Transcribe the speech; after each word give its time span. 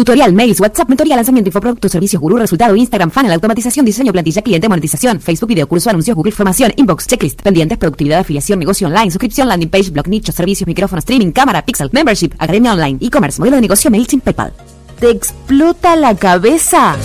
Tutorial, 0.00 0.32
mails, 0.32 0.58
WhatsApp, 0.58 0.88
mentoría, 0.88 1.14
lanzamiento, 1.14 1.48
infoproductos, 1.50 1.92
servicios, 1.92 2.22
gurú, 2.22 2.38
resultado, 2.38 2.74
Instagram, 2.74 3.10
funnel, 3.10 3.32
automatización, 3.32 3.84
diseño, 3.84 4.12
plantilla, 4.12 4.40
cliente, 4.40 4.66
monetización, 4.66 5.20
Facebook, 5.20 5.48
video, 5.48 5.68
curso, 5.68 5.90
anuncios, 5.90 6.16
Google, 6.16 6.32
formación, 6.32 6.72
inbox, 6.76 7.06
checklist, 7.06 7.42
pendientes, 7.42 7.76
productividad, 7.76 8.20
afiliación, 8.20 8.58
negocio 8.60 8.86
online, 8.86 9.10
suscripción, 9.10 9.46
landing 9.48 9.68
page, 9.68 9.90
blog, 9.90 10.08
nicho, 10.08 10.32
servicios, 10.32 10.66
micrófono, 10.66 11.00
streaming, 11.00 11.32
cámara, 11.32 11.66
pixel, 11.66 11.90
membership, 11.92 12.30
academia 12.38 12.72
online, 12.72 12.96
e-commerce, 12.98 13.38
modelo 13.38 13.56
de 13.56 13.60
negocio, 13.60 13.90
MailChimp, 13.90 14.24
PayPal. 14.24 14.54
¿Te 15.00 15.10
explota 15.10 15.94
la 15.96 16.14
cabeza? 16.14 16.96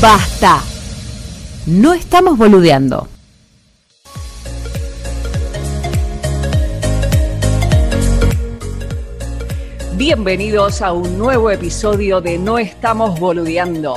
Basta. 0.00 0.62
No 1.66 1.92
estamos 1.92 2.38
boludeando. 2.38 3.06
Bienvenidos 9.96 10.82
a 10.82 10.92
un 10.92 11.18
nuevo 11.18 11.52
episodio 11.52 12.20
de 12.20 12.36
No 12.36 12.58
estamos 12.58 13.20
boludeando. 13.20 13.94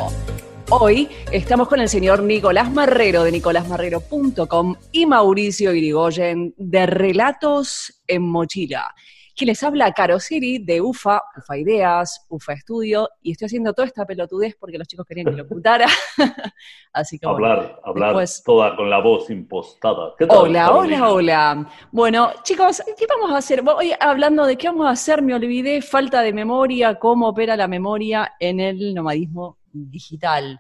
Hoy 0.70 1.10
estamos 1.32 1.68
con 1.68 1.80
el 1.80 1.90
señor 1.90 2.22
Nicolás 2.22 2.72
Marrero 2.72 3.24
de 3.24 3.32
nicolásmarrero.com 3.32 4.76
y 4.92 5.08
Mauricio 5.08 5.74
Irigoyen 5.74 6.54
de 6.56 6.86
Relatos 6.86 8.04
en 8.06 8.22
Mochila 8.22 8.94
que 9.38 9.46
les 9.46 9.62
habla 9.62 9.94
Caro 9.94 10.20
Siri 10.20 10.58
de 10.58 10.82
UFA, 10.82 11.22
UFA 11.38 11.58
Ideas, 11.60 12.26
UFA 12.28 12.54
Estudio, 12.54 13.08
y 13.22 13.34
estoy 13.34 13.46
haciendo 13.46 13.72
toda 13.72 13.88
esta 13.88 14.04
pelotudez 14.04 14.58
porque 14.60 14.80
los 14.80 14.88
chicos 14.88 15.06
querían 15.06 15.28
que 15.28 15.34
lo 15.34 15.44
ocultara. 15.44 15.86
Así 16.92 17.20
que 17.20 17.28
Hablar, 17.28 17.80
hablar 17.84 18.16
toda 18.44 18.76
con 18.76 18.90
la 18.90 19.00
voz 19.00 19.30
impostada. 19.30 20.16
hola, 20.28 20.72
hola, 20.72 21.10
hola. 21.12 21.70
Bueno, 21.92 22.32
chicos, 22.42 22.82
¿qué 22.98 23.06
vamos 23.06 23.32
a 23.32 23.38
hacer? 23.38 23.64
Hoy 23.64 23.94
hablando 24.00 24.44
de 24.48 24.58
qué 24.58 24.70
vamos 24.70 24.88
a 24.88 24.92
hacer, 24.92 25.22
me 25.22 25.36
olvidé, 25.36 25.84
falta 25.84 26.24
de 26.24 26.34
memoria, 26.34 26.96
cómo 26.96 27.30
opera 27.30 27.56
la 27.56 27.68
memoria 27.68 28.34
en 28.40 28.60
el 28.60 28.96
nomadismo 28.96 29.60
digital. 29.72 30.60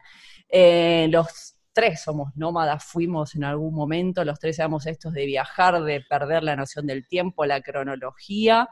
Eh, 0.49 1.07
los 1.09 1.56
tres 1.77 2.01
somos 2.01 2.35
nómadas, 2.35 2.83
fuimos 2.83 3.35
en 3.35 3.43
algún 3.43 3.75
momento, 3.75 4.25
los 4.25 4.39
tres 4.39 4.55
seamos 4.55 4.87
estos 4.87 5.13
de 5.13 5.27
viajar, 5.27 5.83
de 5.83 6.01
perder 6.01 6.41
la 6.41 6.55
noción 6.55 6.87
del 6.87 7.07
tiempo, 7.07 7.45
la 7.45 7.61
cronología. 7.61 8.67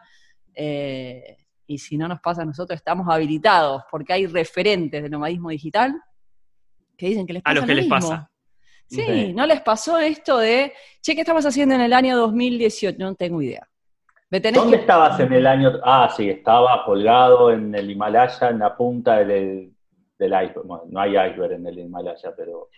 Eh, 0.56 1.38
y 1.67 1.78
si 1.78 1.97
no 1.97 2.08
nos 2.08 2.20
pasa 2.20 2.42
a 2.42 2.45
nosotros, 2.45 2.75
estamos 2.75 3.08
habilitados, 3.08 3.84
porque 3.92 4.14
hay 4.14 4.25
referentes 4.25 5.03
del 5.03 5.12
nomadismo 5.12 5.52
digital 5.52 5.94
que 6.97 7.09
dicen 7.09 7.28
que 7.28 7.34
les 7.34 7.44
pasa. 7.44 7.52
A 7.52 7.53
los 7.53 7.66
que 7.66 7.75
les 7.75 7.86
pasa. 7.86 8.31
Sí, 8.88 9.34
¿no 9.34 9.45
les 9.45 9.62
pasó 9.62 10.00
esto 10.00 10.40
de, 10.40 10.73
che, 11.00 11.14
¿qué 11.14 11.22
estabas 11.22 11.45
haciendo 11.45 11.75
en 11.75 11.81
el 11.81 11.94
año 11.94 12.17
2018? 12.17 12.97
No 12.97 13.14
tengo 13.14 13.40
idea. 13.40 13.67
¿Dónde 14.52 14.78
estabas 14.78 15.19
en 15.19 15.31
el 15.31 15.45
año? 15.45 15.73
Ah, 15.84 16.12
sí, 16.17 16.28
estaba 16.28 16.84
colgado 16.86 17.52
en 17.52 17.75
el 17.75 17.88
Himalaya, 17.88 18.50
en 18.50 18.58
la 18.58 18.75
punta 18.75 19.17
del, 19.17 19.75
del 20.17 20.31
iceberg. 20.31 20.66
Bueno, 20.66 20.86
no 20.90 21.00
hay 21.00 21.12
iceberg 21.12 21.53
en 21.53 21.67
el 21.67 21.78
Himalaya, 21.78 22.34
pero 22.36 22.69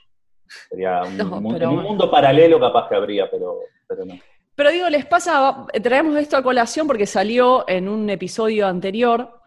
Sería 0.69 1.01
un, 1.03 1.83
mundo 1.83 2.09
paralelo 2.09 2.59
capaz 2.59 2.87
que 2.89 2.95
habría, 2.95 3.29
pero, 3.29 3.59
pero 3.87 4.05
no. 4.05 4.15
Pero 4.55 4.71
digo, 4.71 4.89
les 4.89 5.05
pasa, 5.05 5.67
traemos 5.83 6.17
esto 6.17 6.35
a 6.35 6.41
colación 6.41 6.87
porque 6.87 7.05
salió 7.05 7.63
en 7.69 7.87
un 7.87 8.09
episodio 8.09 8.65
anterior, 8.65 9.41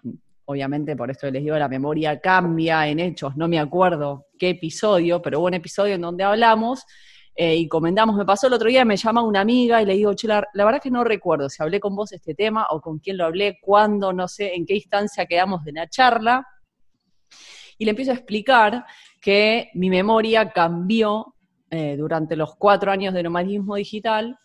obviamente 0.45 0.95
por 0.95 1.11
esto 1.11 1.29
les 1.31 1.43
digo, 1.43 1.57
la 1.57 1.69
memoria 1.69 2.21
cambia 2.21 2.87
en 2.87 3.01
hechos, 3.01 3.37
no 3.37 3.49
me 3.49 3.59
acuerdo 3.59 4.27
qué 4.39 4.51
episodio, 4.51 5.21
pero 5.21 5.41
hubo 5.41 5.49
un 5.49 5.55
episodio 5.55 5.97
en 5.97 6.01
donde 6.03 6.23
hablamos 6.23 6.87
eh, 7.35 7.57
y 7.57 7.69
comentamos, 7.69 8.17
me 8.17 8.25
pasó 8.25 8.49
el 8.49 8.53
otro 8.53 8.69
día, 8.69 8.85
me 8.85 8.97
llama 8.97 9.23
una 9.23 9.41
amiga 9.41 9.81
y 9.81 9.87
le 9.87 9.95
digo, 9.95 10.15
che, 10.15 10.29
la, 10.29 10.47
la, 10.53 10.65
verdad 10.65 10.79
es 10.79 10.83
que 10.83 10.91
no 10.91 11.05
recuerdo 11.05 11.49
si 11.49 11.63
hablé 11.63 11.81
con 11.81 11.97
vos 11.97 12.13
este 12.13 12.35
tema 12.35 12.67
o 12.71 12.81
con 12.81 12.99
quién 12.99 13.17
lo 13.17 13.25
hablé, 13.25 13.59
cuándo, 13.61 14.13
no 14.13 14.29
sé, 14.29 14.55
en 14.55 14.67
qué 14.67 14.75
instancia 14.75 15.27
quedamos 15.27 15.65
de 15.65 15.73
la 15.73 15.89
charla. 15.89 16.47
Y 17.79 17.85
le 17.85 17.91
empiezo 17.91 18.11
a 18.11 18.15
explicar 18.15 18.85
que 19.21 19.71
mi 19.75 19.91
memoria 19.91 20.51
cambió 20.51 21.35
eh, 21.71 21.97
durante 21.97 22.35
los 22.37 22.57
cuatro 22.57 22.91
años 22.91 23.15
de 23.15 23.23
nomadismo 23.23 23.77
digital. 23.77 24.39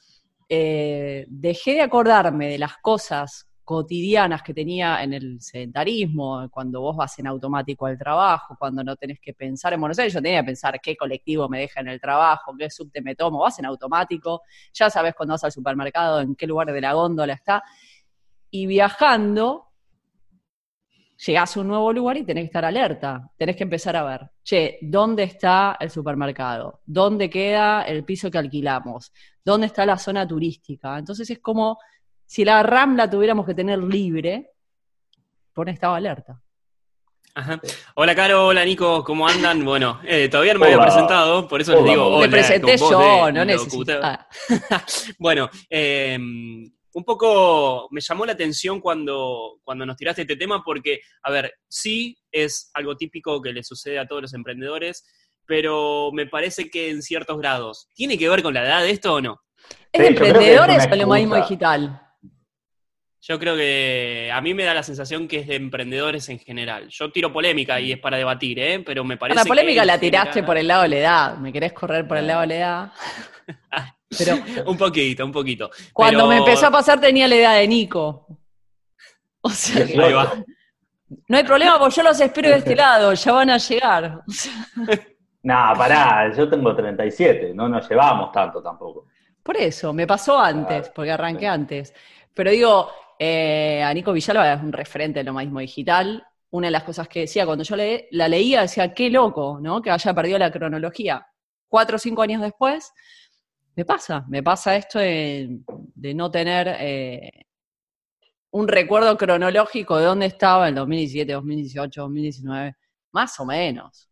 Eh, 0.47 1.25
dejé 1.27 1.73
de 1.73 1.81
acordarme 1.81 2.47
de 2.49 2.59
las 2.59 2.77
cosas 2.77 3.47
cotidianas 3.63 4.43
que 4.43 4.53
tenía 4.53 5.01
en 5.01 5.13
el 5.13 5.41
sedentarismo, 5.41 6.47
cuando 6.51 6.81
vos 6.81 6.95
vas 6.95 7.17
en 7.17 7.25
automático 7.25 7.87
al 7.87 7.97
trabajo, 7.97 8.55
cuando 8.59 8.83
no 8.83 8.95
tenés 8.95 9.19
que 9.19 9.33
pensar 9.33 9.73
en 9.73 9.79
Buenos 9.79 9.97
Aires, 9.97 10.13
yo 10.13 10.21
tenía 10.21 10.41
que 10.41 10.45
pensar 10.45 10.79
qué 10.79 10.95
colectivo 10.95 11.49
me 11.49 11.61
deja 11.61 11.79
en 11.79 11.87
el 11.87 11.99
trabajo, 11.99 12.53
qué 12.55 12.69
subte 12.69 13.01
me 13.01 13.15
tomo, 13.15 13.39
vas 13.39 13.57
en 13.57 13.65
automático, 13.65 14.43
ya 14.71 14.91
sabes 14.91 15.15
cuando 15.15 15.33
vas 15.33 15.43
al 15.45 15.51
supermercado, 15.51 16.21
en 16.21 16.35
qué 16.35 16.45
lugar 16.45 16.71
de 16.71 16.79
la 16.79 16.93
góndola 16.93 17.33
está, 17.33 17.63
y 18.51 18.67
viajando 18.67 19.65
llegás 21.25 21.55
a 21.55 21.59
un 21.59 21.67
nuevo 21.67 21.91
lugar 21.91 22.17
y 22.17 22.23
tenés 22.23 22.43
que 22.43 22.47
estar 22.47 22.65
alerta, 22.65 23.29
tenés 23.37 23.55
que 23.55 23.63
empezar 23.63 23.95
a 23.95 24.03
ver, 24.03 24.21
che, 24.43 24.77
¿dónde 24.81 25.23
está 25.23 25.77
el 25.79 25.89
supermercado? 25.89 26.81
¿Dónde 26.85 27.29
queda 27.29 27.83
el 27.83 28.03
piso 28.03 28.29
que 28.29 28.37
alquilamos? 28.37 29.11
¿Dónde 29.43 29.67
está 29.67 29.85
la 29.85 29.97
zona 29.97 30.27
turística? 30.27 30.97
Entonces 30.97 31.29
es 31.29 31.39
como 31.39 31.79
si 32.25 32.45
la 32.45 32.63
RAM 32.63 32.95
la 32.95 33.09
tuviéramos 33.09 33.45
que 33.45 33.53
tener 33.53 33.79
libre, 33.79 34.51
pone 35.53 35.71
estado 35.71 35.95
alerta. 35.95 36.39
Ajá. 37.37 37.59
Hola 37.95 38.15
Caro, 38.15 38.47
hola 38.47 38.63
Nico, 38.63 39.03
¿cómo 39.03 39.27
andan? 39.27 39.65
Bueno, 39.65 39.99
eh, 40.05 40.29
todavía 40.29 40.53
no 40.53 40.59
me 40.59 40.67
había 40.67 40.81
presentado, 40.81 41.47
por 41.49 41.59
eso 41.59 41.73
les 41.73 41.83
digo 41.83 42.07
hola. 42.07 42.27
Me 42.27 42.31
presenté 42.31 42.77
yo, 42.77 43.29
no 43.31 43.43
necesito. 43.43 43.99
bueno, 45.19 45.49
eh, 45.69 46.17
un 46.95 47.03
poco 47.03 47.89
me 47.91 47.99
llamó 47.99 48.25
la 48.25 48.31
atención 48.31 48.79
cuando, 48.79 49.59
cuando 49.63 49.85
nos 49.85 49.97
tiraste 49.97 50.21
este 50.21 50.37
tema 50.37 50.63
porque, 50.63 51.01
a 51.23 51.29
ver, 51.29 51.53
sí 51.67 52.17
es 52.31 52.71
algo 52.73 52.95
típico 52.95 53.41
que 53.41 53.51
le 53.51 53.63
sucede 53.63 53.99
a 53.99 54.07
todos 54.07 54.21
los 54.21 54.33
emprendedores, 54.33 55.05
pero 55.45 56.11
me 56.13 56.25
parece 56.25 56.69
que 56.69 56.89
en 56.89 57.01
ciertos 57.01 57.37
grados. 57.37 57.89
¿Tiene 57.93 58.17
que 58.17 58.29
ver 58.29 58.41
con 58.41 58.53
la 58.53 58.63
edad 58.63 58.81
de 58.81 58.91
esto 58.91 59.15
o 59.15 59.21
no? 59.21 59.41
¿Es 59.91 60.01
de 60.01 60.07
emprendedores 60.07 60.87
o 60.89 60.95
lo 60.95 61.07
mismo 61.07 61.35
digital? 61.35 62.01
Yo 63.19 63.39
creo 63.39 63.57
que 63.57 64.31
a 64.31 64.39
mí 64.39 64.53
me 64.53 64.63
da 64.63 64.73
la 64.73 64.83
sensación 64.83 65.27
que 65.27 65.39
es 65.39 65.47
de 65.47 65.55
emprendedores 65.55 66.29
en 66.29 66.39
general. 66.39 66.87
Yo 66.87 67.11
tiro 67.11 67.33
polémica 67.33 67.81
y 67.81 67.91
es 67.91 67.99
para 67.99 68.15
debatir, 68.15 68.57
¿eh? 68.59 68.79
pero 68.85 69.03
me 69.03 69.17
parece. 69.17 69.37
La 69.37 69.45
polémica 69.45 69.83
la 69.83 69.99
tiraste 69.99 70.43
por 70.43 70.57
el 70.57 70.67
lado 70.67 70.83
de 70.83 70.89
la 70.89 70.97
edad. 70.97 71.37
¿Me 71.39 71.51
querés 71.51 71.73
correr 71.73 72.07
por 72.07 72.17
el 72.17 72.27
lado 72.27 72.41
de 72.41 72.47
la 72.47 72.55
edad? 72.55 72.93
Pero, 74.17 74.37
un 74.69 74.77
poquito, 74.77 75.25
un 75.25 75.31
poquito. 75.31 75.69
Cuando 75.93 76.27
me 76.27 76.37
empezó 76.37 76.67
a 76.67 76.71
pasar 76.71 76.99
tenía 76.99 77.27
la 77.27 77.35
edad 77.35 77.55
de 77.55 77.67
Nico. 77.67 78.27
O 79.41 79.49
sea, 79.49 79.85
no 81.27 81.37
hay 81.37 81.43
problema, 81.43 81.77
porque 81.77 81.95
yo 81.95 82.03
los 82.03 82.19
espero 82.19 82.49
de 82.49 82.57
este 82.57 82.75
lado, 82.75 83.13
ya 83.13 83.31
van 83.31 83.49
a 83.49 83.57
llegar. 83.57 84.23
No, 85.43 85.73
pará, 85.77 86.31
yo 86.35 86.49
tengo 86.49 86.75
37, 86.75 87.53
no 87.53 87.69
nos 87.69 87.87
llevamos 87.89 88.31
tanto 88.31 88.61
tampoco. 88.61 89.07
Por 89.43 89.57
eso, 89.57 89.93
me 89.93 90.07
pasó 90.07 90.39
antes, 90.39 90.89
porque 90.89 91.11
arranqué 91.11 91.47
antes. 91.47 91.93
Pero 92.33 92.49
digo, 92.49 92.89
eh, 93.19 93.83
a 93.83 93.93
Nico 93.93 94.11
Villalba 94.11 94.53
es 94.53 94.61
un 94.61 94.73
referente 94.73 95.19
del 95.19 95.27
nomadismo 95.27 95.59
digital. 95.59 96.25
Una 96.49 96.67
de 96.67 96.71
las 96.71 96.83
cosas 96.83 97.07
que 97.07 97.21
decía 97.21 97.45
cuando 97.45 97.63
yo 97.63 97.75
le, 97.75 98.07
la 98.11 98.27
leía, 98.27 98.61
decía, 98.61 98.93
qué 98.93 99.09
loco, 99.09 99.59
¿no? 99.61 99.81
Que 99.81 99.91
haya 99.91 100.13
perdido 100.13 100.39
la 100.39 100.51
cronología. 100.51 101.27
Cuatro 101.67 101.97
o 101.97 101.99
cinco 101.99 102.21
años 102.21 102.41
después, 102.41 102.91
me 103.75 103.85
pasa, 103.85 104.25
me 104.27 104.41
pasa 104.41 104.75
esto 104.75 104.99
de, 104.99 105.59
no 106.15 106.31
tener 106.31 106.67
eh, 106.79 107.45
un 108.51 108.67
recuerdo 108.67 109.17
cronológico 109.17 109.97
de 109.97 110.05
dónde 110.05 110.27
estaba 110.27 110.69
en 110.69 110.75
2017, 110.75 111.33
2018, 111.33 112.01
2019, 112.01 112.75
más 113.11 113.39
o 113.39 113.45
menos. 113.45 114.09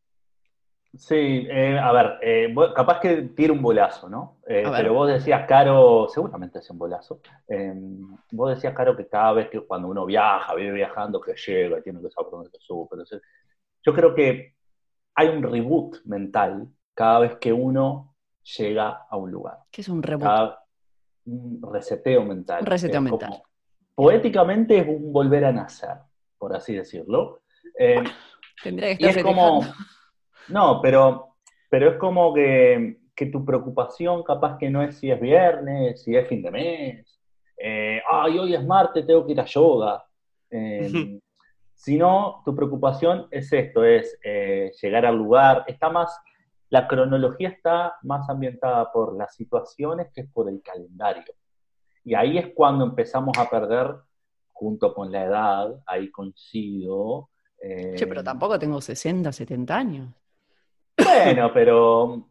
Sí, 0.96 1.47
eh, 1.50 1.79
a 1.79 1.91
ver, 1.91 2.19
eh, 2.22 2.53
capaz 2.75 3.00
que 3.00 3.23
tire 3.35 3.52
un 3.52 3.63
bolazo, 3.63 4.07
¿no? 4.09 4.38
pero 4.46 4.94
vos 4.94 5.07
decías, 5.07 5.47
Caro, 5.47 6.07
seguramente 6.07 6.59
es 6.59 6.69
un 6.69 6.78
bolazo, 6.78 7.19
em, 7.47 8.16
vos 8.31 8.53
decías, 8.53 8.75
Caro, 8.75 8.96
que 8.96 9.07
cada 9.07 9.34
vez 9.34 9.50
que 9.50 9.62
cuando 9.62 9.88
uno 9.88 10.06
viaja, 10.06 10.53
vive 10.53 10.73
viajando, 10.73 11.19
que 11.19 11.34
llega, 11.34 11.81
tiene 11.81 12.00
que 12.00 12.12
saber 12.12 12.31
dónde 12.31 12.50
se 12.52 12.59
sube, 12.59 13.03
yo 13.81 13.94
creo 13.94 14.14
que 14.14 14.53
hay 15.16 15.29
un 15.29 15.41
reboot 15.41 16.03
mental 16.05 16.67
cada 16.93 17.20
vez 17.20 17.35
que 17.38 17.52
uno 17.52 18.13
llega 18.57 19.05
a 19.09 19.17
un 19.17 19.31
lugar. 19.31 19.59
¿Qué 19.72 19.81
es 19.81 19.90
un 19.90 20.03
reboot? 20.03 20.55
un 21.25 21.61
reseteo 21.72 22.23
mental. 22.23 22.61
Un 22.61 22.66
reseteo 22.66 23.01
mental. 23.01 23.41
poéticamente 23.95 24.79
es 24.79 24.87
un 24.87 25.13
volver 25.13 25.45
a 25.45 25.51
nacer, 25.51 25.97
por 26.37 26.55
así 26.55 26.75
decirlo. 26.75 27.41
Eh, 27.78 28.03
Tendría 28.61 28.97
que 28.97 29.05
estar 29.05 29.17
es 29.17 29.23
como, 29.23 29.61
No, 30.49 30.81
pero, 30.81 31.35
pero 31.69 31.91
es 31.91 31.97
como 31.97 32.34
que, 32.34 32.99
tu 33.31 33.45
preocupación 33.45 34.22
capaz 34.23 34.57
que 34.57 34.69
no 34.69 34.81
es 34.81 34.97
si 34.97 35.09
es 35.09 35.19
viernes, 35.19 36.03
si 36.03 36.13
es 36.13 36.28
fin 36.28 36.41
de 36.41 36.51
mes, 36.51 37.19
eh, 37.57 38.01
ay, 38.11 38.37
hoy 38.37 38.53
es 38.53 38.66
martes, 38.66 39.07
tengo 39.07 39.25
que 39.25 39.31
ir 39.31 39.40
a 39.40 39.45
yoga. 39.45 40.03
Eh, 40.49 41.19
sino 41.73 42.41
tu 42.43 42.53
preocupación 42.53 43.28
es 43.31 43.51
esto, 43.53 43.84
es 43.84 44.19
llegar 44.81 45.05
al 45.05 45.16
lugar, 45.16 45.63
está 45.67 45.90
más 45.90 46.17
la 46.73 46.87
cronología 46.87 47.49
está 47.49 47.97
más 48.02 48.28
ambientada 48.31 48.91
por 48.91 49.16
las 49.16 49.35
situaciones 49.35 50.08
que 50.11 50.23
por 50.23 50.49
el 50.49 50.59
calendario. 50.64 51.31
Y 52.03 52.16
ahí 52.16 52.40
es 52.40 52.47
cuando 52.55 52.84
empezamos 52.84 53.37
a 53.37 53.47
perder, 53.47 53.93
junto 54.52 54.91
con 54.91 55.11
la 55.11 55.23
edad, 55.23 55.84
ahí 55.85 56.09
coincido, 56.09 57.29
Eh, 57.59 57.93
Che, 57.96 58.08
pero 58.08 58.23
tampoco 58.23 58.58
tengo 58.58 58.81
60, 58.81 59.31
70 59.31 59.75
años. 59.78 60.09
Bueno, 60.97 61.52
pero. 61.53 62.28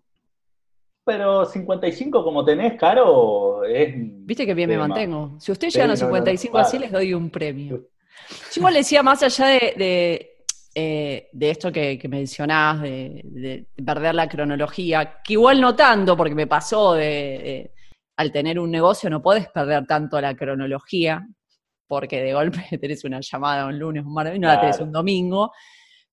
Pero 1.05 1.45
55 1.47 2.25
como 2.25 2.45
tenés, 2.45 2.75
Caro, 2.79 3.63
es. 3.65 3.95
Viste 3.97 4.45
que 4.45 4.55
bien 4.55 4.69
me 4.71 4.77
mantengo. 4.77 5.37
Si 5.39 5.53
ustedes 5.53 5.73
Sí, 5.73 5.79
llegan 5.79 5.91
a 5.91 5.95
no, 5.95 5.99
55 5.99 6.53
claro. 6.53 6.67
así, 6.67 6.79
les 6.81 6.91
doy 6.91 7.15
un 7.15 7.31
premio. 7.31 7.77
Yo 8.53 8.61
igual 8.61 8.75
decía, 8.75 9.05
más 9.05 9.23
allá 9.23 9.47
de, 9.47 9.75
de, 9.79 10.32
eh, 10.75 11.29
de 11.33 11.51
esto 11.51 11.71
que, 11.73 11.99
que 11.99 12.09
mencionás, 12.09 12.81
de, 12.83 13.21
de 13.25 13.67
perder 13.85 14.15
la 14.15 14.29
cronología, 14.29 15.21
que 15.23 15.35
igual 15.35 15.61
no 15.61 15.75
tanto, 15.77 16.17
porque 16.17 16.35
me 16.35 16.47
pasó 16.47 16.95
de, 16.95 17.05
de- 17.05 17.75
al 18.17 18.31
tener 18.31 18.59
un 18.59 18.71
negocio 18.71 19.09
no 19.11 19.23
podés 19.23 19.49
perder 19.49 19.87
tanto 19.87 20.21
la 20.21 20.35
cronología, 20.35 21.27
porque 21.87 22.23
de 22.23 22.33
golpe 22.35 22.63
tenés 22.81 23.05
una 23.05 23.21
llamada 23.21 23.67
un 23.67 23.79
lunes, 23.79 24.05
un 24.05 24.15
martes, 24.15 24.37
y 24.37 24.39
no 24.39 24.49
la 24.49 24.61
tenés 24.61 24.81
un 24.81 24.93
domingo, 24.93 25.53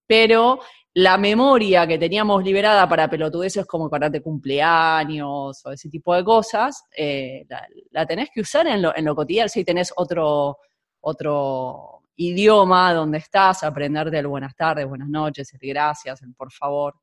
pero 0.07 0.59
la 0.95 1.17
memoria 1.17 1.85
que 1.87 1.97
teníamos 1.99 2.43
liberada 2.43 2.89
para 2.89 3.09
pelotudeces 3.09 3.65
como 3.65 3.85
acordarte 3.85 4.21
cumpleaños 4.21 5.61
o 5.65 5.71
ese 5.71 5.89
tipo 5.89 6.15
de 6.15 6.23
cosas, 6.23 6.83
eh, 6.97 7.45
la, 7.47 7.65
la 7.91 8.05
tenés 8.05 8.29
que 8.33 8.41
usar 8.41 8.67
en 8.67 8.81
lo, 8.81 8.95
en 8.95 9.05
lo 9.05 9.15
cotidiano, 9.15 9.47
si 9.47 9.63
tenés 9.63 9.93
otro, 9.95 10.57
otro 11.01 11.98
idioma 12.19 12.93
donde 12.93 13.17
estás, 13.19 13.63
aprender 13.63 14.11
del 14.11 14.27
buenas 14.27 14.53
tardes, 14.55 14.85
buenas 14.87 15.07
noches, 15.07 15.53
el 15.53 15.59
gracias, 15.69 16.21
el 16.21 16.33
por 16.35 16.51
favor. 16.51 16.95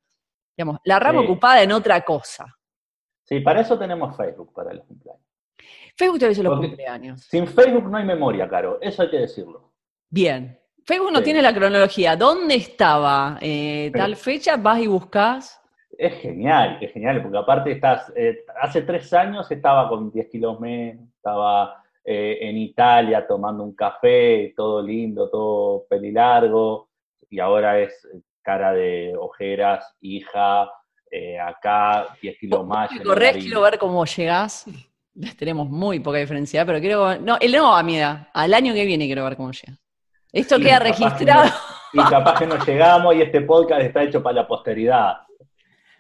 Digamos, 0.57 0.79
la 0.85 0.99
rama 0.99 1.21
Sí. 1.23 1.27
ocupada 1.27 1.63
en 1.63 1.73
otra 1.73 2.03
cosa. 2.03 2.47
Sí, 3.25 3.41
para 3.41 3.61
eso 3.63 3.79
tenemos 3.79 4.15
Facebook 4.17 4.53
para 4.53 4.73
los 4.75 4.85
cumpleaños. 4.87 5.23
Facebook 5.97 6.19
te 6.19 6.29
dice 6.29 6.43
los 6.43 6.53
Porque- 6.53 6.69
cumpleaños. 6.69 7.23
Sin 7.23 7.47
Facebook 7.47 7.89
no 7.91 7.97
hay 7.97 8.05
memoria, 8.05 8.49
Caro, 8.49 8.79
eso 8.81 9.03
hay 9.03 9.11
que 9.11 9.19
decirlo. 9.19 9.73
Bien. 10.11 10.59
Facebook 10.85 11.11
no 11.11 11.19
Sí. 11.19 11.25
tiene 11.25 11.43
la 11.43 11.53
cronología. 11.55 12.15
¿Dónde 12.15 12.55
estaba 12.55 13.39
eh, 13.41 13.91
tal 13.95 14.15
fecha? 14.17 14.57
Vas 14.57 14.81
y 14.81 14.87
buscas. 14.87 15.61
Es 15.99 16.15
genial, 16.21 16.79
es 16.83 16.93
genial, 16.93 17.23
porque 17.23 17.39
aparte 17.39 17.73
estás, 17.73 18.13
eh, 18.15 18.45
hace 18.61 18.83
tres 18.83 19.11
años 19.15 19.51
estaba 19.51 19.89
con 19.89 20.11
10 20.13 20.29
kilos 20.29 20.61
menos, 20.61 21.09
estaba 21.17 21.83
eh, 22.09 22.39
en 22.41 22.57
Italia 22.57 23.27
tomando 23.27 23.65
un 23.65 23.75
café, 23.75 24.55
todo 24.57 24.81
lindo, 24.81 25.29
todo 25.29 25.87
pelilargo, 25.89 26.89
y 27.29 27.41
ahora 27.41 27.81
es 27.81 28.07
cara 28.43 28.73
de 28.73 29.13
ojeras, 29.19 29.93
hija, 30.01 30.71
eh, 31.11 31.39
acá 31.39 32.07
10 32.23 32.39
kilos 32.39 32.65
más. 32.65 32.91
harina. 32.91 33.33
quiero 33.41 33.61
ver 33.61 33.79
cómo 33.79 34.05
llegás. 34.05 34.67
Tenemos 35.39 35.69
muy 35.69 35.99
poca 35.99 36.19
diferencia, 36.19 36.65
pero 36.65 36.79
quiero. 36.79 37.19
No, 37.19 37.39
el 37.41 37.51
no 37.53 37.75
a 37.75 37.83
mi 37.83 37.97
edad. 37.97 38.29
Al 38.35 38.55
año 38.55 38.73
que 38.73 38.85
viene 38.85 39.07
quiero 39.07 39.25
ver 39.25 39.37
cómo 39.37 39.51
llega. 39.51 39.77
Esto 40.33 40.59
Y 40.59 40.63
queda 40.63 40.79
que 40.79 40.85
registrado. 40.85 41.45
no- 41.95 42.03
y 42.03 42.11
capaz 42.11 42.39
que 42.39 42.47
no 42.47 42.63
llegamos 42.65 43.15
y 43.17 43.23
este 43.23 43.41
podcast 43.41 43.81
está 43.83 44.03
hecho 44.03 44.23
para 44.23 44.43
la 44.43 44.47
posteridad. 44.47 45.17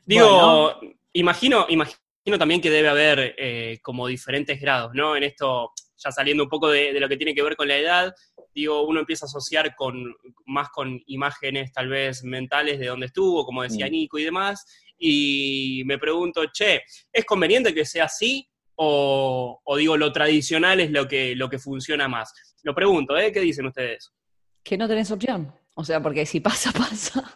Digo, 0.05 0.75
imagino, 1.15 1.67
imagino 1.69 2.39
también 2.39 2.61
que 2.61 2.71
debe 2.71 2.89
haber 2.89 3.35
eh, 3.39 3.79
como 3.83 4.07
diferentes 4.07 4.61
grados, 4.61 4.93
¿no? 4.95 5.17
En 5.17 5.23
esto, 5.23 5.73
ya 5.97 6.11
saliendo 6.11 6.45
un 6.45 6.49
poco 6.49 6.69
de, 6.69 6.93
de 6.93 7.01
lo 7.01 7.09
que 7.09 7.17
tiene 7.17 7.35
que 7.35 7.43
ver 7.43 7.57
con 7.57 7.69
la 7.69 7.77
edad, 7.77 8.15
digo, 8.55 8.87
uno 8.87 9.01
empieza 9.01 9.27
a 9.27 9.29
asociar 9.29 9.75
con 9.75 10.15
más 10.47 10.71
con 10.71 11.01
imágenes 11.07 11.73
tal 11.73 11.89
vez 11.89 12.25
mentales 12.25 12.79
de 12.79 12.87
dónde 12.87 13.07
estuvo, 13.07 13.45
como 13.45 13.63
decía 13.63 13.87
Mm. 13.87 13.91
Nico 13.91 14.19
y 14.19 14.25
demás, 14.25 14.65
y 14.99 15.83
me 15.85 15.99
pregunto, 15.99 16.43
che, 16.53 16.83
¿es 17.13 17.25
conveniente 17.25 17.75
que 17.75 17.85
sea 17.85 18.05
así? 18.05 18.49
O, 18.77 19.61
o 19.63 19.77
digo, 19.77 19.97
lo 19.97 20.13
tradicional 20.13 20.81
es 20.81 20.91
lo 20.91 21.07
que, 21.09 21.35
lo 21.35 21.49
que 21.49 21.59
funciona 21.59 22.09
más. 22.09 22.33
Lo 22.63 22.75
pregunto, 22.75 23.17
¿eh? 23.17 23.33
¿Qué 23.33 23.41
dicen 23.41 23.67
ustedes? 23.67 24.13
Que 24.63 24.77
no 24.77 24.89
tenés 24.89 25.11
opción. 25.11 25.53
O 25.75 25.85
sea, 25.85 26.03
porque 26.03 26.27
si 26.27 26.41
pasa, 26.41 26.73
pasa. 26.77 27.35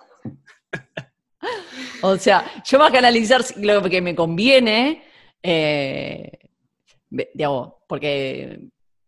o 2.02 2.16
sea, 2.16 2.62
yo 2.64 2.78
más 2.78 2.90
que 2.90 2.98
analizar 2.98 3.42
lo 3.56 3.82
que 3.88 4.00
me 4.00 4.14
conviene, 4.14 5.04
eh, 5.42 6.30
digo, 7.10 7.84
porque 7.88 8.60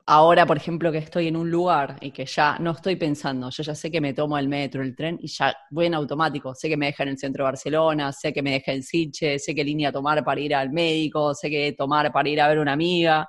ahora, 0.06 0.46
por 0.46 0.56
ejemplo, 0.56 0.90
que 0.90 0.98
estoy 0.98 1.28
en 1.28 1.36
un 1.36 1.50
lugar 1.50 1.96
y 2.00 2.10
que 2.10 2.26
ya 2.26 2.58
no 2.58 2.72
estoy 2.72 2.96
pensando, 2.96 3.50
yo 3.50 3.62
ya 3.62 3.74
sé 3.74 3.90
que 3.90 4.00
me 4.00 4.12
tomo 4.12 4.36
el 4.36 4.48
metro, 4.48 4.82
el 4.82 4.94
tren 4.94 5.18
y 5.20 5.28
ya 5.28 5.54
voy 5.70 5.86
en 5.86 5.94
automático. 5.94 6.54
Sé 6.54 6.68
que 6.68 6.76
me 6.76 6.86
deja 6.86 7.02
en 7.04 7.10
el 7.10 7.18
centro 7.18 7.44
de 7.44 7.50
Barcelona, 7.50 8.12
sé 8.12 8.32
que 8.32 8.42
me 8.42 8.52
deja 8.52 8.72
en 8.72 8.82
Siche, 8.82 9.38
sé 9.38 9.54
qué 9.54 9.64
línea 9.64 9.92
tomar 9.92 10.24
para 10.24 10.40
ir 10.40 10.54
al 10.54 10.70
médico, 10.70 11.34
sé 11.34 11.50
qué 11.50 11.72
tomar 11.72 12.12
para 12.12 12.28
ir 12.28 12.40
a 12.40 12.48
ver 12.48 12.58
una 12.58 12.72
amiga. 12.72 13.28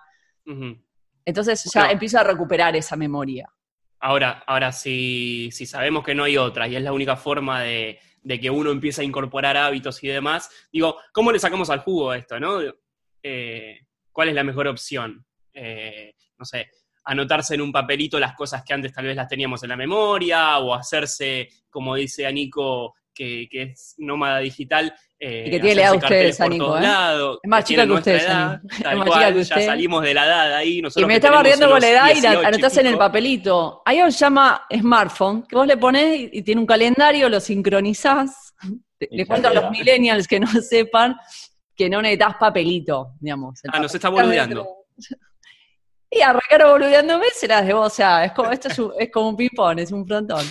Entonces 1.26 1.70
ya 1.74 1.90
empiezo 1.92 2.20
a 2.20 2.24
recuperar 2.24 2.76
esa 2.76 2.96
memoria. 2.96 3.48
Ahora, 4.00 4.44
ahora 4.46 4.74
si, 4.74 5.50
si 5.54 5.66
sabemos 5.66 6.04
que 6.04 6.14
no 6.14 6.26
hay 6.26 6.36
otra 6.36 6.68
y 6.68 6.76
es 6.76 6.84
la 6.84 6.92
única 6.92 7.16
forma 7.16 7.62
de, 7.62 8.00
de 8.22 8.40
que 8.40 8.50
uno 8.50 8.72
empiece 8.72 9.02
a 9.02 9.06
incorporar 9.06 9.56
hábitos 9.56 10.04
y 10.04 10.10
demás, 10.10 10.50
digo, 10.72 10.98
¿cómo 11.14 11.32
le 11.32 11.40
sacamos 11.40 11.70
al 11.70 11.80
jugo 11.80 12.12
a 12.12 12.18
esto, 12.18 12.38
no? 12.38 12.60
Eh, 13.22 13.80
¿Cuál 14.14 14.30
es 14.30 14.36
la 14.36 14.44
mejor 14.46 14.68
opción? 14.68 15.26
Eh, 15.54 16.14
no 16.38 16.46
sé, 16.46 16.70
anotarse 17.06 17.56
en 17.56 17.62
un 17.62 17.72
papelito 17.72 18.18
las 18.20 18.34
cosas 18.36 18.64
que 18.64 18.74
antes 18.74 18.94
tal 18.94 19.06
vez 19.06 19.16
las 19.16 19.28
teníamos 19.28 19.62
en 19.64 19.70
la 19.70 19.76
memoria 19.76 20.60
o 20.60 20.74
hacerse, 20.74 21.50
como 21.70 21.96
dice 21.96 22.26
Anico, 22.26 22.94
que, 23.14 23.48
que 23.52 23.62
es 23.64 23.96
nómada 23.98 24.40
digital. 24.40 24.94
eh, 25.20 25.44
Y 25.48 25.52
que 25.52 25.60
tiene 25.60 25.76
la 25.76 25.82
edad 25.84 25.96
ustedes, 25.96 26.38
por 26.38 26.46
Anico, 26.48 26.66
todos 26.66 26.80
¿eh? 26.80 26.84
lados, 26.84 27.40
Es 27.44 27.50
más 27.50 27.64
que 27.64 27.68
chica 27.68 27.86
que 27.86 27.92
ustedes, 27.92 28.24
edad. 28.24 28.62
Es 28.72 28.84
tal 28.84 28.98
más 28.98 29.08
cual, 29.08 29.20
chica 29.20 29.34
que 29.34 29.44
ya 29.44 29.56
usted. 29.56 29.66
salimos 29.68 30.04
de 30.04 30.14
la 30.14 30.26
edad 30.26 30.54
ahí. 30.56 30.78
Y 30.78 30.82
nosotros 30.82 31.08
me 31.08 31.14
que 31.14 31.18
estaba 31.18 31.44
riendo 31.44 31.70
con 31.70 31.82
la 31.82 31.90
edad 31.90 32.06
y 32.10 32.22
la 32.22 32.30
18 32.32 32.42
y 32.42 32.46
anotás 32.46 32.78
en 32.78 32.88
el 32.88 32.98
papelito. 32.98 33.82
Hay 33.86 33.98
algo 33.98 34.08
que 34.08 34.12
se 34.14 34.20
llama 34.20 34.66
smartphone, 34.80 35.44
que 35.44 35.56
vos 35.56 35.68
le 35.68 35.78
ponés 35.78 36.20
y, 36.20 36.30
y 36.34 36.42
tiene 36.42 36.62
un 36.62 36.68
calendario, 36.68 37.30
lo 37.30 37.40
sincronizás. 37.40 38.54
Le, 39.00 39.08
Y 39.12 39.18
ya 39.20 39.26
cuento 39.26 39.48
a 39.50 39.54
los 39.54 39.70
millennials 39.70 40.28
que 40.28 40.40
no 40.40 40.48
sepan 40.62 41.16
que 41.76 41.90
no 41.90 42.02
necesitas 42.02 42.36
papelito, 42.36 43.14
digamos. 43.20 43.60
Ah, 43.72 43.80
nos 43.80 43.94
está 43.94 44.10
boludeando. 44.10 44.68
Y 46.16 46.22
arrancar 46.22 46.68
boludeándome 46.70 47.26
se 47.34 47.48
las 47.48 47.66
debo, 47.66 47.82
o 47.82 47.90
sea, 47.90 48.24
es 48.24 48.34
como, 48.34 48.52
esto 48.52 48.68
es, 48.68 48.78
un- 48.78 48.94
es 49.00 49.12
como 49.12 49.30
un 49.30 49.36
ping-pong, 49.36 49.80
es 49.80 49.92
un 49.92 50.06
frontón. 50.06 50.46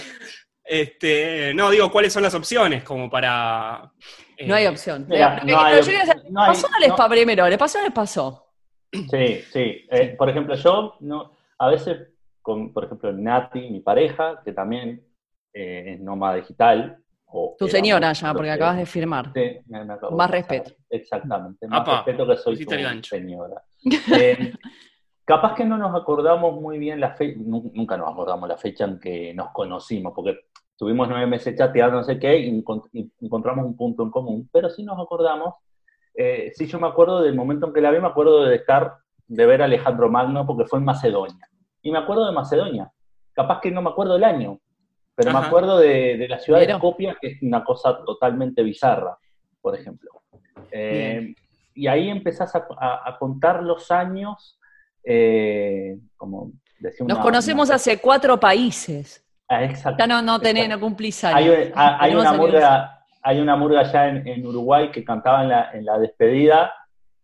Este, 0.65 1.53
no, 1.55 1.71
digo, 1.71 1.89
¿cuáles 1.91 2.13
son 2.13 2.25
las 2.25 2.35
opciones 2.35 2.83
como 2.83 3.09
para... 3.09 3.93
eh, 4.37 4.47
No 4.49 4.57
hay 4.57 4.67
opción. 4.67 5.07
Mira, 5.09 5.41
no 5.45 5.61
hay 5.61 5.81
yo 5.83 5.93
no 6.31 6.41
hay- 6.43 6.49
¿Pasó 6.49 6.67
o 6.67 6.71
no 6.71 6.79
les 6.81 6.89
no- 6.89 6.97
pasó 6.97 7.09
primero? 7.11 7.49
¿Les 7.49 7.59
pasó 7.59 7.79
o 7.79 7.83
les 7.83 7.93
pasó? 7.93 8.47
Sí, 8.93 9.43
sí. 9.53 9.87
Eh, 9.91 10.15
por 10.19 10.29
ejemplo, 10.29 10.57
yo 10.57 10.97
no, 10.99 11.31
a 11.59 11.69
veces, 11.69 12.09
con, 12.41 12.73
por 12.73 12.87
ejemplo, 12.87 13.13
Nati, 13.13 13.71
mi 13.71 13.81
pareja, 13.81 14.41
que 14.45 14.53
también 14.53 15.07
eh, 15.55 15.95
es 15.95 16.01
nómada 16.01 16.35
digital. 16.37 16.99
O 17.35 17.57
Tu 17.59 17.67
señora 17.69 18.13
ya, 18.13 18.33
porque 18.35 18.51
acabas 18.51 18.77
de 18.77 18.87
firmar. 18.87 19.33
sí, 19.35 19.59
me- 19.67 19.85
me 19.85 19.95
acabo 19.95 20.17
Más 20.17 20.31
de 20.31 20.37
respeto. 20.39 20.73
Exactamente, 20.91 21.67
más 21.67 21.81
Apa, 21.81 21.97
respeto 22.05 22.27
que 22.27 22.37
soy 22.37 22.65
tu 22.65 22.71
señora. 23.03 23.63
Eh, 24.15 24.53
capaz 25.25 25.55
que 25.55 25.65
no 25.65 25.77
nos 25.79 25.95
acordamos 25.95 26.61
muy 26.61 26.79
bien 26.79 27.01
la 27.01 27.15
fecha, 27.15 27.39
nunca 27.45 27.97
nos 27.97 28.11
acordamos 28.11 28.49
la 28.49 28.57
fecha 28.57 28.85
en 28.85 28.99
que 29.01 29.33
nos 29.35 29.51
conocimos, 29.51 30.13
porque 30.15 30.41
tuvimos 30.77 31.09
nueve 31.09 31.27
meses 31.27 31.57
chateando, 31.57 31.97
no 31.99 32.05
sé 32.05 32.19
qué, 32.19 32.39
y 32.39 32.51
encont- 32.63 32.89
y 32.93 33.11
encontramos 33.21 33.65
un 33.65 33.77
punto 33.77 34.03
en 34.03 34.11
común, 34.11 34.49
pero 34.53 34.69
sí 34.71 34.83
nos 34.83 34.99
acordamos, 35.01 35.55
eh, 36.15 36.51
sí 36.55 36.67
yo 36.67 36.79
me 36.79 36.89
acuerdo 36.89 37.23
del 37.23 37.35
momento 37.35 37.67
en 37.67 37.73
que 37.73 37.81
la 37.81 37.91
vi, 37.91 38.01
me 38.01 38.09
acuerdo 38.09 38.45
de 38.45 38.57
estar, 38.57 38.95
de 39.27 39.47
ver 39.47 39.63
a 39.63 39.67
Alejandro 39.67 40.11
Magno, 40.11 40.47
porque 40.47 40.67
fue 40.67 40.79
en 40.81 40.85
Macedonia, 40.85 41.49
y 41.83 41.91
me 41.91 41.99
acuerdo 41.99 42.27
de 42.27 42.33
Macedonia, 42.33 42.91
capaz 43.33 43.61
que 43.61 43.71
no 43.71 43.81
me 43.83 43.91
acuerdo 43.91 44.17
el 44.17 44.25
año, 44.25 44.59
pero 45.25 45.39
me 45.39 45.47
acuerdo 45.47 45.79
de, 45.79 46.17
de 46.17 46.29
la 46.29 46.39
ciudad 46.39 46.61
de 46.61 46.73
Skopje, 46.75 47.15
que 47.21 47.29
es 47.29 47.43
una 47.43 47.63
cosa 47.65 48.05
totalmente 48.05 48.63
bizarra, 48.63 49.17
por 49.61 49.75
ejemplo. 49.79 50.11
Eh, 50.71 51.35
y 51.75 51.87
ahí 51.87 52.09
empezás 52.09 52.55
a, 52.55 52.67
a- 52.79 53.03
a 53.09 53.19
contar 53.19 53.63
los 53.63 53.91
años, 53.91 54.59
eh, 55.05 55.99
como 56.17 56.53
decía 56.79 57.05
Nos 57.07 57.17
una- 57.19 57.23
conocemos 57.25 57.69
una- 57.69 57.77
hace 57.77 57.99
cuatro 57.99 58.39
países. 58.39 59.25
Ah, 59.49 59.65
exacto. 59.65 59.99
Ya 59.99 60.07
no, 60.07 60.23
no, 60.23 60.41
tenés, 60.41 60.69
no 60.69 60.81
cumplís 60.81 61.23
Hay, 61.25 61.45
años. 61.45 61.55
hay- 61.75 61.95
hay 62.01 62.11
Tenemos 62.11 62.25
una 62.27 62.33
murga, 62.39 62.99
hay 63.23 63.41
una 63.41 63.57
murga 63.57 63.81
allá 63.81 64.09
en, 64.09 64.27
en 64.27 64.47
Uruguay 64.47 64.91
que 64.91 65.05
cantaba 65.05 65.43
en 65.43 65.49
la, 65.51 65.71
en 65.73 65.85
la 65.85 65.99
despedida, 65.99 66.73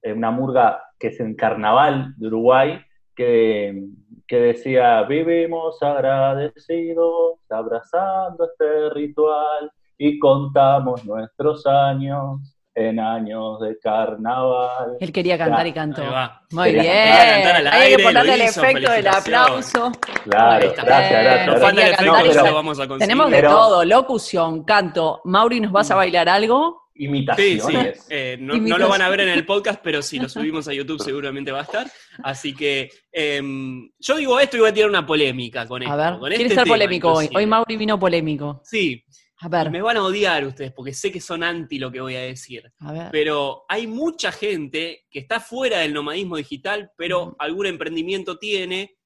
eh, 0.03 0.13
una 0.13 0.31
murga 0.31 0.83
que 0.99 1.09
es 1.09 1.21
en 1.21 1.35
Carnaval 1.35 2.15
de 2.17 2.27
Uruguay, 2.27 2.81
que, 3.15 3.83
que 4.29 4.37
decía, 4.37 5.03
vivimos 5.05 5.83
agradecidos, 5.83 7.39
abrazando 7.51 8.45
este 8.45 8.91
ritual 8.91 9.73
y 9.97 10.19
contamos 10.19 11.05
nuestros 11.05 11.67
años 11.67 12.41
en 12.75 13.01
años 13.01 13.59
de 13.61 13.77
carnaval. 13.81 14.97
Él 15.01 15.11
quería 15.13 15.37
cantar 15.37 15.67
y 15.67 15.73
cantó. 15.73 16.03
Ahí 16.03 16.11
va. 16.11 16.43
Muy 16.53 16.65
Quería 16.67 16.83
bien. 16.83 17.43
cantar, 17.43 17.75
Hay 17.75 17.97
que 17.97 18.03
ponerle 18.05 18.35
el 18.35 18.43
hizo, 18.43 18.63
efecto 18.63 18.93
del 18.93 19.09
aplauso. 19.09 19.93
Claro, 20.25 20.73
gracias, 20.77 20.87
gracias. 21.25 21.47
Nos 21.49 21.61
falta 21.61 21.83
el 21.83 21.93
efecto 21.95 22.13
pero- 22.23 22.47
lo 22.47 22.55
vamos 22.55 22.79
a 22.79 22.83
conseguir. 22.87 23.01
Tenemos 23.01 23.31
de 23.31 23.37
Pero- 23.39 23.51
todo, 23.51 23.85
locución, 23.85 24.63
canto. 24.63 25.21
Mauri, 25.25 25.59
¿nos 25.61 25.73
vas 25.73 25.91
a 25.91 25.97
bailar 25.97 26.29
algo? 26.29 26.88
Imitaciones. 26.99 27.97
Sí, 27.97 28.01
sí. 28.01 28.07
Eh, 28.11 28.37
no, 28.41 28.57
no, 28.57 28.79
lo 28.79 28.89
van 28.89 29.03
a 29.03 29.09
ver 29.09 29.21
en 29.21 29.29
el 29.31 29.47
podcast, 29.47 29.81
pero 29.83 30.03
si 30.03 30.19
lo 30.19 30.29
subimos 30.29 30.69
a 30.69 30.75
YouTube 30.75 31.01
seguramente 31.01 31.53
va 31.53 31.61
a 31.61 31.63
estar. 31.63 31.91
Así 32.23 32.55
que 32.55 32.91
em, 33.13 33.91
yo 33.99 34.17
digo 34.17 34.39
esto 34.39 34.57
y 34.57 34.61
voy 34.61 34.71
a 34.71 34.75
tirar 34.75 34.91
una 34.91 35.07
polémica 35.07 35.67
con 35.67 35.83
esto. 35.83 35.93
A 35.93 35.97
ver, 35.97 36.19
con 36.19 36.29
¿quiere 36.29 36.45
este 36.45 36.55
ser 36.55 36.65
tema, 36.65 36.75
polémico 36.75 37.09
hoy? 37.09 37.25
inclusive. 37.25 37.39
Hoy 37.39 37.47
Mauri 37.47 37.77
vino 37.77 37.99
polémico. 37.99 38.61
Sí, 38.65 39.05
A 39.41 39.49
ver, 39.49 39.71
me 39.71 39.81
van 39.81 39.97
a 39.97 40.03
odiar 40.03 40.45
ustedes 40.45 40.73
porque 40.73 40.93
sé 40.93 41.13
que 41.13 41.21
son 41.21 41.43
anti 41.43 41.79
lo 41.79 41.91
que 41.91 42.01
voy 42.01 42.17
a 42.17 42.21
decir. 42.21 42.71
a 42.81 42.93
ver. 42.93 43.09
Pero 43.13 43.65
hay 43.69 43.87
mucha 43.87 44.33
gente 44.33 45.07
que 45.11 45.21
está 45.21 45.41
fuera 45.41 45.79
del 45.79 45.95
nomadismo 45.95 46.37
digital, 46.37 46.91
pero 46.97 47.37
algún 47.39 47.67
emprendimiento 47.67 48.39
tiene 48.39 48.97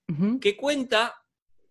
que 0.42 0.56
cuenta 0.58 1.14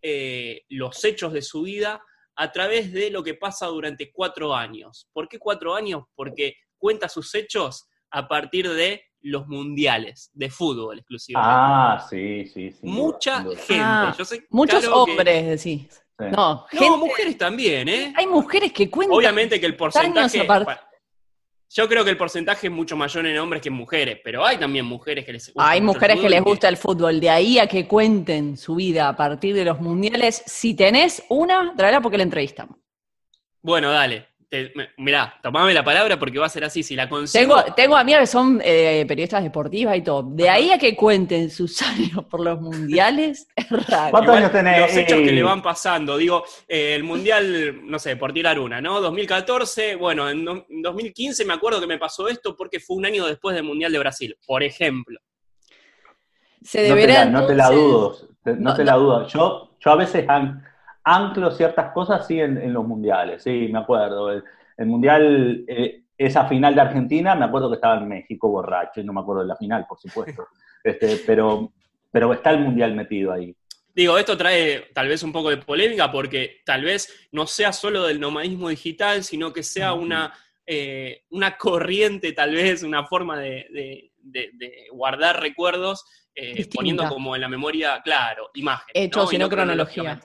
eh, 0.01 0.63
los 0.69 1.03
hechos 1.05 1.31
de 1.31 1.43
su 1.43 1.61
vida 1.61 2.01
a 2.35 2.51
través 2.51 2.91
de 2.91 3.09
lo 3.09 3.23
que 3.23 3.33
pasa 3.35 3.67
durante 3.67 4.11
cuatro 4.11 4.53
años. 4.55 5.07
¿Por 5.13 5.27
qué 5.27 5.37
cuatro 5.39 5.75
años? 5.75 6.03
Porque 6.15 6.55
cuenta 6.77 7.07
sus 7.09 7.33
hechos 7.35 7.87
a 8.11 8.27
partir 8.27 8.69
de 8.69 9.03
los 9.21 9.47
mundiales 9.47 10.31
de 10.33 10.49
fútbol 10.49 10.97
exclusivamente. 10.99 11.53
Ah, 11.55 12.07
sí, 12.09 12.45
sí, 12.47 12.71
sí. 12.71 12.79
Mucha 12.81 13.41
gente. 13.43 13.65
Ah, 13.79 14.15
Yo 14.17 14.25
sé, 14.25 14.45
Muchos 14.49 14.79
claro 14.79 15.05
que- 15.05 15.11
hombres, 15.11 15.45
decís. 15.63 15.87
Sí. 15.91 16.25
No, 16.25 16.27
No, 16.31 16.67
gente- 16.69 16.97
mujeres 16.97 17.37
también, 17.37 17.87
¿eh? 17.89 18.13
hay 18.15 18.27
mujeres 18.27 18.71
que 18.73 18.89
cuentan. 18.89 19.17
Obviamente 19.17 19.59
que 19.59 19.65
el 19.65 19.75
porcentaje. 19.75 20.39
años 20.39 20.67
Yo 21.73 21.87
creo 21.87 22.03
que 22.03 22.09
el 22.09 22.17
porcentaje 22.17 22.67
es 22.67 22.73
mucho 22.73 22.97
mayor 22.97 23.25
en 23.25 23.37
hombres 23.37 23.61
que 23.61 23.69
en 23.69 23.75
mujeres, 23.75 24.19
pero 24.21 24.45
hay 24.45 24.57
también 24.57 24.85
mujeres 24.85 25.25
que 25.25 25.31
les 25.31 25.45
gusta. 25.53 25.69
Hay 25.69 25.79
mujeres 25.79 26.19
que 26.19 26.29
les 26.29 26.41
gusta 26.41 26.67
el 26.67 26.75
fútbol, 26.75 27.21
de 27.21 27.29
ahí 27.29 27.59
a 27.59 27.67
que 27.67 27.87
cuenten 27.87 28.57
su 28.57 28.75
vida 28.75 29.07
a 29.07 29.15
partir 29.15 29.55
de 29.55 29.63
los 29.63 29.79
mundiales. 29.79 30.43
Si 30.45 30.73
tenés 30.73 31.23
una, 31.29 31.73
tráela 31.77 32.01
porque 32.01 32.17
la 32.17 32.23
entrevistamos. 32.23 32.77
Bueno, 33.61 33.89
dale. 33.89 34.30
Te- 34.51 34.69
me- 34.75 34.89
mirá, 34.97 35.33
tomame 35.41 35.73
la 35.73 35.81
palabra 35.81 36.19
porque 36.19 36.37
va 36.37 36.45
a 36.47 36.49
ser 36.49 36.65
así. 36.65 36.83
Si 36.83 36.93
la 36.93 37.07
consigo. 37.07 37.55
Tengo, 37.63 37.73
tengo 37.73 37.95
amigas 37.95 38.19
que 38.19 38.27
son 38.27 38.59
eh, 38.61 39.05
periodistas 39.07 39.41
deportivas 39.43 39.95
y 39.95 40.01
todo. 40.01 40.23
De 40.23 40.49
ahí 40.49 40.71
a 40.71 40.77
que 40.77 40.93
cuenten 40.93 41.49
sus 41.49 41.81
años 41.81 42.25
por 42.29 42.41
los 42.41 42.59
mundiales, 42.59 43.47
es 43.55 43.69
raro. 43.87 44.11
¿Cuántos 44.11 44.35
años 44.35 44.51
tenés? 44.51 44.79
Los 44.81 44.97
hechos 44.97 45.19
que 45.21 45.31
le 45.31 45.41
van 45.41 45.61
pasando. 45.61 46.17
Digo, 46.17 46.43
eh, 46.67 46.95
el 46.95 47.03
mundial, 47.05 47.79
no 47.89 47.97
sé, 47.97 48.17
por 48.17 48.33
tirar 48.33 48.59
una, 48.59 48.81
¿no? 48.81 48.99
2014, 48.99 49.95
bueno, 49.95 50.29
en 50.29 50.43
do- 50.43 50.65
en 50.69 50.81
2015 50.81 51.45
me 51.45 51.53
acuerdo 51.53 51.79
que 51.79 51.87
me 51.87 51.97
pasó 51.97 52.27
esto 52.27 52.53
porque 52.57 52.81
fue 52.81 52.97
un 52.97 53.05
año 53.05 53.25
después 53.25 53.55
del 53.55 53.63
mundial 53.63 53.93
de 53.93 53.99
Brasil, 53.99 54.37
por 54.45 54.63
ejemplo. 54.63 55.17
Se 56.61 56.89
No 56.89 56.95
te, 56.95 57.07
la, 57.07 57.25
no 57.25 57.45
te 57.47 57.55
la 57.55 57.63
entonces- 57.69 57.75
dudo, 57.89 58.17
no, 58.43 58.55
No, 58.55 58.75
te 58.75 58.83
la 58.83 58.93
dudo. 58.95 59.27
Yo, 59.29 59.71
yo 59.79 59.91
a 59.91 59.95
veces 59.95 60.27
an- 60.27 60.61
anclo 61.03 61.51
ciertas 61.51 61.91
cosas 61.93 62.25
sí 62.27 62.39
en, 62.39 62.57
en 62.57 62.73
los 62.73 62.85
mundiales, 62.85 63.43
sí, 63.43 63.69
me 63.71 63.79
acuerdo. 63.79 64.31
El, 64.31 64.43
el 64.77 64.85
mundial, 64.85 65.63
eh, 65.67 66.03
esa 66.17 66.45
final 66.45 66.75
de 66.75 66.81
Argentina, 66.81 67.35
me 67.35 67.45
acuerdo 67.45 67.69
que 67.69 67.75
estaba 67.75 67.97
en 67.97 68.07
México 68.07 68.49
borracho, 68.49 69.01
y 69.01 69.03
no 69.03 69.13
me 69.13 69.21
acuerdo 69.21 69.41
de 69.41 69.47
la 69.47 69.55
final, 69.55 69.85
por 69.87 69.99
supuesto. 69.99 70.47
Este, 70.83 71.17
pero, 71.27 71.71
pero 72.11 72.33
está 72.33 72.49
el 72.49 72.59
mundial 72.61 72.95
metido 72.95 73.31
ahí. 73.31 73.55
Digo, 73.93 74.17
esto 74.17 74.35
trae 74.35 74.87
tal 74.95 75.07
vez 75.07 75.21
un 75.21 75.31
poco 75.31 75.51
de 75.51 75.57
polémica 75.57 76.11
porque 76.11 76.61
tal 76.65 76.83
vez 76.83 77.27
no 77.31 77.45
sea 77.45 77.71
solo 77.71 78.01
del 78.07 78.19
nomadismo 78.19 78.67
digital, 78.69 79.23
sino 79.23 79.53
que 79.53 79.61
sea 79.61 79.93
una, 79.93 80.33
eh, 80.65 81.23
una 81.29 81.55
corriente, 81.55 82.31
tal 82.33 82.55
vez, 82.55 82.81
una 82.81 83.05
forma 83.05 83.37
de, 83.39 83.67
de- 83.71 84.11
de- 84.23 84.49
de 84.53 84.87
guardar 84.91 85.39
recuerdos, 85.39 86.03
eh, 86.33 86.67
poniendo 86.73 87.03
como 87.09 87.35
en 87.35 87.41
la 87.41 87.47
memoria, 87.47 88.01
claro, 88.03 88.49
imágenes. 88.55 88.91
Hechos 88.95 89.25
no 89.37 89.49
cronología. 89.49 90.19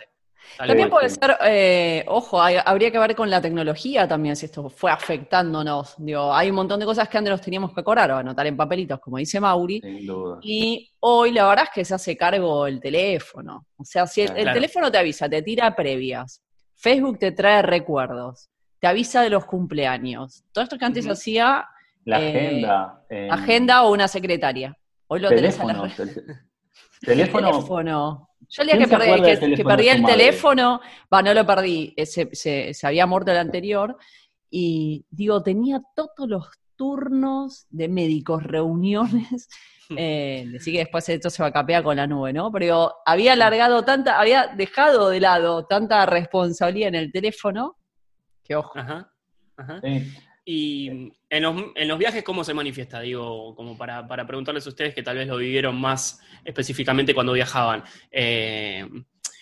También 0.56 0.88
puede 0.90 1.10
ser, 1.10 1.36
eh, 1.44 2.04
ojo, 2.08 2.40
hay- 2.40 2.56
habría 2.64 2.90
que 2.90 2.98
ver 2.98 3.14
con 3.14 3.28
la 3.30 3.40
tecnología 3.40 4.06
también, 4.08 4.36
si 4.36 4.46
esto 4.46 4.68
fue 4.68 4.90
afectándonos. 4.90 5.94
Digo, 5.98 6.32
hay 6.34 6.50
un 6.50 6.56
montón 6.56 6.80
de 6.80 6.86
cosas 6.86 7.08
que 7.08 7.18
antes 7.18 7.30
nos 7.30 7.40
teníamos 7.40 7.72
que 7.72 7.80
acordar 7.80 8.10
o 8.12 8.16
anotar 8.16 8.46
en 8.46 8.56
papelitos, 8.56 9.00
como 9.00 9.18
dice 9.18 9.40
Mauri. 9.40 9.80
Sin 9.80 10.06
duda. 10.06 10.38
Y 10.42 10.90
hoy 11.00 11.32
la 11.32 11.46
verdad 11.48 11.64
es 11.64 11.70
que 11.74 11.84
se 11.84 11.94
hace 11.94 12.16
cargo 12.16 12.66
el 12.66 12.80
teléfono. 12.80 13.66
O 13.76 13.84
sea, 13.84 14.06
si 14.06 14.22
el, 14.22 14.52
teléfono 14.52 14.90
te 14.90 14.98
avisa, 14.98 15.28
te 15.28 15.42
tira 15.42 15.74
previas, 15.74 16.42
Facebook 16.74 17.18
te 17.18 17.32
trae 17.32 17.62
recuerdos, 17.62 18.48
te 18.80 18.86
avisa 18.86 19.22
de 19.22 19.30
los 19.30 19.44
cumpleaños. 19.46 20.44
Todo 20.52 20.64
esto 20.64 20.78
que 20.78 20.84
antes 20.84 21.06
hacía 21.06 21.66
La 22.04 22.20
Eh, 22.20 22.28
agenda. 22.28 23.02
eh, 23.10 23.28
agenda 23.30 23.82
o 23.82 23.92
una 23.92 24.06
secretaria. 24.06 24.76
Hoy 25.08 25.20
lo 25.20 25.28
tenés 25.28 25.58
a 25.58 25.64
la 25.64 25.74
teléfono. 27.00 27.48
tel- 27.48 27.52
teléfono. 27.52 27.52
teléfono. 27.52 28.28
Yo 28.48 28.62
el 28.62 28.68
día 28.68 28.76
¿Quién 28.76 28.88
que 28.88 28.96
perdí, 28.96 29.22
que- 29.22 29.36
teléfono 29.38 29.68
perdí 29.68 29.88
el 29.88 30.04
teléfono, 30.04 30.80
va, 31.12 31.22
no 31.22 31.34
lo 31.34 31.46
perdí, 31.46 31.94
eh, 31.96 32.06
se, 32.06 32.28
se- 32.32 32.72
se 32.74 32.86
había 32.86 33.06
muerto 33.06 33.30
el 33.32 33.38
anterior, 33.38 33.96
y 34.50 35.04
digo, 35.10 35.42
tenía 35.42 35.80
todos 35.94 36.28
los 36.28 36.46
turnos 36.76 37.66
de 37.70 37.88
médicos, 37.88 38.42
reuniones, 38.44 39.48
eh, 39.98 40.44
decí 40.52 40.72
que 40.72 40.78
después 40.78 41.08
esto 41.08 41.30
se 41.30 41.42
va 41.42 41.48
a 41.48 41.52
capear 41.52 41.82
con 41.82 41.96
la 41.96 42.06
nube, 42.06 42.32
¿no? 42.32 42.52
Pero 42.52 42.64
digo, 42.64 42.94
había 43.04 43.32
alargado 43.32 43.82
tanta, 43.84 44.20
había 44.20 44.46
dejado 44.48 45.08
de 45.10 45.20
lado 45.20 45.66
tanta 45.66 46.06
responsabilidad 46.06 46.88
en 46.88 46.94
el 46.96 47.12
teléfono, 47.12 47.76
que 48.44 48.54
ojo. 48.54 48.78
Ajá, 48.78 49.10
ajá. 49.56 49.80
Sí. 49.82 50.12
Y 50.44 51.12
en 51.28 51.42
los, 51.42 51.64
en 51.75 51.88
los 51.88 51.99
viajes, 51.99 52.23
¿cómo 52.23 52.45
se 52.45 52.54
manifiesta? 52.54 53.00
Digo, 53.00 53.54
como 53.56 53.76
para, 53.76 54.06
para 54.06 54.26
preguntarles 54.26 54.66
a 54.66 54.71
ustedes 54.71 54.95
que 54.95 55.02
tal 55.02 55.16
vez 55.16 55.26
lo 55.26 55.37
vivieron 55.37 55.76
más 55.76 56.21
específicamente 56.45 57.14
cuando 57.14 57.33
viajaban. 57.33 57.83
Eh, 58.11 58.87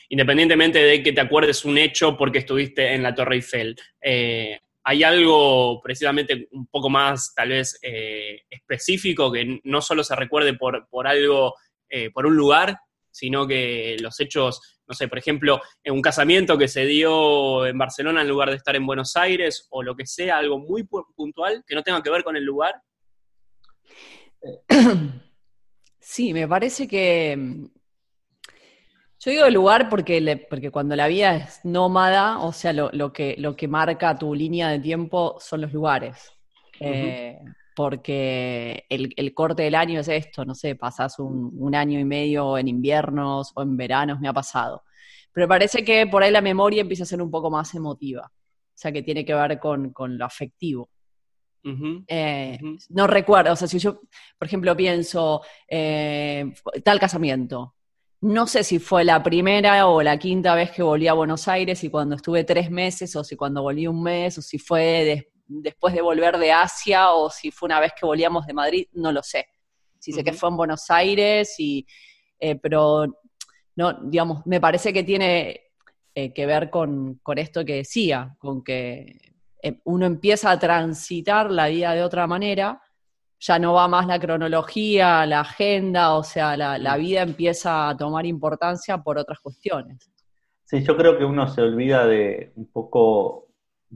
independientemente 0.08 0.78
de 0.78 1.02
que 1.02 1.12
te 1.12 1.20
acuerdes 1.20 1.64
un 1.64 1.76
hecho 1.76 2.16
porque 2.16 2.38
estuviste 2.38 2.94
en 2.94 3.02
la 3.02 3.14
Torre 3.14 3.36
Eiffel, 3.36 3.76
eh, 4.00 4.60
¿hay 4.82 5.02
algo 5.02 5.80
precisamente 5.82 6.48
un 6.52 6.66
poco 6.66 6.88
más, 6.88 7.34
tal 7.34 7.50
vez, 7.50 7.78
eh, 7.82 8.42
específico 8.48 9.30
que 9.30 9.60
no 9.64 9.82
solo 9.82 10.02
se 10.04 10.16
recuerde 10.16 10.54
por, 10.54 10.88
por 10.88 11.06
algo, 11.06 11.54
por 12.12 12.26
un 12.26 12.34
lugar, 12.34 12.76
sino 13.12 13.46
que 13.46 13.96
los 14.00 14.18
hechos, 14.18 14.73
no 14.86 14.94
sé, 14.94 15.08
por 15.08 15.18
ejemplo, 15.18 15.60
en 15.82 15.94
un 15.94 16.02
casamiento 16.02 16.58
que 16.58 16.68
se 16.68 16.84
dio 16.84 17.64
en 17.66 17.76
Barcelona 17.78 18.22
en 18.22 18.28
lugar 18.28 18.50
de 18.50 18.56
estar 18.56 18.76
en 18.76 18.86
Buenos 18.86 19.16
Aires 19.16 19.66
o 19.70 19.82
lo 19.82 19.94
que 19.96 20.06
sea, 20.06 20.38
algo 20.38 20.58
muy 20.58 20.82
pu- 20.82 21.06
puntual 21.14 21.64
que 21.66 21.74
no 21.74 21.82
tenga 21.82 22.02
que 22.02 22.10
ver 22.10 22.22
con 22.24 22.36
el 22.36 22.44
lugar. 22.44 22.74
Sí, 26.06 26.34
me 26.34 26.46
parece 26.46 26.86
que. 26.86 27.34
mm, 27.36 27.64
Yo 29.20 29.30
digo 29.30 29.48
lugar 29.48 29.88
porque, 29.88 30.20
le- 30.20 30.36
porque 30.36 30.70
cuando 30.70 30.94
la 30.96 31.06
vida 31.08 31.34
es 31.36 31.64
nómada, 31.64 32.40
o 32.40 32.52
sea, 32.52 32.74
lo, 32.74 32.90
lo 32.92 33.10
que, 33.10 33.36
lo 33.38 33.56
que 33.56 33.68
marca 33.68 34.18
tu 34.18 34.34
línea 34.34 34.68
de 34.68 34.80
tiempo 34.80 35.38
son 35.40 35.62
los 35.62 35.72
lugares. 35.72 36.30
Eh, 36.78 37.38
porque 37.74 38.84
el, 38.88 39.12
el 39.16 39.34
corte 39.34 39.62
del 39.64 39.74
año 39.74 40.00
es 40.00 40.08
esto, 40.08 40.44
no 40.44 40.54
sé, 40.54 40.76
pasás 40.76 41.18
un, 41.18 41.50
un 41.58 41.74
año 41.74 41.98
y 41.98 42.04
medio 42.04 42.56
en 42.58 42.68
inviernos 42.68 43.52
o 43.54 43.62
en 43.62 43.76
veranos, 43.76 44.20
me 44.20 44.28
ha 44.28 44.32
pasado. 44.32 44.82
Pero 45.32 45.48
parece 45.48 45.84
que 45.84 46.06
por 46.06 46.22
ahí 46.22 46.30
la 46.30 46.40
memoria 46.40 46.82
empieza 46.82 47.02
a 47.02 47.06
ser 47.06 47.20
un 47.20 47.30
poco 47.30 47.50
más 47.50 47.74
emotiva. 47.74 48.30
O 48.32 48.76
sea, 48.76 48.92
que 48.92 49.02
tiene 49.02 49.24
que 49.24 49.34
ver 49.34 49.58
con, 49.58 49.90
con 49.92 50.16
lo 50.18 50.24
afectivo. 50.24 50.90
Eh, 52.06 52.58
no 52.90 53.06
recuerdo, 53.06 53.52
o 53.52 53.56
sea, 53.56 53.66
si 53.68 53.78
yo, 53.78 54.00
por 54.38 54.46
ejemplo, 54.46 54.76
pienso 54.76 55.40
eh, 55.68 56.52
tal 56.84 57.00
casamiento, 57.00 57.74
no 58.20 58.46
sé 58.46 58.64
si 58.64 58.78
fue 58.78 59.04
la 59.04 59.22
primera 59.22 59.86
o 59.86 60.02
la 60.02 60.18
quinta 60.18 60.54
vez 60.54 60.70
que 60.70 60.82
volví 60.82 61.08
a 61.08 61.14
Buenos 61.14 61.48
Aires 61.48 61.82
y 61.84 61.90
cuando 61.90 62.16
estuve 62.16 62.44
tres 62.44 62.70
meses, 62.70 63.14
o 63.16 63.24
si 63.24 63.36
cuando 63.36 63.62
volví 63.62 63.86
un 63.86 64.02
mes, 64.02 64.36
o 64.38 64.42
si 64.42 64.58
fue 64.58 64.82
des- 65.04 65.26
después 65.62 65.94
de 65.94 66.02
volver 66.02 66.38
de 66.38 66.52
Asia, 66.52 67.12
o 67.12 67.30
si 67.30 67.50
fue 67.50 67.66
una 67.66 67.80
vez 67.80 67.92
que 67.98 68.06
volvíamos 68.06 68.46
de 68.46 68.52
Madrid, 68.52 68.86
no 68.92 69.12
lo 69.12 69.22
sé. 69.22 69.46
Si 69.98 70.12
sé 70.12 70.22
que 70.22 70.32
fue 70.32 70.50
en 70.50 70.56
Buenos 70.56 70.90
Aires, 70.90 71.54
y, 71.58 71.86
eh, 72.38 72.56
pero 72.56 73.06
no, 73.76 73.92
digamos, 74.02 74.46
me 74.46 74.60
parece 74.60 74.92
que 74.92 75.02
tiene 75.02 75.62
eh, 76.14 76.32
que 76.32 76.46
ver 76.46 76.70
con, 76.70 77.20
con 77.22 77.38
esto 77.38 77.64
que 77.64 77.76
decía, 77.76 78.36
con 78.38 78.62
que 78.62 79.34
eh, 79.62 79.80
uno 79.84 80.04
empieza 80.06 80.50
a 80.50 80.58
transitar 80.58 81.50
la 81.50 81.68
vida 81.68 81.94
de 81.94 82.02
otra 82.02 82.26
manera, 82.26 82.80
ya 83.40 83.58
no 83.58 83.72
va 83.72 83.88
más 83.88 84.06
la 84.06 84.18
cronología, 84.18 85.26
la 85.26 85.40
agenda, 85.40 86.14
o 86.14 86.22
sea, 86.22 86.56
la, 86.56 86.78
la 86.78 86.96
vida 86.96 87.22
empieza 87.22 87.88
a 87.88 87.96
tomar 87.96 88.26
importancia 88.26 88.98
por 88.98 89.18
otras 89.18 89.40
cuestiones. 89.40 90.10
Sí, 90.64 90.82
yo 90.82 90.96
creo 90.96 91.18
que 91.18 91.24
uno 91.24 91.46
se 91.48 91.62
olvida 91.62 92.06
de 92.06 92.52
un 92.56 92.66
poco 92.70 93.43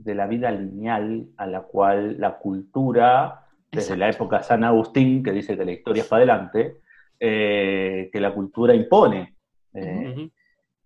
de 0.03 0.15
la 0.15 0.27
vida 0.27 0.51
lineal 0.51 1.27
a 1.37 1.45
la 1.47 1.61
cual 1.61 2.19
la 2.19 2.37
cultura, 2.37 3.45
desde 3.71 3.95
la 3.97 4.09
época 4.09 4.41
San 4.43 4.63
Agustín, 4.63 5.23
que 5.23 5.31
dice 5.31 5.57
que 5.57 5.65
la 5.65 5.71
historia 5.71 6.03
es 6.03 6.09
para 6.09 6.23
adelante, 6.23 6.77
eh, 7.19 8.09
que 8.11 8.19
la 8.19 8.33
cultura 8.33 8.73
impone. 8.73 9.35
Eh, 9.73 10.29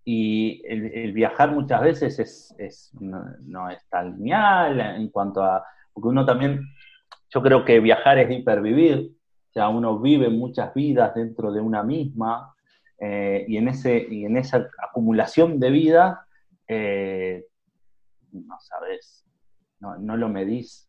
y 0.04 0.62
el, 0.66 0.84
el 0.92 1.12
viajar 1.12 1.50
muchas 1.52 1.80
veces 1.80 2.18
es, 2.18 2.54
es- 2.58 2.92
no, 3.00 3.24
no 3.42 3.70
es 3.70 3.78
tan 3.88 4.16
lineal 4.16 4.78
en 4.80 5.08
cuanto 5.08 5.42
a, 5.42 5.64
porque 5.92 6.08
uno 6.08 6.26
también, 6.26 6.60
yo 7.30 7.42
creo 7.42 7.64
que 7.64 7.80
viajar 7.80 8.18
es 8.18 8.30
hipervivir, 8.30 9.12
o 9.50 9.52
sea, 9.52 9.68
uno 9.68 9.98
vive 9.98 10.28
muchas 10.28 10.74
vidas 10.74 11.14
dentro 11.14 11.52
de 11.52 11.60
una 11.60 11.82
misma, 11.82 12.54
eh, 12.98 13.44
y, 13.48 13.56
en 13.56 13.68
ese, 13.68 14.06
y 14.10 14.24
en 14.24 14.36
esa 14.36 14.68
acumulación 14.78 15.58
de 15.58 15.70
vidas, 15.70 16.18
eh, 16.68 17.46
no 18.34 18.58
sabes, 18.60 19.24
no, 19.80 19.96
no 19.98 20.16
lo 20.16 20.28
medís. 20.28 20.88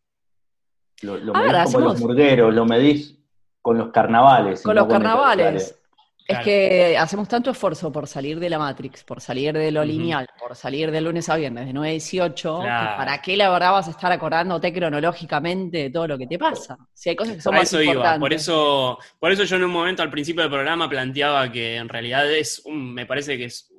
Lo, 1.02 1.18
lo 1.18 1.32
medís 1.34 1.72
como 1.72 1.88
los 1.88 2.00
murgueros, 2.00 2.54
lo 2.54 2.64
medís 2.64 3.18
con 3.60 3.78
los 3.78 3.90
carnavales. 3.90 4.62
Con 4.62 4.76
los 4.76 4.86
carnavales. 4.86 5.76
Es 6.28 6.38
que 6.40 6.96
hacemos 6.98 7.28
tanto 7.28 7.50
esfuerzo 7.50 7.92
por 7.92 8.08
salir 8.08 8.40
de 8.40 8.50
la 8.50 8.58
Matrix, 8.58 9.04
por 9.04 9.20
salir 9.20 9.54
de 9.54 9.70
lo 9.70 9.84
lineal, 9.84 10.28
por 10.38 10.56
salir 10.56 10.90
de 10.90 11.00
lunes 11.00 11.28
a 11.28 11.36
viernes 11.36 11.66
de 11.66 11.72
9 11.72 11.88
a 11.88 11.92
18, 11.92 12.58
¿para 12.62 13.22
qué 13.22 13.36
la 13.36 13.48
verdad 13.48 13.72
vas 13.72 13.86
a 13.86 13.90
estar 13.90 14.10
acordándote 14.10 14.72
cronológicamente 14.72 15.78
de 15.78 15.90
todo 15.90 16.08
lo 16.08 16.18
que 16.18 16.26
te 16.26 16.38
pasa? 16.38 16.76
Si 16.92 17.10
hay 17.10 17.16
cosas 17.16 17.36
que 17.36 17.42
son 17.42 17.54
más 17.54 17.72
importantes. 17.72 18.20
Por 18.20 18.32
eso, 18.32 18.98
por 19.20 19.30
eso 19.30 19.44
yo 19.44 19.56
en 19.56 19.64
un 19.64 19.70
momento 19.70 20.02
al 20.02 20.10
principio 20.10 20.42
del 20.42 20.50
programa 20.50 20.88
planteaba 20.88 21.50
que 21.52 21.76
en 21.76 21.88
realidad 21.88 22.28
es 22.32 22.60
un, 22.64 22.92
me 22.92 23.06
parece 23.06 23.38
que 23.38 23.44
es 23.44 23.72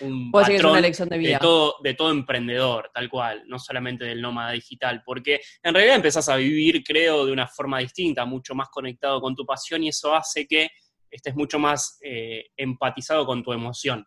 un 0.00 0.30
patrón 0.30 0.82
de, 0.82 1.38
todo, 1.40 1.76
de 1.82 1.94
todo 1.94 2.10
emprendedor, 2.10 2.90
tal 2.92 3.08
cual, 3.08 3.42
no 3.46 3.58
solamente 3.58 4.04
del 4.04 4.20
nómada 4.20 4.52
digital, 4.52 5.02
porque 5.04 5.40
en 5.62 5.74
realidad 5.74 5.96
empezás 5.96 6.28
a 6.28 6.36
vivir, 6.36 6.82
creo, 6.84 7.26
de 7.26 7.32
una 7.32 7.46
forma 7.46 7.78
distinta, 7.78 8.24
mucho 8.24 8.54
más 8.54 8.68
conectado 8.68 9.20
con 9.20 9.34
tu 9.34 9.44
pasión 9.44 9.82
y 9.82 9.88
eso 9.88 10.14
hace 10.14 10.46
que 10.46 10.70
estés 11.10 11.34
mucho 11.34 11.58
más 11.58 11.98
eh, 12.02 12.46
empatizado 12.56 13.26
con 13.26 13.42
tu 13.42 13.52
emoción. 13.52 14.06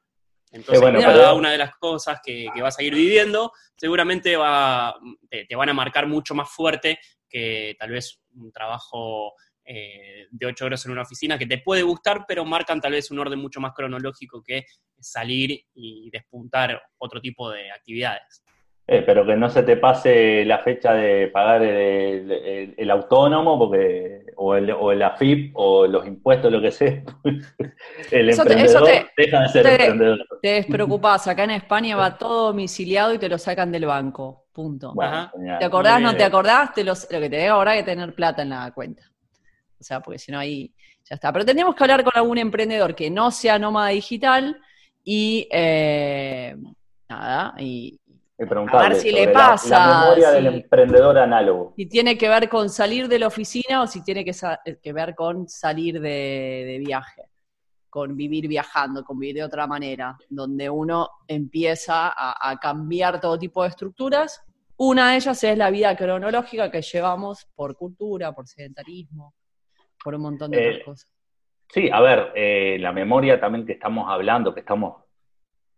Entonces, 0.52 0.82
cada 1.02 1.34
una 1.34 1.52
de 1.52 1.58
las 1.58 1.76
cosas 1.76 2.20
que, 2.24 2.50
vas 2.62 2.80
a 2.80 2.84
ir 2.84 2.96
viviendo, 2.96 3.52
seguramente 3.76 4.38
va, 4.38 4.96
te, 5.30 5.54
van 5.56 5.70
a 5.70 5.74
marcar 5.74 6.08
mucho 6.08 6.34
más 6.34 6.50
fuerte 6.50 6.98
que 7.28 7.76
tal 7.78 7.92
vez 7.92 8.22
un 8.36 8.52
trabajo 8.54 9.34
eh, 9.66 10.28
de 10.30 10.46
ocho 10.46 10.66
horas 10.66 10.86
en 10.86 10.92
una 10.92 11.02
oficina 11.02 11.38
que 11.38 11.48
te 11.48 11.58
puede 11.58 11.84
gustar, 11.84 12.26
pero 12.28 12.46
marcan 12.46 12.80
tal 12.80 12.92
vez 12.92 13.10
un 13.12 13.20
orden 13.20 13.40
mucho 13.40 13.60
más 13.60 13.74
cronológico 13.74 14.44
que 14.44 14.66
salir 15.00 15.60
y 15.74 16.10
despuntar 16.12 16.82
otro 16.98 17.20
tipo 17.20 17.50
de 17.50 17.72
actividades. 17.72 18.46
Eh, 18.88 19.02
pero 19.04 19.26
que 19.26 19.36
no 19.36 19.50
se 19.50 19.64
te 19.64 19.78
pase 19.78 20.46
la 20.46 20.60
fecha 20.60 20.94
de 20.94 21.28
pagar 21.30 21.64
el, 21.64 22.92
autónomo 22.92 23.58
porque 23.58 24.22
o 24.36 24.56
el, 24.56 24.70
o 24.70 24.92
el 24.92 25.02
AFIP 25.02 25.54
o 25.56 25.88
los 25.88 26.06
impuestos, 26.06 26.52
lo 26.52 26.62
que 26.62 26.70
sea. 26.70 27.02
el 28.12 28.30
emprendedor 28.30 29.10
deja 29.18 29.42
de 29.42 29.50
ser 29.50 29.68
emprendedor. 29.68 30.28
Te 30.40 30.50
despreocupás, 30.50 31.28
acá 31.28 31.46
en 31.46 31.52
España 31.52 31.96
va 31.96 32.16
todo 32.16 32.48
domiciliado 32.48 33.12
y 33.12 33.18
te 33.18 33.28
lo 33.28 33.40
sacan 33.40 33.72
del 33.72 33.88
banco. 33.88 34.46
Punto. 34.54 34.94
¿Te 35.60 35.66
acordás, 35.66 36.00
no 36.00 36.16
te 36.16 36.24
acordás? 36.24 36.70
lo 36.78 37.20
que 37.20 37.30
te 37.30 37.48
ahora 37.48 37.74
que 37.74 37.84
tener 37.84 38.14
plata 38.14 38.44
en 38.44 38.52
la 38.52 38.72
cuenta. 38.72 39.02
O 39.80 39.84
sea, 39.84 40.02
porque 40.02 40.20
si 40.20 40.32
no 40.32 40.40
ahí 40.40 40.74
ya 41.04 41.16
está. 41.16 41.32
Pero 41.32 41.46
tendríamos 41.46 41.76
que 41.76 41.84
hablar 41.84 42.04
con 42.04 42.14
algún 42.16 42.38
emprendedor 42.38 42.96
que 42.96 43.10
no 43.10 43.32
sea 43.32 43.60
nómada 43.60 43.90
digital 43.90 44.60
y 45.04 45.48
eh, 45.52 46.56
nada, 47.08 47.54
y, 47.60 48.00
a 48.38 48.82
ver 48.90 48.96
si 48.96 49.12
le 49.12 49.30
pasa. 49.30 49.88
La, 49.88 50.00
memoria 50.02 50.32
del 50.32 50.48
emprendedor 50.48 51.18
análogo. 51.18 51.74
Si 51.78 51.86
tiene 51.86 52.18
que 52.18 52.28
ver 52.28 52.50
con 52.50 52.70
salir 52.70 53.08
de 53.08 53.20
la 53.20 53.28
oficina 53.28 53.82
o 53.82 53.88
si 53.88 54.04
tiene 54.04 54.26
que, 54.26 54.34
que 54.82 54.94
ver 54.94 55.16
con 55.16 55.48
salir 55.48 56.02
de, 56.02 56.82
viaje, 56.86 57.30
con 57.90 58.18
vivir 58.18 58.50
viajando, 58.50 59.06
con 59.06 59.18
vivir 59.18 59.36
de 59.36 59.44
otra 59.44 59.68
manera, 59.68 60.18
donde 60.30 60.70
uno 60.70 61.10
empieza 61.28 62.14
a, 62.14 62.60
cambiar 62.60 63.22
todo 63.22 63.40
tipo 63.40 63.64
de 63.64 63.70
estructuras. 63.70 64.42
Una 64.78 65.12
de 65.12 65.16
ellas 65.16 65.42
es 65.42 65.58
la 65.58 65.70
vida 65.70 65.96
cronológica 65.96 66.70
que 66.70 66.82
llevamos 66.82 67.48
por 67.56 67.78
cultura, 67.78 68.34
por 68.34 68.50
sedentarismo, 68.50 69.34
por 70.06 70.14
un 70.14 70.22
montón 70.22 70.52
de 70.52 70.60
otras 70.60 70.76
eh, 70.76 70.84
cosas. 70.86 71.10
Sí, 71.74 71.90
a 71.92 72.00
ver, 72.00 72.32
eh, 72.36 72.78
la 72.80 72.94
memoria 72.94 73.40
también 73.40 73.66
que 73.66 73.74
estamos 73.74 74.06
hablando, 74.08 74.54
que 74.54 74.60
estamos 74.60 75.04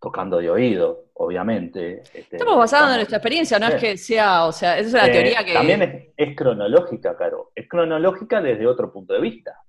tocando 0.02 0.40
de 0.40 0.50
oído, 0.50 1.06
obviamente. 1.14 2.02
Este, 2.14 2.36
estamos 2.36 2.58
basados 2.58 2.90
en 2.90 2.96
nuestra 2.98 3.20
experiencia, 3.20 3.58
no 3.58 3.68
es 3.68 3.76
que 3.76 3.96
sea, 3.96 4.44
o 4.44 4.52
sea, 4.52 4.78
esa 4.78 4.88
es 4.88 4.94
la 4.94 5.08
eh, 5.08 5.12
teoría 5.12 5.46
que... 5.46 5.54
También 5.54 6.14
es, 6.18 6.36
cronológica, 6.36 7.16
Caro. 7.16 7.52
Es 7.56 7.70
cronológica 7.70 8.42
desde 8.42 8.68
otro 8.68 8.92
punto 8.92 9.14
de 9.14 9.22
vista. 9.22 9.62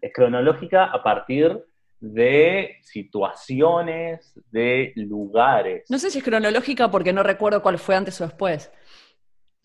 Es 0.00 0.12
cronológica 0.12 0.84
a 0.84 1.02
partir 1.02 1.60
de 1.98 2.76
situaciones, 2.82 4.40
de 4.52 4.92
lugares. 4.94 5.90
No 5.90 5.98
sé 5.98 6.12
si 6.12 6.18
es 6.18 6.24
cronológica 6.24 6.92
porque 6.92 7.12
no 7.12 7.24
recuerdo 7.24 7.60
cuál 7.60 7.80
fue 7.80 7.96
antes 7.96 8.20
o 8.20 8.24
después. 8.24 8.70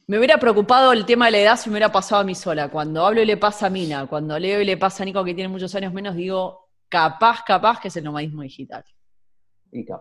Me 0.10 0.18
hubiera 0.18 0.39
preocupado 0.39 0.92
el 0.92 1.06
tema 1.06 1.28
de 1.28 1.34
la 1.34 1.38
edad 1.38 1.56
si 1.56 1.70
me 1.70 1.74
hubiera 1.74 1.92
pasado 1.92 2.22
a 2.22 2.24
mí 2.24 2.34
sola. 2.34 2.69
Cuando 2.69 3.06
hablo 3.06 3.22
y 3.22 3.28
le 3.28 3.38
pasa 3.38 3.67
a 3.67 3.69
Mina, 3.69 4.08
cuando 4.08 4.39
leo 4.39 4.60
y 4.60 4.65
le 4.65 4.76
pasa 4.76 5.04
a 5.04 5.06
Nico 5.06 5.24
que 5.24 5.36
tiene 5.36 5.50
muchos 5.50 5.76
años 5.76 5.93
menos, 5.93 6.15
digo, 6.15 6.72
capaz, 6.89 7.43
capaz 7.45 7.80
que 7.80 7.89
es 7.89 7.98
el 7.98 8.06
nomadismo 8.06 8.41
digital. 8.41 8.84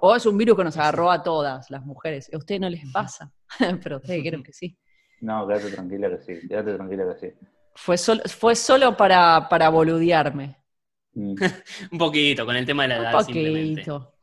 O 0.00 0.16
es 0.16 0.24
un 0.24 0.38
virus 0.38 0.56
que 0.56 0.64
nos 0.64 0.78
agarró 0.78 1.10
a 1.10 1.22
todas 1.22 1.70
las 1.70 1.84
mujeres. 1.84 2.32
A 2.32 2.38
ustedes 2.38 2.58
no 2.58 2.70
les 2.70 2.90
pasa, 2.90 3.30
pero 3.82 3.96
ustedes 3.98 4.22
creo 4.26 4.42
que 4.42 4.54
sí. 4.54 4.78
No, 5.20 5.46
quédate 5.46 5.72
tranquila 5.72 6.08
que 6.08 6.20
sí, 6.22 6.48
quédate 6.48 6.72
tranquila 6.72 7.04
que 7.14 7.28
sí. 7.28 7.36
Fue, 7.74 7.98
solo, 7.98 8.22
fue 8.28 8.56
solo 8.56 8.96
para, 8.96 9.46
para 9.50 9.68
boludearme. 9.68 10.56
Mm. 11.12 11.34
un 11.92 11.98
poquito, 11.98 12.46
con 12.46 12.56
el 12.56 12.64
tema 12.64 12.84
de 12.84 12.88
la 12.88 12.96
edad. 12.96 13.14
Un 13.14 13.26
poquito. 13.26 14.14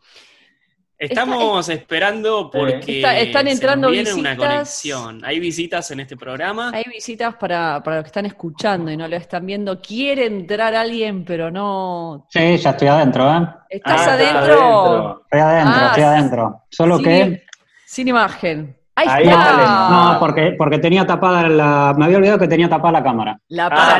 Estamos 0.98 1.68
esperando 1.70 2.50
porque 2.50 3.02
están 3.22 3.48
entrando 3.48 3.90
viene 3.90 4.14
una 4.14 4.38
conexión. 4.38 5.24
Hay 5.26 5.40
visitas 5.40 5.92
en 5.92 6.00
este 6.00 6.16
programa. 6.16 6.72
Hay 6.74 6.84
visitas 6.90 7.36
para, 7.36 7.84
para, 7.84 7.98
los 7.98 8.04
que 8.06 8.08
están 8.08 8.26
escuchando 8.26 8.90
y 8.90 8.98
no 8.98 9.08
lo 9.08 9.16
están 9.16 9.46
viendo. 9.46 9.82
Quiere 9.82 10.26
entrar 10.26 10.74
alguien, 10.74 11.26
pero 11.26 11.52
no. 11.52 12.28
Sí, 12.30 12.58
ya 12.58 12.70
estoy 12.70 12.88
adentro, 12.88 13.30
¿eh? 13.30 13.48
¿Estás 13.70 14.08
ah, 14.08 14.14
adentro? 14.14 15.22
Estoy 15.24 15.40
adentro, 15.40 15.74
ah, 15.76 15.88
estoy 15.88 16.04
adentro. 16.04 16.62
Solo 16.70 17.00
que. 17.00 17.44
Sin 17.86 18.08
imagen. 18.08 18.78
Ahí, 18.98 19.28
está. 19.28 19.90
No, 19.90 20.20
porque, 20.20 20.56
porque 20.58 20.80
tenía 20.80 21.06
tapada 21.06 21.50
la. 21.50 21.94
Me 21.98 22.06
había 22.06 22.18
olvidado 22.18 22.40
que 22.40 22.48
tenía 22.48 22.70
tapada 22.70 22.94
la 22.94 23.04
cámara. 23.04 23.40
La 23.50 23.66
ah, 23.66 23.70
paranoia. 23.70 23.98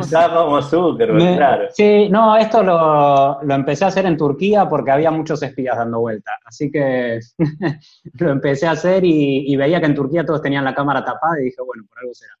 Está 0.00 0.34
como 0.34 0.62
Zuckerberg, 0.62 1.36
claro. 1.36 1.66
Sí, 1.72 2.08
no, 2.08 2.34
esto 2.36 2.62
lo, 2.62 3.42
lo, 3.42 3.54
empecé 3.54 3.84
a 3.84 3.88
hacer 3.88 4.06
en 4.06 4.16
Turquía 4.16 4.66
porque 4.66 4.90
había 4.90 5.10
muchos 5.10 5.42
espías 5.42 5.76
dando 5.76 6.00
vuelta. 6.00 6.32
Así 6.46 6.70
que 6.70 7.20
lo 8.14 8.30
empecé 8.30 8.66
a 8.66 8.70
hacer 8.70 9.04
y, 9.04 9.54
veía 9.56 9.80
que 9.80 9.86
en 9.86 9.94
Turquía 9.94 10.24
todos 10.24 10.40
tenían 10.40 10.64
la 10.64 10.74
cámara 10.74 11.04
tapada 11.04 11.38
y 11.40 11.44
dije, 11.44 11.60
bueno, 11.64 11.84
por 11.90 11.98
algo 11.98 12.14
será. 12.14 12.32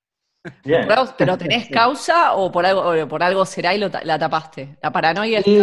Bien. 0.64 0.88
¿Pero 1.18 1.36
tenés 1.36 1.68
causa 1.72 2.32
o 2.34 2.50
por 2.50 2.64
algo, 2.64 3.06
por 3.06 3.22
algo 3.22 3.44
será 3.44 3.74
y 3.74 3.78
la 3.78 4.18
tapaste? 4.18 4.78
La 4.82 4.90
paranoia 4.90 5.42
sí. 5.42 5.60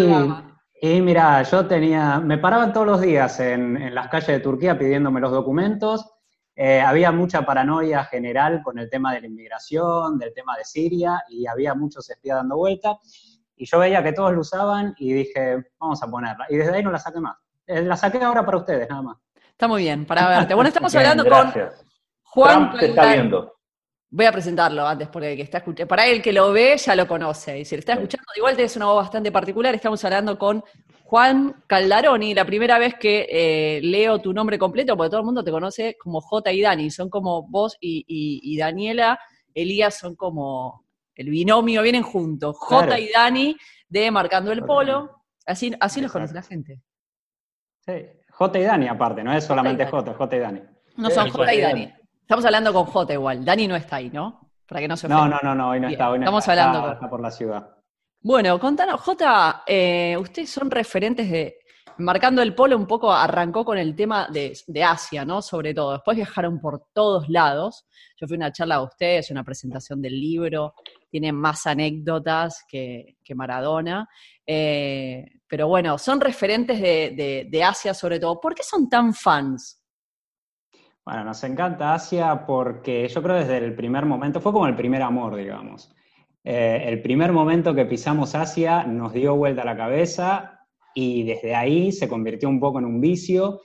Y 0.88 1.02
mira, 1.02 1.42
yo 1.42 1.66
tenía, 1.66 2.20
me 2.20 2.38
paraban 2.38 2.72
todos 2.72 2.86
los 2.86 3.02
días 3.02 3.40
en, 3.40 3.96
las 3.96 4.08
calles 4.08 4.28
de 4.28 4.40
Turquía 4.40 4.78
pidiéndome 4.78 5.20
los 5.20 5.32
documentos. 5.32 6.06
Eh, 6.56 6.80
había 6.80 7.12
mucha 7.12 7.44
paranoia 7.44 8.04
general 8.04 8.62
con 8.62 8.78
el 8.78 8.88
tema 8.88 9.12
de 9.12 9.22
la 9.22 9.26
inmigración, 9.26 10.20
del 10.20 10.32
tema 10.32 10.56
de 10.56 10.64
Siria, 10.64 11.24
y 11.28 11.48
había 11.48 11.74
muchos 11.74 12.08
espías 12.12 12.38
dando 12.38 12.58
vuelta. 12.58 13.00
Y 13.56 13.66
yo 13.66 13.80
veía 13.80 14.04
que 14.04 14.14
todos 14.14 14.32
lo 14.32 14.42
usaban 14.42 14.94
y 15.00 15.12
dije, 15.12 15.72
vamos 15.80 16.04
a 16.04 16.08
ponerla. 16.08 16.46
Y 16.50 16.58
desde 16.58 16.76
ahí 16.76 16.84
no 16.84 16.92
la 16.92 17.00
saqué 17.00 17.20
más. 17.20 17.36
Eh, 17.66 17.82
la 17.82 17.98
saqué 17.98 18.22
ahora 18.22 18.46
para 18.46 18.58
ustedes, 18.58 18.88
nada 18.88 19.02
más. 19.02 19.18
Está 19.50 19.68
muy 19.68 19.82
bien, 19.82 20.06
para 20.06 20.30
verte. 20.30 20.54
Bueno, 20.54 20.68
estamos 20.68 20.94
hablando 20.94 21.28
con 21.28 21.52
Juan. 22.26 22.70
Trump 22.70 22.80
te 22.80 22.90
está 22.90 23.12
viendo. 23.12 23.55
Voy 24.10 24.26
a 24.26 24.32
presentarlo 24.32 24.86
antes, 24.88 25.08
porque 25.10 25.32
el 25.32 25.36
que 25.36 25.44
está 25.44 25.58
escuchando, 25.58 25.88
para 25.88 26.06
el 26.08 26.22
que 26.22 26.32
lo 26.32 26.52
ve 26.52 26.78
ya 26.78 26.96
lo 26.96 27.08
conoce. 27.08 27.60
Y 27.60 27.66
si 27.66 27.76
lo 27.76 27.80
está 27.80 27.94
escuchando, 27.94 28.26
igual 28.36 28.60
es 28.60 28.76
una 28.76 28.86
voz 28.86 29.04
bastante 29.04 29.32
particular. 29.32 29.74
Estamos 29.74 30.04
hablando 30.06 30.38
con 30.38 30.64
Juan 31.04 31.64
Caldaroni, 31.68 32.34
la 32.34 32.46
primera 32.46 32.80
vez 32.80 32.96
que 32.96 33.28
eh, 33.30 33.82
leo 33.82 34.20
tu 34.20 34.32
nombre 34.32 34.58
completo, 34.58 34.96
porque 34.96 35.10
todo 35.10 35.20
el 35.20 35.26
mundo 35.26 35.44
te 35.44 35.52
conoce 35.52 35.98
como 36.00 36.22
J 36.22 36.52
y 36.54 36.62
Dani. 36.62 36.92
Son 36.92 37.10
como 37.10 37.48
vos 37.48 37.78
y, 37.80 38.58
Daniela, 38.58 39.20
Elías 39.54 39.98
son 39.98 40.16
como 40.16 40.86
el 41.16 41.30
binomio, 41.30 41.82
vienen 41.82 42.04
juntos. 42.04 42.56
J 42.58 43.00
y 43.00 43.12
Dani 43.12 43.56
de 43.90 44.12
Marcando 44.12 44.52
el 44.52 44.64
Polo. 44.64 45.24
Así, 45.46 45.74
así 45.80 46.00
los 46.00 46.12
conoce 46.12 46.34
la 46.34 46.44
gente. 46.44 46.82
Sí, 47.86 47.94
J 48.30 48.60
y 48.60 48.64
Dani 48.64 48.88
aparte, 48.88 49.24
no 49.24 49.34
es 49.34 49.44
solamente 49.44 49.86
J, 49.86 50.14
J 50.14 50.36
y 50.36 50.40
Dani. 50.40 50.62
No 50.98 51.10
son 51.10 51.30
J 51.30 51.54
y 51.54 51.62
Dani. 51.62 51.94
Estamos 52.26 52.44
hablando 52.44 52.74
con 52.74 52.86
J 52.86 53.14
igual. 53.14 53.46
Dani 53.46 53.68
no 53.68 53.76
está 53.76 53.98
ahí, 53.98 54.10
¿no? 54.10 54.50
Para 54.68 54.82
que 54.82 54.88
no 54.88 54.98
se 54.98 55.08
No, 55.08 55.28
no, 55.28 55.38
no, 55.44 55.54
no, 55.54 55.70
hoy 55.70 55.80
no 55.80 55.90
está. 55.90 56.10
Hoy 56.10 56.18
no 56.18 56.24
Estamos 56.24 56.42
está, 56.42 56.52
hablando 56.54 56.94
está, 56.94 57.08
por 57.08 57.22
la 57.22 57.30
ciudad. 57.30 57.70
Bueno, 58.20 58.60
contanos, 58.60 59.00
J, 59.02 59.64
eh, 59.68 60.18
ustedes 60.20 60.50
son 60.50 60.72
referentes 60.72 61.30
de. 61.30 61.56
Marcando 62.00 62.42
el 62.42 62.56
polo 62.56 62.76
un 62.78 62.88
poco 62.88 63.14
arrancó 63.14 63.64
con 63.64 63.78
el 63.78 63.96
tema 63.96 64.28
de, 64.28 64.84
Asia, 64.84 65.24
¿no? 65.24 65.44
Sobre 65.44 65.76
todo. 65.76 65.94
Después 65.94 66.18
viajaron 66.18 66.60
por 66.60 66.88
todos 66.94 67.30
lados. 67.30 67.86
Yo 68.20 68.26
fui 68.26 68.38
a 68.38 68.40
una 68.40 68.52
charla 68.52 68.80
de 68.80 68.86
ustedes, 68.86 69.30
una 69.30 69.44
presentación 69.44 70.02
del 70.02 70.20
libro. 70.20 70.74
Tienen 71.12 71.36
más 71.36 71.68
anécdotas 71.68 72.66
que, 72.68 73.18
Maradona. 73.36 74.10
Eh, 74.48 75.26
pero 75.48 75.68
bueno, 75.68 76.00
son 76.00 76.20
referentes 76.20 76.82
de, 76.82 77.48
de 77.48 77.64
Asia 77.64 77.94
sobre 77.94 78.20
todo. 78.20 78.42
¿Por 78.42 78.56
qué 78.56 78.64
son 78.64 78.90
tan 78.90 79.14
fans? 79.14 79.85
Bueno, 81.06 81.24
nos 81.24 81.44
encanta 81.44 81.94
Asia 81.94 82.48
porque 82.48 83.08
yo 83.08 83.22
creo 83.22 83.36
desde 83.36 83.58
el 83.58 83.76
primer 83.76 84.08
momento, 84.08 84.42
fue 84.42 84.52
como 84.52 84.66
el 84.66 84.76
primer 84.76 85.04
amor, 85.04 85.36
digamos. 85.36 85.94
Eh, 86.44 86.84
el 86.88 87.00
primer 87.04 87.32
momento 87.32 87.76
que 87.76 87.86
pisamos 87.86 88.34
Asia 88.34 88.84
nos 88.86 89.14
dio 89.14 89.36
vuelta 89.36 89.62
a 89.62 89.66
la 89.66 89.78
cabeza 89.78 90.66
y 90.96 91.22
desde 91.24 91.54
ahí 91.54 91.92
se 91.92 92.08
convirtió 92.08 92.50
un 92.50 92.60
poco 92.60 92.80
en 92.80 92.86
un 92.86 93.00
vicio 93.00 93.62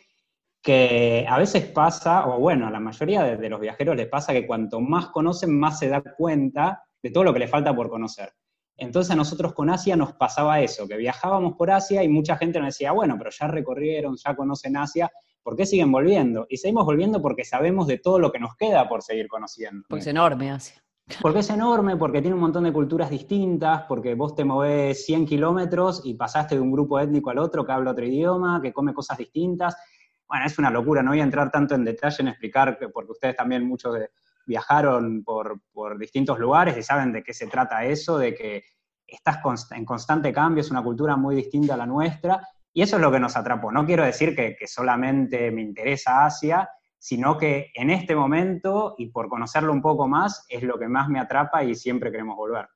que 0.62 1.24
a 1.26 1.38
veces 1.38 1.64
pasa, 1.64 2.26
o 2.26 2.38
bueno, 2.38 2.66
a 2.66 2.70
la 2.70 2.80
mayoría 2.80 3.22
de, 3.22 3.48
los 3.48 3.60
viajeros 3.60 3.96
les 3.96 4.08
pasa 4.08 4.34
que 4.34 4.46
cuanto 4.46 4.78
más 4.82 5.06
conocen, 5.06 5.58
más 5.58 5.78
se 5.78 5.88
da 5.88 6.02
cuenta 6.02 6.82
de 7.02 7.10
todo 7.10 7.24
lo 7.24 7.32
que 7.32 7.38
les 7.38 7.50
falta 7.50 7.74
por 7.74 7.88
conocer. 7.88 8.34
Entonces 8.76 9.12
a 9.12 9.16
nosotros 9.16 9.54
con 9.54 9.70
Asia 9.70 9.96
nos 9.96 10.12
pasaba 10.12 10.60
eso, 10.60 10.86
que 10.86 10.98
viajábamos 10.98 11.54
por 11.56 11.70
Asia 11.70 12.02
y 12.02 12.08
mucha 12.08 12.36
gente 12.36 12.58
nos 12.58 12.68
decía, 12.68 12.92
bueno, 12.92 13.16
pero 13.16 13.30
ya 13.30 13.46
recorrieron, 13.46 14.16
ya 14.16 14.36
conocen 14.36 14.76
Asia, 14.76 15.10
¿por 15.42 15.56
qué 15.56 15.66
siguen 15.66 15.90
volviendo? 15.90 16.46
Y 16.48 16.56
seguimos 16.56 16.84
volviendo 16.84 17.20
porque 17.20 17.44
sabemos 17.44 17.86
de 17.86 17.98
todo 17.98 18.18
lo 18.18 18.32
que 18.32 18.38
nos 18.38 18.56
queda 18.56 18.88
por 18.88 19.02
seguir 19.02 19.28
conociendo. 19.28 19.86
Porque 19.88 20.00
es 20.00 20.06
enorme 20.06 20.50
Asia. 20.50 20.82
Porque 21.20 21.40
es 21.40 21.50
enorme, 21.50 21.96
porque 21.96 22.20
tiene 22.20 22.34
un 22.34 22.40
montón 22.40 22.64
de 22.64 22.72
culturas 22.72 23.10
distintas, 23.10 23.82
porque 23.88 24.14
vos 24.14 24.34
te 24.34 24.44
movés 24.44 25.04
100 25.06 25.26
kilómetros 25.26 26.02
y 26.04 26.14
pasaste 26.14 26.54
de 26.54 26.60
un 26.60 26.70
grupo 26.70 27.00
étnico 27.00 27.30
al 27.30 27.38
otro 27.38 27.64
que 27.64 27.72
habla 27.72 27.90
otro 27.90 28.06
idioma, 28.06 28.60
que 28.62 28.72
come 28.72 28.94
cosas 28.94 29.18
distintas. 29.18 29.76
Bueno, 30.28 30.46
es 30.46 30.56
una 30.58 30.70
locura, 30.70 31.02
no 31.02 31.10
voy 31.10 31.20
a 31.20 31.24
entrar 31.24 31.50
tanto 31.50 31.74
en 31.74 31.84
detalle 31.84 32.16
en 32.20 32.28
explicar, 32.28 32.78
porque 32.92 33.10
ustedes 33.10 33.34
también 33.34 33.66
muchos 33.66 33.96
viajaron 34.46 35.24
por, 35.24 35.60
por 35.72 35.98
distintos 35.98 36.38
lugares 36.38 36.76
y 36.76 36.82
saben 36.82 37.12
de 37.12 37.22
qué 37.22 37.34
se 37.34 37.48
trata 37.48 37.84
eso, 37.84 38.16
de 38.16 38.34
que 38.34 38.62
estás 39.06 39.38
en 39.72 39.84
constante 39.84 40.32
cambio, 40.32 40.60
es 40.60 40.70
una 40.70 40.82
cultura 40.82 41.16
muy 41.16 41.34
distinta 41.34 41.74
a 41.74 41.76
la 41.76 41.86
nuestra, 41.86 42.46
y 42.72 42.82
eso 42.82 42.96
es 42.96 43.02
lo 43.02 43.10
que 43.10 43.20
nos 43.20 43.36
atrapó. 43.36 43.72
No 43.72 43.86
quiero 43.86 44.04
decir 44.04 44.34
que, 44.34 44.56
que 44.56 44.66
solamente 44.66 45.50
me 45.50 45.62
interesa 45.62 46.24
Asia, 46.24 46.68
sino 46.98 47.38
que 47.38 47.70
en 47.74 47.90
este 47.90 48.14
momento, 48.14 48.94
y 48.98 49.06
por 49.06 49.28
conocerlo 49.28 49.72
un 49.72 49.82
poco 49.82 50.06
más, 50.06 50.44
es 50.48 50.62
lo 50.62 50.78
que 50.78 50.88
más 50.88 51.08
me 51.08 51.18
atrapa 51.18 51.64
y 51.64 51.74
siempre 51.74 52.10
queremos 52.10 52.36
volver. 52.36 52.68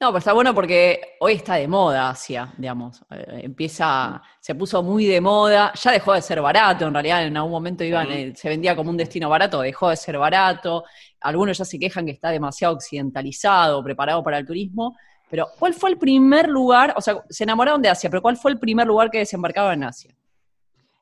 No, 0.00 0.08
pero 0.08 0.18
está 0.18 0.32
bueno 0.32 0.52
porque 0.52 1.16
hoy 1.20 1.34
está 1.34 1.54
de 1.54 1.68
moda 1.68 2.10
Asia, 2.10 2.52
digamos. 2.58 3.04
Eh, 3.10 3.42
empieza, 3.44 4.20
se 4.40 4.56
puso 4.56 4.82
muy 4.82 5.06
de 5.06 5.20
moda, 5.20 5.72
ya 5.74 5.92
dejó 5.92 6.12
de 6.12 6.22
ser 6.22 6.40
barato, 6.40 6.88
en 6.88 6.94
realidad 6.94 7.24
en 7.24 7.36
algún 7.36 7.52
momento 7.52 7.84
iban, 7.84 8.10
eh, 8.10 8.32
se 8.34 8.48
vendía 8.48 8.74
como 8.74 8.90
un 8.90 8.96
destino 8.96 9.28
barato, 9.28 9.60
dejó 9.60 9.90
de 9.90 9.96
ser 9.96 10.18
barato. 10.18 10.82
Algunos 11.20 11.56
ya 11.56 11.64
se 11.64 11.78
quejan 11.78 12.04
que 12.04 12.10
está 12.10 12.30
demasiado 12.30 12.74
occidentalizado, 12.74 13.82
preparado 13.84 14.24
para 14.24 14.38
el 14.38 14.46
turismo. 14.46 14.96
Pero, 15.32 15.48
¿cuál 15.58 15.72
fue 15.72 15.88
el 15.88 15.96
primer 15.96 16.46
lugar? 16.46 16.92
O 16.94 17.00
sea, 17.00 17.24
se 17.30 17.44
enamoraron 17.44 17.80
de 17.80 17.88
Asia, 17.88 18.10
pero 18.10 18.20
¿cuál 18.20 18.36
fue 18.36 18.50
el 18.50 18.58
primer 18.58 18.86
lugar 18.86 19.10
que 19.10 19.16
desembarcaba 19.16 19.72
en 19.72 19.84
Asia? 19.84 20.14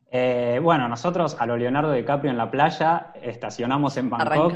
Eh, 0.09 0.61
bueno, 0.62 0.88
nosotros 0.88 1.37
a 1.37 1.47
lo 1.47 1.57
Leonardo 1.57 1.90
DiCaprio 1.90 2.31
en 2.31 2.37
la 2.37 2.49
playa 2.49 3.12
estacionamos 3.21 3.97
en 3.97 4.09
Bangkok, 4.09 4.55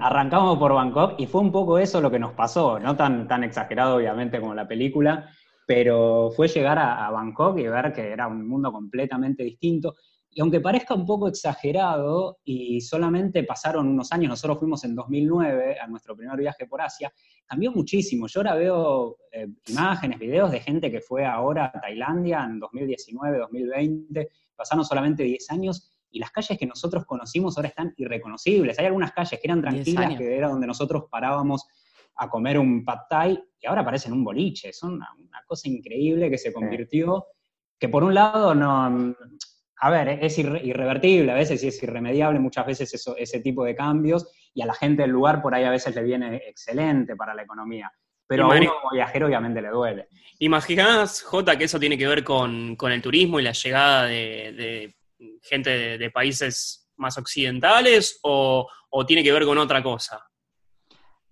arrancamos 0.00 0.58
por 0.58 0.72
Bangkok 0.74 1.14
y 1.18 1.28
fue 1.28 1.42
un 1.42 1.52
poco 1.52 1.78
eso 1.78 2.00
lo 2.00 2.10
que 2.10 2.18
nos 2.18 2.32
pasó, 2.32 2.80
no 2.80 2.96
tan, 2.96 3.28
tan 3.28 3.44
exagerado 3.44 3.94
obviamente 3.94 4.40
como 4.40 4.52
la 4.52 4.66
película, 4.66 5.30
pero 5.64 6.32
fue 6.34 6.48
llegar 6.48 6.80
a, 6.80 7.08
Bangkok 7.08 7.58
y 7.58 7.68
ver 7.68 7.92
que 7.92 8.10
era 8.10 8.26
un 8.26 8.48
mundo 8.48 8.72
completamente 8.72 9.44
distinto. 9.44 9.94
Y 10.34 10.40
aunque 10.40 10.60
parezca 10.60 10.94
un 10.94 11.04
poco 11.04 11.28
exagerado 11.28 12.38
y 12.42 12.80
solamente 12.80 13.44
pasaron 13.44 13.86
unos 13.86 14.12
años, 14.12 14.30
nosotros 14.30 14.58
fuimos 14.58 14.82
en 14.84 14.94
2009 14.94 15.78
a 15.78 15.86
nuestro 15.86 16.16
primer 16.16 16.38
viaje 16.38 16.66
por 16.66 16.80
Asia, 16.80 17.12
cambió 17.46 17.70
muchísimo. 17.70 18.26
Yo 18.28 18.40
ahora 18.40 18.54
veo 18.54 19.18
eh, 19.30 19.46
imágenes, 19.68 20.18
videos 20.18 20.50
de 20.50 20.60
gente 20.60 20.90
que 20.90 21.00
fue 21.00 21.26
ahora 21.26 21.70
a 21.74 21.80
Tailandia 21.80 22.44
en 22.44 22.58
2019, 22.58 23.38
2020 23.38 24.30
pasaron 24.62 24.84
solamente 24.84 25.24
10 25.24 25.50
años 25.50 25.90
y 26.10 26.18
las 26.18 26.30
calles 26.30 26.58
que 26.58 26.66
nosotros 26.66 27.04
conocimos 27.04 27.56
ahora 27.56 27.68
están 27.68 27.92
irreconocibles. 27.96 28.78
Hay 28.78 28.86
algunas 28.86 29.12
calles 29.12 29.40
que 29.40 29.46
eran 29.46 29.60
tranquilas, 29.60 30.16
que 30.16 30.36
era 30.36 30.48
donde 30.48 30.66
nosotros 30.66 31.04
parábamos 31.10 31.66
a 32.16 32.28
comer 32.28 32.58
un 32.58 32.84
pad 32.84 32.98
thai 33.08 33.42
y 33.60 33.66
ahora 33.66 33.84
parecen 33.84 34.12
un 34.12 34.22
boliche. 34.22 34.72
Son 34.72 34.94
una, 34.94 35.08
cosa 35.46 35.68
increíble 35.68 36.30
que 36.30 36.38
se 36.38 36.52
convirtió, 36.52 37.26
que 37.78 37.88
por 37.88 38.04
un 38.04 38.14
lado 38.14 38.54
no... 38.54 39.14
A 39.84 39.90
ver, 39.90 40.20
es 40.22 40.38
irrevertible 40.38 41.32
a 41.32 41.34
veces 41.34 41.64
y 41.64 41.66
es 41.66 41.82
irremediable 41.82 42.38
muchas 42.38 42.64
veces 42.64 42.94
eso, 42.94 43.16
ese 43.16 43.40
tipo 43.40 43.64
de 43.64 43.74
cambios 43.74 44.28
y 44.54 44.62
a 44.62 44.66
la 44.66 44.74
gente 44.74 45.02
del 45.02 45.10
lugar 45.10 45.42
por 45.42 45.56
ahí 45.56 45.64
a 45.64 45.70
veces 45.70 45.92
le 45.96 46.04
viene 46.04 46.36
excelente 46.46 47.16
para 47.16 47.34
la 47.34 47.42
economía. 47.42 47.90
Pero 48.28 48.44
a 48.44 48.56
uno 48.56 48.74
como 48.80 48.94
viajero 48.94 49.26
obviamente 49.26 49.60
le 49.60 49.70
duele. 49.70 50.06
¿Imaginás, 50.38 51.22
Jota, 51.22 51.58
que 51.58 51.64
eso 51.64 51.80
tiene 51.80 51.98
que 51.98 52.06
ver 52.06 52.22
con, 52.22 52.76
el 52.80 53.02
turismo 53.02 53.40
y 53.40 53.42
la 53.42 53.50
llegada 53.50 54.04
de, 54.04 54.94
gente 55.42 55.98
de, 55.98 56.10
países 56.12 56.88
más 56.98 57.18
occidentales 57.18 58.20
o, 58.22 58.68
tiene 59.04 59.24
que 59.24 59.32
ver 59.32 59.44
con 59.44 59.58
otra 59.58 59.82
cosa? 59.82 60.24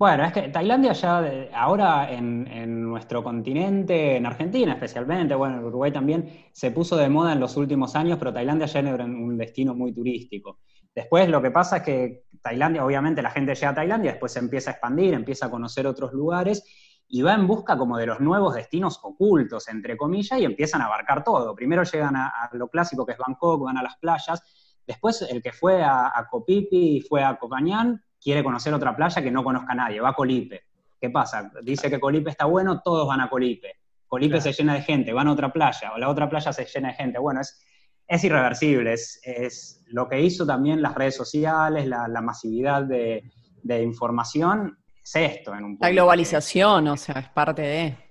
Bueno, 0.01 0.25
es 0.25 0.33
que 0.33 0.49
Tailandia 0.49 0.95
ya 0.95 1.23
ahora 1.53 2.11
en, 2.11 2.85
nuestro 2.85 3.23
continente, 3.23 4.17
en 4.17 4.25
Argentina 4.25 4.73
especialmente, 4.73 5.35
bueno, 5.35 5.59
en 5.59 5.65
Uruguay 5.67 5.93
también, 5.93 6.49
se 6.53 6.71
puso 6.71 6.97
de 6.97 7.11
moda 7.11 7.35
en 7.35 7.41
los 7.41 7.55
últimos 7.59 7.95
años, 7.95 8.19
pero 8.19 8.33
Tailandia 8.33 8.67
ya 8.67 8.81
era 8.81 9.05
un 9.05 9.37
destino 9.37 9.75
muy 9.75 9.93
turístico. 9.93 10.61
Después 10.95 11.29
lo 11.29 11.43
que 11.43 11.51
pasa 11.51 11.77
es 11.77 11.83
que 11.83 12.25
Tailandia, 12.41 12.83
obviamente 12.83 13.21
la 13.21 13.31
gente 13.31 13.55
llega 13.55 13.69
a 13.69 13.75
Tailandia, 13.75 14.13
después 14.13 14.33
se 14.33 14.39
empieza 14.39 14.71
a 14.71 14.73
expandir, 14.73 15.13
empieza 15.13 15.47
a 15.47 15.51
conocer 15.51 15.87
otros 15.87 16.15
lugares 16.15 16.65
y 17.07 17.21
va 17.21 17.35
en 17.35 17.47
busca 17.47 17.77
como 17.77 17.99
de 17.99 18.07
los 18.07 18.21
nuevos 18.21 18.55
destinos 18.55 19.01
ocultos, 19.03 19.69
entre 19.69 19.99
comillas, 19.99 20.41
y 20.41 20.47
empiezan 20.47 20.81
a 20.81 20.87
abarcar 20.87 21.23
todo. 21.23 21.55
Primero 21.55 21.83
llegan 21.83 22.17
a, 22.17 22.49
lo 22.55 22.69
clásico 22.69 23.05
que 23.05 23.13
es 23.13 23.19
Bangkok, 23.19 23.65
van 23.65 23.77
a 23.77 23.83
las 23.83 23.99
playas, 23.99 24.43
después 24.87 25.21
el 25.31 25.43
que 25.43 25.53
fue 25.53 25.83
a, 25.83 26.07
a 26.07 26.27
Copipi 26.27 27.03
fue 27.07 27.23
a 27.23 27.37
Copañán 27.39 28.03
quiere 28.21 28.45
conocer 28.45 28.75
otra 28.75 28.95
playa 28.95 29.23
que 29.23 29.31
no 29.31 29.43
conozca 29.43 29.75
nadie, 29.75 30.01
va 30.01 30.11
a 30.11 30.15
Colipe. 30.15 30.63
¿Qué 31.01 31.11
pasa? 31.11 31.51
Dice 31.63 31.89
que 31.89 31.99
Colipe 31.99 32.31
está 32.31 32.45
bueno, 32.45 32.81
todos 32.81 33.07
van 33.07 33.21
a 33.21 33.31
Colipe. 33.31 33.77
Colipe 34.07 34.41
se 34.41 34.53
llena 34.53 34.75
de 34.75 34.83
gente, 34.83 35.13
van 35.13 35.29
a 35.29 35.33
otra 35.33 35.53
playa, 35.53 35.93
o 35.95 35.99
la 35.99 36.09
otra 36.09 36.29
playa 36.29 36.53
se 36.53 36.67
llena 36.67 36.89
de 36.89 36.95
gente. 36.95 37.19
Bueno, 37.19 37.41
es, 37.41 37.65
es 38.07 38.25
irreversible, 38.25 38.93
es, 38.93 39.85
lo 39.87 40.09
que 40.09 40.21
hizo 40.21 40.45
también 40.45 40.83
las 40.83 40.95
redes 40.95 41.17
sociales, 41.17 41.87
la, 41.87 42.21
masividad 42.21 42.83
de, 42.83 43.23
de 43.63 43.83
información, 43.83 44.77
esto 45.15 45.55
en 45.55 45.65
un 45.65 45.79
La 45.81 45.91
globalización, 45.91 46.89
o 46.89 46.97
sea, 46.97 47.21
es 47.21 47.29
parte 47.29 47.63
de... 47.63 48.10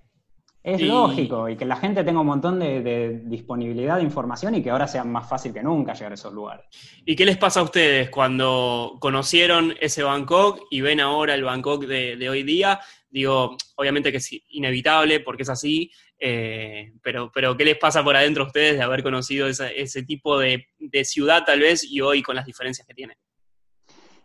Es 0.62 0.82
lógico, 0.82 1.48
y 1.48 1.56
que 1.56 1.64
la 1.64 1.78
gente 1.78 2.04
tenga 2.04 2.20
un 2.20 2.28
montón 2.28 2.60
de, 2.60 3.22
disponibilidad 3.24 3.96
de 3.96 4.04
información 4.04 4.56
y 4.56 4.62
que 4.62 4.70
ahora 4.70 4.88
sea 4.88 5.06
más 5.06 5.28
fácil 5.28 5.54
que 5.54 5.64
nunca 5.64 5.94
llegar 5.94 6.12
a 6.12 6.16
esos 6.16 6.34
lugares. 6.34 6.66
¿Y 7.06 7.16
qué 7.16 7.26
les 7.26 7.38
pasa 7.38 7.62
a 7.62 7.64
ustedes 7.64 8.10
cuando 8.10 8.98
conocieron 9.00 9.74
ese 9.80 10.04
Bangkok 10.04 10.68
y 10.70 10.82
ven 10.82 11.00
ahora 11.00 11.34
el 11.34 11.46
Bangkok 11.46 11.86
de, 11.86 12.30
hoy 12.30 12.44
día? 12.44 12.80
Digo, 13.10 13.56
obviamente 13.76 14.12
que 14.12 14.18
es 14.18 14.30
inevitable 14.50 15.22
porque 15.22 15.44
es 15.44 15.50
así, 15.50 15.92
eh, 16.20 16.92
pero, 17.02 17.32
pero 17.34 17.56
¿qué 17.56 17.64
les 17.64 17.78
pasa 17.78 18.04
por 18.04 18.18
adentro 18.18 18.44
a 18.44 18.48
ustedes 18.48 18.76
de 18.76 18.84
haber 18.84 19.02
conocido 19.02 19.48
ese 19.48 20.04
tipo 20.04 20.38
de, 20.38 20.68
de 20.78 21.06
ciudad 21.06 21.46
tal 21.46 21.62
vez 21.62 21.86
y 21.90 22.02
hoy 22.02 22.22
con 22.22 22.36
las 22.36 22.46
diferencias 22.46 22.86
que 22.86 22.94
tiene? 22.94 23.16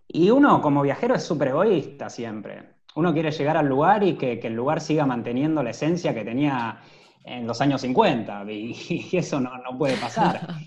Y 0.08 0.30
uno 0.30 0.60
como 0.60 0.82
viajero 0.82 1.14
es 1.14 1.22
súper 1.22 1.48
egoísta 1.48 2.10
siempre. 2.10 2.73
Uno 2.94 3.12
quiere 3.12 3.30
llegar 3.30 3.56
al 3.56 3.66
lugar 3.66 4.02
y 4.04 4.14
que, 4.14 4.40
el 4.42 4.54
lugar 4.54 4.80
siga 4.80 5.06
manteniendo 5.06 5.62
la 5.62 5.70
esencia 5.70 6.14
que 6.14 6.24
tenía 6.24 6.80
en 7.24 7.46
los 7.46 7.60
años 7.60 7.80
50, 7.80 8.44
y, 8.50 9.08
eso 9.16 9.40
no, 9.40 9.50
puede 9.78 9.96
pasar. 9.96 10.48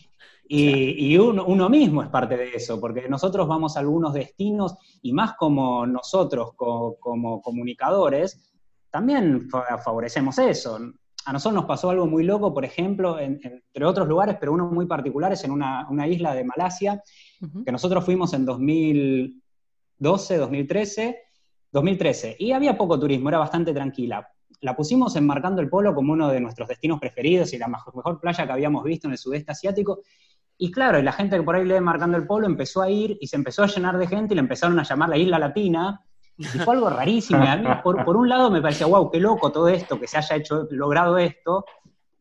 Y, 0.50 1.18
uno, 1.18 1.70
mismo 1.70 2.02
es 2.02 2.08
parte 2.08 2.38
de 2.38 2.52
eso, 2.56 2.80
porque 2.80 3.10
nosotros 3.10 3.50
vamos 3.50 3.76
a 3.76 3.82
algunos 3.82 4.14
destinos 4.14 4.78
y 5.02 5.12
más 5.12 5.34
como 5.34 5.86
nosotros 5.86 6.54
como 6.56 7.42
comunicadores, 7.42 8.48
también 8.90 9.50
favorecemos 9.50 10.38
eso. 10.40 10.80
A 11.26 11.34
nosotros 11.34 11.56
nos 11.56 11.66
pasó 11.66 11.90
algo 11.90 12.08
muy 12.08 12.24
loco, 12.24 12.54
por 12.54 12.64
ejemplo, 12.64 13.20
entre 13.20 13.86
otros 13.86 14.08
lugares, 14.08 14.38
pero 14.40 14.54
uno 14.54 14.72
muy 14.72 14.86
particular 14.86 15.34
es 15.34 15.44
en 15.44 15.52
una, 15.52 15.86
una 15.90 16.08
isla 16.08 16.34
de 16.34 16.46
Malasia, 16.46 17.04
que 17.66 17.72
nosotros 17.72 18.06
fuimos 18.06 18.34
en 18.34 18.46
2012, 18.46 20.38
2013, 20.38 21.27
2013, 21.72 22.38
y 22.40 22.52
había 22.52 22.78
poco 22.78 23.00
turismo, 23.00 23.30
era 23.30 23.40
bastante 23.40 23.74
tranquila. 23.74 24.28
La 24.62 24.76
pusimos 24.76 25.16
enmarcando 25.16 25.62
el 25.62 25.70
polo 25.70 25.94
como 25.94 26.14
uno 26.14 26.30
de 26.30 26.40
nuestros 26.40 26.68
destinos 26.68 27.00
preferidos 27.00 27.54
y 27.54 27.58
la 27.58 27.68
mejor, 27.68 28.20
playa 28.20 28.46
que 28.46 28.52
habíamos 28.52 28.84
visto 28.84 29.08
en 29.08 29.12
el 29.12 29.18
sudeste 29.18 29.52
asiático. 29.52 30.00
Y 30.58 30.72
claro, 30.72 31.02
la 31.02 31.12
gente 31.12 31.38
que 31.38 31.44
por 31.44 31.56
ahí 31.56 31.66
lee 31.66 31.80
marcando 31.80 32.18
el 32.18 32.26
polo 32.26 32.48
empezó 32.48 32.82
a 32.82 32.90
ir 32.90 33.18
y 33.22 33.28
se 33.28 33.36
empezó 33.36 33.64
a 33.64 33.68
llenar 33.68 33.98
de 33.98 34.08
gente 34.08 34.34
y 34.34 34.36
le 34.36 34.42
empezaron 34.42 34.80
a 34.80 34.84
llamar 34.84 35.10
la 35.10 35.18
isla 35.18 35.38
latina. 35.38 36.02
Y 36.38 36.46
fue 36.46 36.74
algo 36.74 36.90
rarísimo. 36.90 37.44
A 37.44 37.84
por, 37.84 38.18
un 38.18 38.30
lado 38.30 38.50
me 38.50 38.62
parecía, 38.62 38.88
wow, 38.88 39.12
qué 39.12 39.20
loco 39.20 39.52
todo 39.52 39.68
esto, 39.68 40.00
que 40.00 40.08
se 40.08 40.18
haya 40.18 40.36
hecho, 40.36 40.68
logrado 40.72 41.18
esto. 41.18 41.66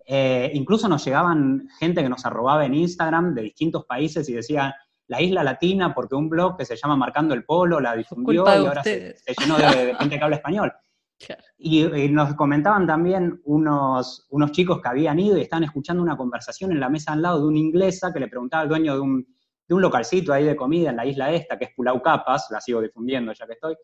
Eh, 0.07 0.51
incluso 0.55 0.89
nos 0.89 1.05
llegaban 1.05 1.69
gente 1.79 2.03
que 2.03 2.09
nos 2.09 2.25
arrobaba 2.27 2.67
en 2.67 2.75
Instagram 2.75 3.35
de 3.35 3.43
distintos 3.43 3.87
países 3.87 4.29
y 4.29 4.35
decía, 4.35 4.75
la 5.09 5.21
isla 5.21 5.45
latina 5.45 5.95
porque 5.95 6.15
un 6.15 6.29
blog 6.29 6.57
que 6.57 6.65
se 6.65 6.77
llama 6.77 6.97
Marcando 6.97 7.35
el 7.35 7.45
Polo 7.45 7.81
la 7.81 7.95
difundió 7.95 8.45
y 8.45 8.67
ahora 8.67 8.83
se, 8.83 9.17
llenó 9.39 9.57
de, 9.57 9.95
gente 9.95 10.19
que 10.19 10.25
habla 10.25 10.37
español. 10.37 10.73
Y, 11.59 12.11
nos 12.11 12.35
comentaban 12.35 12.87
también 12.87 13.41
unos, 13.45 14.27
unos 14.29 14.53
chicos 14.53 14.83
que 14.83 14.89
habían 14.89 15.19
ido 15.19 15.39
y 15.39 15.41
estaban 15.41 15.65
escuchando 15.65 16.03
una 16.03 16.15
conversación 16.15 16.73
en 16.73 16.81
la 16.81 16.91
mesa 16.91 17.15
al 17.15 17.23
lado 17.23 17.41
de 17.41 17.47
una 17.47 17.59
inglesa 17.59 18.13
que 18.13 18.21
le 18.21 18.29
preguntaba 18.29 18.65
al 18.65 18.69
dueño 18.69 18.93
de 18.95 19.01
un, 19.01 19.37
de 19.67 19.75
un 19.75 19.81
localcito 19.81 20.35
ahí 20.35 20.45
de 20.45 20.55
comida 20.55 20.91
en 20.91 20.97
la 20.97 21.07
isla 21.07 21.33
esta, 21.33 21.59
que 21.59 21.65
es 21.65 21.71
Pulau 21.75 22.03
Capas, 22.03 22.49
la 22.51 22.61
sigo 22.61 22.83
difundiendo 22.83 23.33
ya 23.33 23.47
que 23.47 23.55
estoy, 23.55 23.75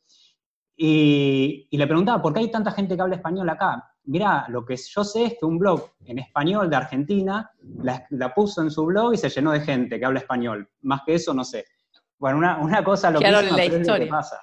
y, 0.76 1.68
y, 1.70 1.78
le 1.78 1.86
preguntaba, 1.86 2.20
¿por 2.20 2.34
qué 2.34 2.40
hay 2.40 2.50
tanta 2.50 2.70
gente 2.70 2.96
que 2.96 3.02
habla 3.02 3.16
español 3.16 3.48
acá? 3.48 3.91
Mira, 4.04 4.46
lo 4.48 4.64
que 4.64 4.76
yo 4.76 5.04
sé 5.04 5.24
es 5.24 5.38
que 5.38 5.46
un 5.46 5.58
blog 5.58 5.90
en 6.06 6.18
español 6.18 6.68
de 6.68 6.76
Argentina 6.76 7.50
la, 7.82 8.34
puso 8.34 8.62
en 8.62 8.70
su 8.70 8.84
blog 8.84 9.14
y 9.14 9.16
se 9.16 9.28
llenó 9.28 9.52
de 9.52 9.60
gente 9.60 9.98
que 9.98 10.04
habla 10.04 10.20
español. 10.20 10.68
Más 10.82 11.02
que 11.04 11.14
eso, 11.14 11.32
no 11.34 11.44
sé. 11.44 11.64
Bueno, 12.18 12.38
una, 12.38 12.84
cosa 12.84 13.10
lo 13.10 13.18
que 13.18 14.06
pasa. 14.08 14.40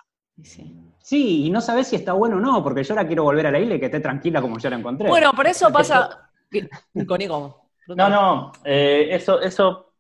Sí. 1.02 1.46
y 1.46 1.50
no 1.50 1.62
sabes 1.62 1.88
si 1.88 1.96
está 1.96 2.14
bueno 2.14 2.38
o 2.38 2.40
no, 2.40 2.64
porque 2.64 2.84
yo 2.84 2.94
ahora 2.94 3.08
quiero 3.08 3.24
volver 3.24 3.48
a 3.48 3.52
la 3.52 3.60
isla 3.60 3.76
y 3.76 3.80
que 3.80 3.86
esté 3.86 4.00
tranquila 4.00 4.42
como 4.42 4.58
yo 4.58 4.70
la 4.70 4.78
encontré. 4.78 5.08
Bueno, 5.08 5.32
por 5.34 5.48
eso 5.48 5.72
pasa. 5.72 6.30
No, 7.88 8.10
no, 8.10 8.52
eh, 8.64 9.08
eso, 9.12 9.42
eso, 9.42 9.94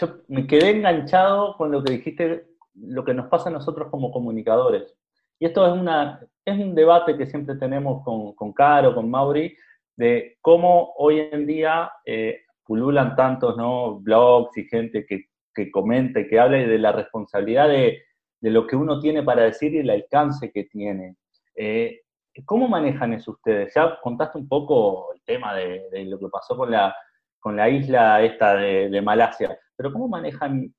yo 0.00 0.16
me 0.28 0.46
quedé 0.46 0.70
enganchado 0.70 1.56
con 1.56 1.70
lo 1.70 1.84
que 1.84 1.92
dijiste, 1.92 2.48
lo 2.74 3.04
que 3.04 3.14
nos 3.14 3.28
pasa 3.28 3.48
a 3.48 3.52
nosotros 3.52 3.88
como 3.90 4.10
comunicadores. 4.10 4.97
Y 5.38 5.46
esto 5.46 5.66
es, 5.66 5.80
una, 5.80 6.20
es 6.44 6.58
un 6.58 6.74
debate 6.74 7.16
que 7.16 7.26
siempre 7.26 7.54
tenemos 7.56 8.02
con, 8.04 8.34
con 8.34 8.52
Caro, 8.52 8.94
con 8.94 9.10
Mauri, 9.10 9.56
de 9.96 10.36
cómo 10.40 10.94
hoy 10.96 11.20
en 11.32 11.46
día 11.46 11.90
eh, 12.04 12.42
pululan 12.64 13.16
tantos 13.16 13.56
¿no? 13.56 13.98
blogs 14.00 14.56
y 14.56 14.64
gente 14.64 15.06
que, 15.06 15.26
que 15.54 15.70
comenta 15.70 16.20
y 16.20 16.28
que 16.28 16.38
habla 16.38 16.58
de 16.58 16.78
la 16.78 16.92
responsabilidad 16.92 17.68
de, 17.68 18.02
de, 18.40 18.50
lo 18.50 18.66
que 18.66 18.76
uno 18.76 19.00
tiene 19.00 19.22
para 19.22 19.42
decir 19.42 19.74
y 19.74 19.78
el 19.78 19.90
alcance 19.90 20.50
que 20.52 20.64
tiene. 20.64 21.16
Eh, 21.54 22.02
¿Cómo 22.44 22.68
manejan 22.68 23.12
eso 23.12 23.32
ustedes? 23.32 23.74
Ya 23.74 23.98
contaste 24.00 24.38
un 24.38 24.48
poco 24.48 25.12
el 25.14 25.22
tema 25.24 25.54
de, 25.54 26.04
lo 26.04 26.18
que 26.18 26.28
pasó 26.28 26.56
con 26.56 26.70
la, 26.70 26.94
con 27.40 27.56
la 27.56 27.68
isla 27.68 28.22
esta 28.22 28.54
de, 28.54 29.02
Malasia, 29.02 29.58
pero 29.76 29.92
¿cómo 29.92 30.08
manejan 30.08 30.72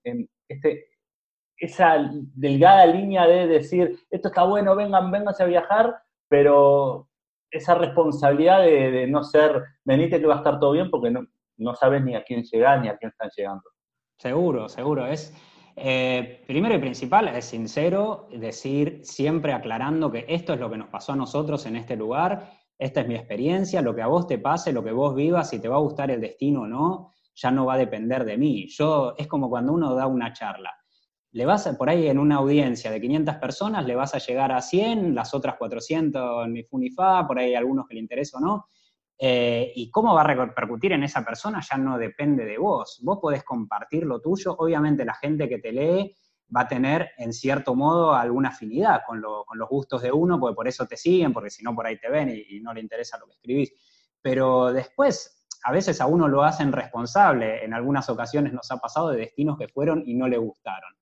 este, 0.47 0.87
esa 1.59 2.09
delgada 2.11 2.85
línea 2.85 3.27
de 3.27 3.47
decir, 3.47 3.99
esto 4.09 4.29
está 4.29 4.43
bueno, 4.43 4.75
vengan, 4.75 5.11
vénganse 5.11 5.43
a 5.43 5.47
viajar, 5.47 6.01
pero 6.29 7.09
esa 7.51 7.75
responsabilidad 7.75 8.63
de, 8.63 9.07
no 9.07 9.23
ser, 9.23 9.63
venite 9.83 10.19
que 10.19 10.27
va 10.27 10.35
a 10.35 10.37
estar 10.37 10.59
todo 10.59 10.71
bien 10.71 10.89
porque 10.89 11.11
no, 11.11 11.25
no 11.57 11.75
sabes 11.75 12.03
ni 12.03 12.15
a 12.15 12.23
quién 12.23 12.43
llegar 12.43 12.81
ni 12.81 12.87
a 12.87 12.97
quién 12.97 13.11
están 13.11 13.29
llegando. 13.35 13.63
Seguro, 14.17 14.69
seguro. 14.69 15.05
Es, 15.07 15.33
eh, 15.75 16.43
primero 16.47 16.75
y 16.75 16.79
principal, 16.79 17.27
es 17.29 17.45
sincero 17.45 18.27
decir, 18.31 19.01
siempre 19.03 19.53
aclarando 19.53 20.11
que 20.11 20.25
esto 20.27 20.53
es 20.53 20.59
lo 20.59 20.69
que 20.69 20.77
nos 20.77 20.89
pasó 20.89 21.13
a 21.13 21.17
nosotros 21.17 21.65
en 21.65 21.75
este 21.75 21.95
lugar, 21.95 22.51
esta 22.77 23.01
es 23.01 23.07
mi 23.07 23.15
experiencia, 23.15 23.81
lo 23.81 23.93
que 23.93 24.01
a 24.01 24.07
vos 24.07 24.27
te 24.27 24.37
pase, 24.37 24.71
lo 24.71 24.83
que 24.83 24.91
vos 24.91 25.13
vivas, 25.13 25.49
si 25.49 25.59
te 25.59 25.67
va 25.67 25.75
a 25.75 25.81
gustar 25.81 26.11
el 26.11 26.21
destino 26.21 26.61
o 26.61 26.67
no, 26.67 27.11
ya 27.35 27.51
no 27.51 27.65
va 27.65 27.73
a 27.73 27.77
depender 27.77 28.23
de 28.23 28.37
mí. 28.37 28.67
Yo, 28.69 29.15
es 29.17 29.27
como 29.27 29.49
cuando 29.49 29.73
uno 29.73 29.95
da 29.95 30.07
una 30.07 30.31
charla 30.31 30.78
le 31.31 31.45
vas 31.45 31.67
a, 31.67 31.77
por 31.77 31.89
ahí 31.89 32.07
en 32.07 32.17
una 32.17 32.37
audiencia 32.37 32.89
de 32.89 32.99
500 32.99 33.35
personas, 33.35 33.85
le 33.85 33.95
vas 33.95 34.15
a 34.15 34.17
llegar 34.17 34.51
a 34.51 34.61
100, 34.61 35.13
las 35.13 35.33
otras 35.33 35.55
400 35.57 36.47
ni 36.49 36.63
fu 36.63 36.79
ni 36.79 36.89
fa, 36.89 37.27
por 37.27 37.37
ahí 37.37 37.53
algunos 37.53 37.87
que 37.87 37.93
le 37.93 37.99
interesa 37.99 38.37
o 38.37 38.41
no. 38.41 38.67
Eh, 39.21 39.73
y 39.75 39.91
cómo 39.91 40.13
va 40.15 40.21
a 40.21 40.23
repercutir 40.23 40.93
en 40.93 41.03
esa 41.03 41.25
persona 41.25 41.59
ya 41.61 41.77
no 41.77 41.97
depende 41.97 42.45
de 42.45 42.57
vos. 42.57 42.99
Vos 43.03 43.19
podés 43.21 43.43
compartir 43.43 44.05
lo 44.05 44.21
tuyo. 44.21 44.55
Obviamente 44.57 45.03
la 45.05 45.13
gente 45.13 45.47
que 45.49 45.59
te 45.59 45.71
lee 45.71 46.15
va 46.55 46.61
a 46.61 46.67
tener 46.67 47.11
en 47.17 47.33
cierto 47.33 47.75
modo 47.75 48.13
alguna 48.13 48.49
afinidad 48.49 49.01
con, 49.05 49.21
los 49.21 49.69
gustos 49.69 50.01
de 50.01 50.11
uno, 50.11 50.39
porque 50.39 50.55
por 50.55 50.67
eso 50.67 50.87
te 50.87 50.97
siguen, 50.97 51.33
porque 51.33 51.49
si 51.51 51.63
no 51.63 51.75
por 51.75 51.85
ahí 51.85 51.99
te 51.99 52.09
ven 52.09 52.29
y, 52.29 52.57
y 52.57 52.61
no 52.61 52.73
le 52.73 52.81
interesa 52.81 53.19
lo 53.19 53.27
que 53.27 53.33
escribís. 53.33 53.73
Pero 54.21 54.71
después, 54.73 55.45
a 55.63 55.71
veces 55.71 56.01
a 56.01 56.07
uno 56.07 56.27
lo 56.27 56.43
hacen 56.43 56.71
responsable. 56.71 57.63
En 57.63 57.73
algunas 57.73 58.09
ocasiones 58.09 58.53
nos 58.53 58.71
ha 58.71 58.77
pasado 58.77 59.09
de 59.09 59.17
destinos 59.17 59.57
que 59.57 59.67
fueron 59.67 60.01
y 60.05 60.15
no 60.15 60.27
le 60.27 60.37
gustaron. 60.37 60.98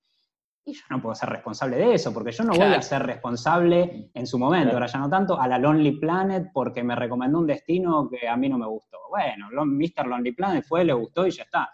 Y 0.67 0.73
yo 0.73 0.82
no 0.89 1.01
puedo 1.01 1.15
ser 1.15 1.30
responsable 1.30 1.77
de 1.77 1.93
eso, 1.93 2.13
porque 2.13 2.34
yo 2.34 2.43
no 2.43 2.51
voy 2.51 2.73
a 2.73 2.82
ser 2.82 3.01
responsable 3.01 4.12
en 4.13 4.27
su 4.27 4.38
momento, 4.38 4.73
ahora 4.73 4.88
ya 4.88 4.99
no 4.99 5.10
tanto, 5.10 5.39
a 5.39 5.47
la 5.47 5.58
Lonely 5.58 5.97
Planet 5.97 6.49
porque 6.53 6.84
me 6.84 6.93
recomendó 6.93 7.39
un 7.39 7.47
destino 7.47 8.10
que 8.10 8.27
a 8.27 8.36
mí 8.36 8.49
no 8.49 8.58
me 8.58 8.67
gustó. 8.67 8.97
Bueno, 9.10 9.47
Mr. 9.65 10.06
Lonely 10.06 10.34
Planet 10.34 10.65
fue, 10.67 10.84
le 10.84 10.91
gustó 10.91 11.25
y 11.25 11.32
ya 11.32 11.43
está. 11.43 11.69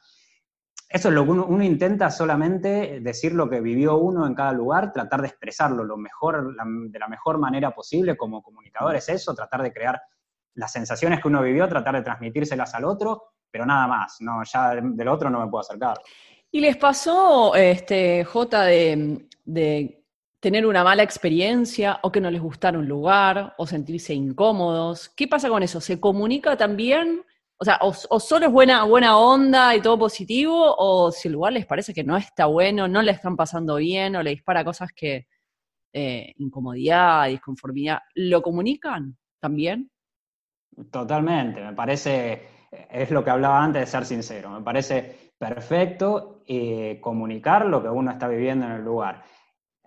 Eso 0.88 1.10
es 1.10 1.16
lo 1.16 1.26
que 1.26 1.32
uno, 1.32 1.64
intenta 1.64 2.12
solamente 2.12 3.00
decir 3.00 3.34
lo 3.34 3.50
que 3.50 3.62
vivió 3.62 3.98
uno 3.98 4.28
en 4.28 4.36
cada 4.36 4.54
lugar, 4.54 4.94
tratar 4.94 5.22
de 5.22 5.30
expresarlo 5.30 5.84
lo 5.84 5.98
mejor, 5.98 6.56
de 6.56 7.00
la 7.00 7.08
mejor 7.08 7.40
manera 7.40 7.72
posible 7.72 8.16
como 8.16 8.44
comunicador, 8.44 8.96
es 8.96 9.10
eso, 9.10 9.34
tratar 9.34 9.64
de 9.64 9.74
crear 9.74 10.00
las 10.54 10.72
sensaciones 10.72 11.20
que 11.20 11.30
uno 11.30 11.42
vivió, 11.42 11.68
tratar 11.68 11.96
de 11.96 12.04
transmitírselas 12.04 12.76
al 12.76 12.86
otro, 12.86 13.24
pero 13.50 13.66
nada 13.66 13.88
más, 13.88 14.18
no, 14.20 14.44
ya 14.44 14.76
del 14.76 15.08
otro 15.08 15.32
no 15.32 15.40
me 15.40 15.50
puedo 15.50 15.62
acercar. 15.62 15.98
¿Y 16.56 16.62
les 16.62 16.78
pasó, 16.78 17.56
este, 17.56 18.24
J, 18.26 18.64
de, 18.66 20.04
tener 20.40 20.68
una 20.68 20.84
mala 20.84 21.02
experiencia 21.02 22.00
o 22.04 22.12
que 22.12 22.22
no 22.22 22.30
les 22.30 22.44
gustara 22.44 22.78
un 22.78 22.88
lugar 22.88 23.56
o 23.58 23.66
sentirse 23.66 24.14
incómodos? 24.14 25.10
¿Qué 25.10 25.28
pasa 25.28 25.50
con 25.50 25.64
eso? 25.64 25.82
¿Se 25.82 26.00
comunica 26.00 26.56
también? 26.56 27.24
O 27.58 27.66
sea, 27.66 27.80
o, 27.82 28.20
solo 28.20 28.46
es 28.46 28.52
buena, 28.52 28.84
buena 28.84 29.18
onda 29.18 29.76
y 29.76 29.82
todo 29.82 29.98
positivo, 29.98 30.76
o 30.78 31.12
si 31.12 31.28
el 31.28 31.34
lugar 31.34 31.54
les 31.54 31.66
parece 31.66 31.92
que 31.92 32.04
no 32.04 32.16
está 32.18 32.46
bueno, 32.46 32.88
no 32.88 33.02
le 33.02 33.14
están 33.14 33.36
pasando 33.36 33.78
bien, 33.78 34.16
o 34.16 34.22
le 34.22 34.30
dispara 34.30 34.64
cosas 34.64 34.92
que, 34.96 35.26
eh, 35.92 36.34
incomodidad, 36.38 37.30
disconformidad, 37.30 37.98
¿lo 38.14 38.44
comunican 38.44 39.18
también? 39.40 39.90
Totalmente, 40.92 41.64
me 41.64 41.74
parece, 41.74 42.44
es 42.92 43.10
lo 43.10 43.24
que 43.24 43.32
hablaba 43.32 43.64
antes 43.64 43.82
de 43.82 43.88
ser 43.88 44.06
sincero, 44.06 44.52
me 44.52 44.62
parece 44.62 45.23
perfecto 45.38 46.42
eh, 46.48 47.00
comunicar 47.02 47.66
lo 47.66 47.82
que 47.82 47.90
uno 47.90 48.12
está 48.12 48.28
viviendo 48.28 48.66
en 48.66 48.74
el 48.74 48.84
lugar. 48.84 49.24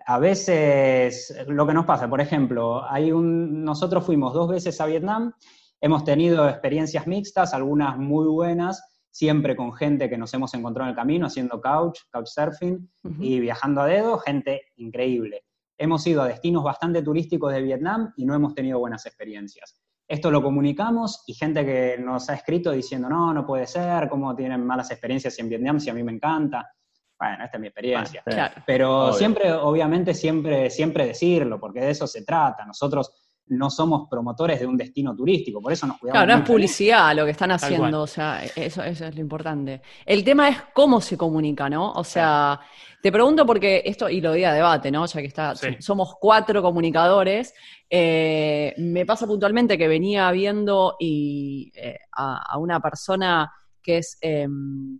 A 0.05 0.19
veces, 0.19 1.35
lo 1.47 1.67
que 1.67 1.73
nos 1.73 1.85
pasa, 1.85 2.09
por 2.09 2.21
ejemplo, 2.21 2.89
hay 2.89 3.11
un, 3.11 3.63
nosotros 3.63 4.05
fuimos 4.05 4.33
dos 4.33 4.49
veces 4.49 4.79
a 4.79 4.85
Vietnam, 4.85 5.33
hemos 5.81 6.03
tenido 6.03 6.47
experiencias 6.47 7.07
mixtas, 7.07 7.53
algunas 7.53 7.97
muy 7.97 8.25
buenas, 8.27 8.81
siempre 9.11 9.55
con 9.55 9.73
gente 9.73 10.09
que 10.09 10.17
nos 10.17 10.33
hemos 10.33 10.53
encontrado 10.53 10.87
en 10.87 10.91
el 10.91 10.95
camino 10.95 11.25
haciendo 11.25 11.59
couch, 11.59 12.01
couchsurfing 12.11 12.89
y 13.19 13.39
viajando 13.39 13.81
a 13.81 13.87
dedo, 13.87 14.19
gente 14.19 14.61
increíble. 14.75 15.43
Hemos 15.77 16.05
ido 16.07 16.21
a 16.21 16.27
destinos 16.27 16.63
bastante 16.63 17.01
turísticos 17.01 17.51
de 17.51 17.61
Vietnam 17.61 18.13
y 18.15 18.25
no 18.25 18.35
hemos 18.35 18.53
tenido 18.53 18.79
buenas 18.79 19.05
experiencias. 19.05 19.75
Esto 20.07 20.31
lo 20.31 20.41
comunicamos 20.41 21.23
y 21.27 21.33
gente 21.33 21.65
que 21.65 21.97
nos 21.99 22.29
ha 22.29 22.35
escrito 22.35 22.71
diciendo, 22.71 23.09
no, 23.09 23.33
no 23.33 23.45
puede 23.45 23.67
ser, 23.67 24.07
cómo 24.07 24.33
tienen 24.35 24.65
malas 24.65 24.89
experiencias 24.91 25.37
en 25.39 25.49
Vietnam 25.49 25.79
si 25.79 25.89
a 25.89 25.93
mí 25.93 26.01
me 26.01 26.13
encanta. 26.13 26.71
Bueno, 27.19 27.43
esta 27.43 27.57
es 27.57 27.61
mi 27.61 27.67
experiencia. 27.67 28.23
Pero 28.65 29.11
siempre, 29.11 29.51
obviamente, 29.51 30.13
siempre, 30.13 30.69
siempre 30.69 31.07
decirlo, 31.07 31.59
porque 31.59 31.81
de 31.81 31.89
eso 31.89 32.07
se 32.07 32.23
trata. 32.23 32.63
Nosotros 32.65 33.11
no 33.49 33.69
somos 33.69 34.07
promotores 34.09 34.59
de 34.59 34.65
un 34.65 34.77
destino 34.77 35.15
turístico, 35.15 35.61
por 35.61 35.71
eso 35.71 35.87
nos 35.87 35.97
cuidamos. 35.97 36.23
Claro, 36.23 36.33
no 36.33 36.43
es 36.43 36.49
publicidad 36.49 37.15
lo 37.15 37.25
que 37.25 37.31
están 37.31 37.51
haciendo, 37.51 38.01
o 38.01 38.07
sea, 38.07 38.43
eso, 38.43 38.83
eso, 38.83 39.05
es 39.05 39.15
lo 39.15 39.21
importante. 39.21 39.81
El 40.05 40.23
tema 40.23 40.49
es 40.49 40.57
cómo 40.73 40.99
se 41.01 41.17
comunica, 41.17 41.69
¿no? 41.69 41.91
O 41.91 42.03
sea, 42.03 42.59
te 43.01 43.11
pregunto 43.11 43.45
porque 43.45 43.83
esto, 43.85 44.09
y 44.09 44.21
lo 44.21 44.33
di 44.33 44.43
a 44.43 44.53
debate, 44.53 44.91
¿no? 44.91 45.05
Ya 45.05 45.21
que 45.21 45.27
está, 45.27 45.53
somos 45.79 46.15
cuatro 46.19 46.61
comunicadores, 46.61 47.53
eh, 47.89 48.73
me 48.77 49.05
pasa 49.05 49.25
puntualmente 49.25 49.77
que 49.77 49.87
venía 49.87 50.29
viendo 50.31 50.95
y, 50.99 51.71
eh, 51.75 51.99
a, 52.11 52.57
una 52.57 52.79
persona 52.79 53.51
que 53.81 53.99
es... 53.99 54.17
Em, 54.21 54.99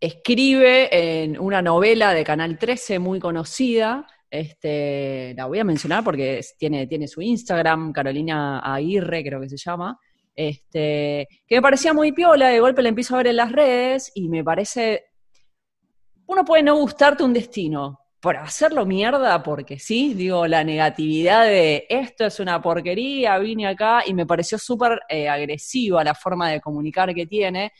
escribe 0.00 1.22
en 1.22 1.40
una 1.40 1.60
novela 1.60 2.14
de 2.14 2.22
Canal 2.22 2.56
13 2.56 3.00
muy 3.00 3.18
conocida, 3.18 4.06
este, 4.30 5.34
la 5.36 5.46
voy 5.46 5.58
a 5.58 5.64
mencionar 5.64 6.04
porque 6.04 6.40
tiene, 6.58 6.86
tiene 6.86 7.08
su 7.08 7.22
Instagram, 7.22 7.92
Carolina 7.92 8.60
Aguirre 8.60 9.24
creo 9.24 9.40
que 9.40 9.48
se 9.48 9.56
llama, 9.56 9.98
este, 10.34 11.26
que 11.46 11.56
me 11.56 11.62
parecía 11.62 11.92
muy 11.92 12.12
piola, 12.12 12.48
de 12.48 12.60
golpe 12.60 12.82
la 12.82 12.90
empiezo 12.90 13.14
a 13.14 13.18
ver 13.18 13.28
en 13.28 13.36
las 13.36 13.52
redes 13.52 14.12
y 14.14 14.28
me 14.28 14.44
parece, 14.44 15.06
uno 16.26 16.44
puede 16.44 16.62
no 16.62 16.76
gustarte 16.76 17.24
un 17.24 17.32
destino, 17.32 17.98
por 18.20 18.36
hacerlo 18.36 18.84
mierda, 18.84 19.42
porque 19.42 19.78
sí, 19.78 20.14
digo, 20.14 20.46
la 20.46 20.64
negatividad 20.64 21.44
de 21.44 21.86
esto 21.88 22.26
es 22.26 22.40
una 22.40 22.60
porquería, 22.60 23.38
vine 23.38 23.66
acá 23.68 24.02
y 24.06 24.12
me 24.12 24.26
pareció 24.26 24.58
súper 24.58 25.00
eh, 25.08 25.28
agresiva 25.28 26.02
la 26.02 26.14
forma 26.14 26.50
de 26.50 26.60
comunicar 26.60 27.14
que 27.14 27.26
tiene. 27.26 27.72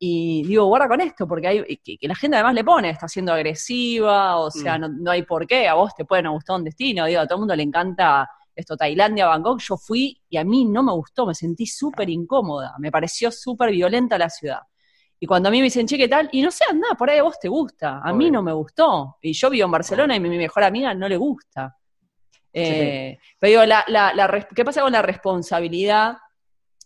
Y 0.00 0.44
digo, 0.44 0.66
guarda 0.66 0.86
con 0.86 1.00
esto, 1.00 1.26
porque 1.26 1.48
hay, 1.48 1.76
que, 1.78 1.98
la 2.02 2.14
gente 2.14 2.36
además 2.36 2.54
le 2.54 2.62
pone, 2.62 2.90
está 2.90 3.08
siendo 3.08 3.32
agresiva, 3.32 4.36
o 4.36 4.50
sea, 4.50 4.78
mm. 4.78 5.02
no, 5.02 5.10
hay 5.10 5.22
por 5.22 5.46
qué, 5.46 5.66
a 5.66 5.74
vos 5.74 5.92
te 5.94 6.04
puede 6.04 6.22
no 6.22 6.32
gustar 6.32 6.56
un 6.56 6.64
destino, 6.64 7.06
digo, 7.06 7.20
a 7.20 7.26
todo 7.26 7.36
el 7.36 7.40
mundo 7.40 7.56
le 7.56 7.64
encanta 7.64 8.28
esto, 8.54 8.76
Tailandia, 8.76 9.26
Bangkok, 9.26 9.60
yo 9.60 9.76
fui 9.76 10.20
y 10.28 10.36
a 10.36 10.44
mí 10.44 10.64
no 10.64 10.82
me 10.82 10.92
gustó, 10.92 11.26
me 11.26 11.34
sentí 11.34 11.66
súper 11.66 12.10
incómoda, 12.10 12.74
me 12.78 12.90
pareció 12.90 13.30
súper 13.32 13.70
violenta 13.70 14.18
la 14.18 14.30
ciudad. 14.30 14.60
Y 15.20 15.26
cuando 15.26 15.48
a 15.48 15.52
mí 15.52 15.58
me 15.58 15.64
dicen, 15.64 15.86
che, 15.86 15.96
¿qué 15.96 16.06
tal? 16.06 16.28
Y 16.30 16.42
no 16.42 16.50
sé, 16.50 16.64
anda, 16.68 16.88
por 16.96 17.10
ahí 17.10 17.18
a 17.18 17.24
vos 17.24 17.38
te 17.40 17.48
gusta, 17.48 18.00
a 18.02 18.12
mí 18.12 18.30
no 18.30 18.42
me 18.42 18.52
gustó. 18.52 19.16
Y 19.20 19.32
yo 19.32 19.50
vivo 19.50 19.64
en 19.64 19.72
Barcelona 19.72 20.14
y 20.14 20.20
mi, 20.20 20.28
mejor 20.30 20.62
amiga 20.62 20.94
no 20.94 21.08
le 21.08 21.16
gusta. 21.16 21.76
Eh, 22.52 23.18
pero 23.38 23.50
digo, 23.50 23.64
la, 23.64 23.84
la, 23.88 24.46
¿qué 24.54 24.64
pasa 24.64 24.82
con 24.82 24.92
la 24.92 25.02
responsabilidad 25.02 26.16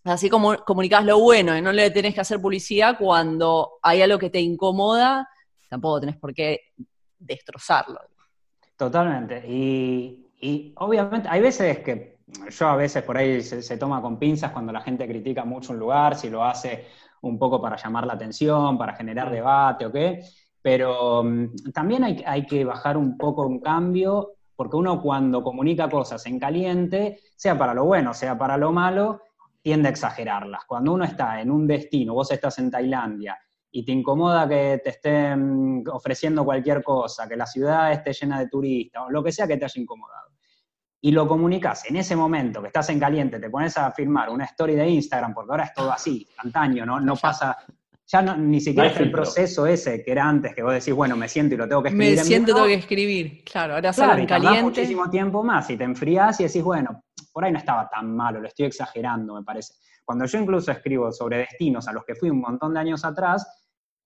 Así 0.04 0.28
como 0.28 0.56
comunicas 0.64 1.04
lo 1.04 1.20
bueno 1.20 1.56
y 1.56 1.62
no 1.62 1.70
le 1.70 1.90
tenés 1.90 2.14
que 2.14 2.20
hacer 2.20 2.40
publicidad 2.40 2.96
cuando 2.98 3.78
hay 3.82 4.02
algo 4.02 4.18
que 4.18 4.30
te 4.30 4.40
incomoda, 4.40 5.28
tampoco 5.68 6.00
tenés 6.00 6.16
por 6.16 6.34
qué 6.34 6.72
destrozarlo. 7.18 8.00
Totalmente. 8.76 9.44
Y, 9.46 10.18
obviamente 10.76 11.28
hay 11.30 11.40
veces 11.40 11.78
que 11.80 12.18
yo 12.50 12.66
a 12.66 12.74
veces 12.74 13.04
por 13.04 13.16
ahí 13.16 13.40
se, 13.42 13.76
toma 13.76 14.02
con 14.02 14.18
pinzas 14.18 14.50
cuando 14.50 14.72
la 14.72 14.80
gente 14.80 15.06
critica 15.06 15.44
mucho 15.44 15.72
un 15.72 15.78
lugar, 15.78 16.16
si 16.16 16.28
lo 16.28 16.42
hace 16.42 16.88
un 17.20 17.38
poco 17.38 17.62
para 17.62 17.76
llamar 17.76 18.06
la 18.06 18.14
atención, 18.14 18.76
para 18.76 18.94
generar 18.94 19.30
debate 19.30 19.86
o 19.86 19.92
qué, 19.92 20.24
pero 20.60 21.22
mm, 21.22 21.70
también 21.72 22.02
hay, 22.02 22.24
hay 22.26 22.44
que 22.44 22.64
bajar 22.64 22.96
un 22.96 23.16
poco 23.16 23.46
un 23.46 23.60
cambio, 23.60 24.32
porque 24.56 24.76
uno 24.76 25.00
cuando 25.00 25.44
comunica 25.44 25.88
cosas 25.88 26.26
en 26.26 26.40
caliente, 26.40 27.20
sea 27.36 27.56
para 27.56 27.74
lo 27.74 27.84
bueno, 27.84 28.12
sea 28.12 28.36
para 28.36 28.56
lo 28.56 28.72
malo, 28.72 29.20
tiende 29.62 29.88
a 29.88 29.90
exagerarlas. 29.92 30.64
Cuando 30.66 30.92
uno 30.92 31.04
está 31.04 31.40
en 31.40 31.50
un 31.50 31.66
destino, 31.66 32.14
vos 32.14 32.30
estás 32.32 32.58
en 32.58 32.70
Tailandia 32.70 33.38
y 33.70 33.84
te 33.84 33.92
incomoda 33.92 34.46
que 34.48 34.80
te 34.84 34.90
estén 34.90 35.84
ofreciendo 35.90 36.44
cualquier 36.44 36.82
cosa, 36.82 37.26
que 37.28 37.36
la 37.36 37.46
ciudad 37.46 37.92
esté 37.92 38.12
llena 38.12 38.38
de 38.40 38.48
turistas, 38.48 39.04
o 39.06 39.10
lo 39.10 39.22
que 39.22 39.32
sea 39.32 39.46
que 39.46 39.56
te 39.56 39.64
haya 39.64 39.80
incomodado, 39.80 40.32
y 41.00 41.10
lo 41.10 41.26
comunicas 41.26 41.88
en 41.88 41.96
ese 41.96 42.14
momento 42.14 42.60
que 42.60 42.66
estás 42.66 42.90
en 42.90 43.00
caliente, 43.00 43.40
te 43.40 43.48
pones 43.48 43.76
a 43.78 43.90
firmar 43.92 44.28
una 44.28 44.44
story 44.44 44.74
de 44.74 44.88
Instagram, 44.88 45.32
porque 45.32 45.52
ahora 45.52 45.64
es 45.64 45.74
todo 45.74 45.90
así, 45.90 46.26
antaño, 46.38 46.84
¿no? 46.84 47.00
No 47.00 47.16
pasa, 47.16 47.56
ya 48.06 48.22
ni 48.36 48.60
siquiera 48.60 48.90
es 48.90 49.00
el 49.00 49.10
proceso 49.10 49.66
ese 49.66 50.04
que 50.04 50.12
era 50.12 50.28
antes, 50.28 50.54
que 50.54 50.62
vos 50.62 50.74
decís, 50.74 50.92
bueno, 50.92 51.16
me 51.16 51.28
siento 51.28 51.54
y 51.54 51.58
lo 51.58 51.66
tengo 51.66 51.82
que 51.82 51.88
escribir. 51.88 52.16
Me 52.18 52.24
siento, 52.24 52.54
tengo 52.54 52.66
que 52.66 52.74
escribir, 52.74 53.42
claro, 53.44 53.74
ahora 53.74 53.90
claro, 53.90 54.20
en 54.20 54.26
caliente. 54.26 54.62
muchísimo 54.62 55.08
tiempo 55.08 55.42
más 55.42 55.70
y 55.70 55.78
te 55.78 55.84
enfrías 55.84 56.38
y 56.40 56.44
decís, 56.44 56.62
bueno, 56.62 57.02
por 57.32 57.44
ahí 57.44 57.52
no 57.52 57.58
estaba 57.58 57.88
tan 57.88 58.14
malo, 58.14 58.40
lo 58.40 58.48
estoy 58.48 58.66
exagerando, 58.66 59.34
me 59.34 59.42
parece. 59.42 59.74
Cuando 60.04 60.24
yo 60.26 60.38
incluso 60.38 60.70
escribo 60.70 61.10
sobre 61.12 61.38
destinos 61.38 61.88
a 61.88 61.92
los 61.92 62.04
que 62.04 62.14
fui 62.14 62.30
un 62.30 62.40
montón 62.40 62.74
de 62.74 62.80
años 62.80 63.04
atrás, 63.04 63.46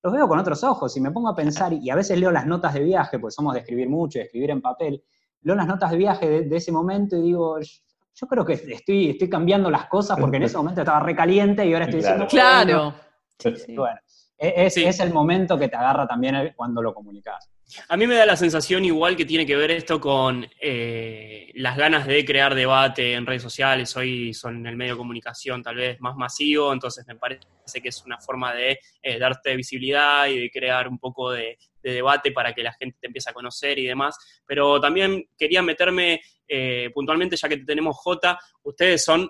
los 0.03 0.13
veo 0.13 0.29
con 0.29 0.39
otros 0.39 0.63
ojos 0.63 0.97
y 0.97 1.01
me 1.01 1.11
pongo 1.11 1.29
a 1.29 1.35
pensar, 1.35 1.73
y 1.73 1.91
a 1.91 1.97
veces 1.97 2.19
leo 2.19 2.31
las 2.31 2.47
notas 2.47 2.75
de 2.75 2.81
viaje, 2.81 3.19
pues 3.19 3.35
somos 3.35 3.55
de 3.55 3.61
escribir 3.61 3.89
mucho 3.89 4.19
y 4.19 4.21
de 4.21 4.27
escribir 4.27 4.51
en 4.51 4.61
papel, 4.61 5.03
leo 5.43 5.55
las 5.57 5.67
notas 5.67 5.91
de 5.91 5.97
viaje 5.97 6.43
de, 6.43 6.57
ese 6.57 6.71
momento 6.71 7.17
y 7.17 7.23
digo, 7.23 7.59
yo 7.61 8.27
creo 8.27 8.45
que 8.45 8.53
estoy, 8.53 9.11
estoy 9.11 9.29
cambiando 9.29 9.71
las 9.71 9.87
cosas 9.87 10.19
porque 10.19 10.37
en 10.37 10.45
ese 10.45 10.57
momento 10.57 10.81
estaba 10.81 11.01
recaliente 11.01 11.67
y 11.67 11.73
ahora 11.73 11.87
estoy 11.87 12.01
diciendo... 12.01 12.27
Claro. 12.29 12.95
Bueno, 13.43 14.01
e, 14.39 14.67
es, 14.67 14.77
es, 14.77 15.01
el 15.01 15.13
momento 15.13 15.59
que 15.59 15.69
te 15.69 15.77
agarra 15.77 16.07
también 16.07 16.55
cuando 16.57 16.81
lo 16.81 16.95
comunicas. 16.95 17.51
A 17.89 17.97
mí 17.97 18.07
me 18.07 18.15
da 18.15 18.25
la 18.25 18.37
sensación 18.37 18.85
igual 18.85 19.17
que 19.17 19.25
tiene 19.25 19.45
que 19.45 19.57
ver 19.57 19.73
esto 19.73 20.01
con 20.01 20.49
eh, 20.61 21.51
las 21.55 21.77
ganas 21.77 22.07
de 22.07 22.25
crear 22.25 22.55
debate 22.55 23.15
en 23.15 23.27
redes 23.27 23.43
sociales. 23.43 23.97
Hoy 23.97 24.33
son 24.35 24.65
el 24.69 24.77
medio 24.77 24.93
de 24.93 24.99
comunicación 24.99 25.65
tal 25.65 25.75
vez 25.75 26.01
más 26.01 26.15
masivo, 26.15 26.73
entonces 26.73 27.05
me 27.09 27.17
parece 27.17 27.43
que 27.83 27.89
es 27.89 28.05
una 28.05 28.21
forma 28.21 28.55
de 28.55 28.79
eh, 29.03 29.19
darte 29.19 29.57
visibilidad 29.57 30.29
y 30.29 30.39
de 30.39 30.51
crear 30.51 30.87
un 30.87 30.99
poco 30.99 31.33
de, 31.33 31.59
debate 31.83 32.33
para 32.33 32.53
que 32.53 32.65
la 32.65 32.73
gente 32.73 32.99
te 33.01 33.07
empiece 33.07 33.31
a 33.31 33.33
conocer 33.33 33.79
y 33.79 33.87
demás. 33.87 34.17
Pero 34.45 34.81
también 34.81 35.29
quería 35.39 35.63
meterme 35.63 36.21
eh, 36.47 36.91
puntualmente, 36.93 37.37
ya 37.37 37.49
que 37.49 37.59
tenemos 37.59 37.97
J, 37.97 38.39
ustedes 38.63 39.05
son 39.05 39.29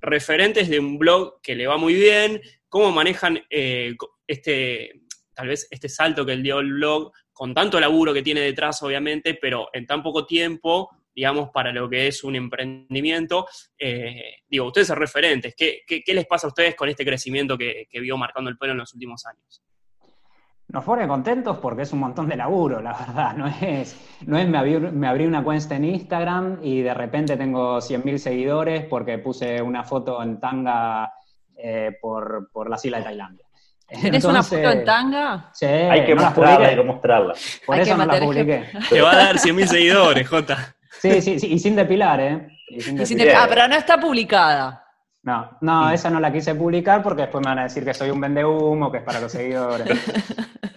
referentes 0.00 0.68
de 0.68 0.80
un 0.80 0.98
blog 0.98 1.40
que 1.40 1.54
le 1.54 1.66
va 1.66 1.76
muy 1.76 1.94
bien. 1.94 2.40
¿Cómo 2.68 2.90
manejan 2.90 3.40
este, 4.26 5.02
tal 5.34 5.48
vez 5.48 5.68
este 5.70 5.88
salto 5.88 6.26
que 6.26 6.32
él 6.32 6.42
dio 6.42 6.60
el 6.60 6.72
blog 6.72 7.12
con 7.42 7.52
tanto 7.52 7.80
laburo 7.80 8.14
que 8.14 8.22
tiene 8.22 8.40
detrás, 8.40 8.80
obviamente, 8.84 9.34
pero 9.34 9.68
en 9.72 9.84
tan 9.84 10.00
poco 10.00 10.24
tiempo, 10.24 10.90
digamos, 11.12 11.50
para 11.50 11.72
lo 11.72 11.90
que 11.90 12.06
es 12.06 12.22
un 12.22 12.36
emprendimiento. 12.36 13.48
Eh, 13.76 14.42
digo, 14.48 14.66
ustedes 14.66 14.86
son 14.86 14.98
referentes. 14.98 15.52
¿Qué, 15.56 15.82
les 16.06 16.26
pasa 16.28 16.46
a 16.46 16.50
ustedes 16.50 16.76
con 16.76 16.88
este 16.88 17.04
crecimiento 17.04 17.58
que, 17.58 17.88
vio 17.94 18.16
marcando 18.16 18.48
el 18.48 18.56
pelo 18.56 18.74
en 18.74 18.78
los 18.78 18.94
últimos 18.94 19.26
años? 19.26 19.60
Nos 20.68 20.84
pone 20.84 21.08
contentos 21.08 21.58
porque 21.58 21.82
es 21.82 21.92
un 21.92 21.98
montón 21.98 22.28
de 22.28 22.36
laburo, 22.36 22.80
la 22.80 22.92
verdad. 22.92 23.34
No 23.36 23.48
es, 23.48 23.96
no 24.24 24.38
es 24.38 24.48
me, 24.48 25.08
abrí, 25.08 25.26
una 25.26 25.42
cuenta 25.42 25.74
en 25.74 25.86
Instagram 25.86 26.60
y 26.62 26.82
de 26.82 26.94
repente 26.94 27.36
tengo 27.36 27.78
100.000 27.78 28.18
seguidores 28.18 28.84
porque 28.84 29.18
puse 29.18 29.60
una 29.60 29.82
foto 29.82 30.22
en 30.22 30.38
tanga 30.38 31.12
eh, 31.56 31.90
por, 32.00 32.52
por 32.52 32.70
las 32.70 32.84
islas 32.84 33.00
de 33.00 33.04
Tailandia. 33.06 33.46
¿Tienes 34.00 34.24
una 34.24 34.42
foto 34.42 34.70
en 34.70 34.84
tanga? 34.84 35.50
Sí. 35.52 35.66
Hay 35.66 36.04
que 36.04 36.14
mostrarla, 36.14 36.68
hay 36.68 36.76
que 36.76 36.82
mostrarla. 36.82 37.34
Por 37.66 37.78
eso 37.78 37.96
no 37.96 38.06
la 38.06 38.20
publiqué. 38.20 38.64
Te 38.88 39.00
va 39.00 39.12
a 39.12 39.16
dar 39.16 39.36
100.000 39.36 39.66
seguidores, 39.66 40.28
Jota. 40.28 40.74
Sí, 41.00 41.20
sí, 41.20 41.40
sí, 41.40 41.52
y 41.52 41.58
sin 41.58 41.74
depilar, 41.74 42.20
¿eh? 42.20 42.48
ah, 43.36 43.46
pero 43.48 43.68
no 43.68 43.74
está 43.74 43.98
publicada. 43.98 44.84
No, 45.24 45.56
no, 45.60 45.90
esa 45.90 46.10
no 46.10 46.18
la 46.18 46.32
quise 46.32 46.54
publicar 46.54 47.02
porque 47.02 47.22
después 47.22 47.44
me 47.44 47.50
van 47.50 47.60
a 47.60 47.64
decir 47.64 47.84
que 47.84 47.94
soy 47.94 48.10
un 48.10 48.20
vendehumo, 48.20 48.90
que 48.90 48.98
es 48.98 49.04
para 49.04 49.20
los 49.20 49.32
seguidores. 49.32 49.88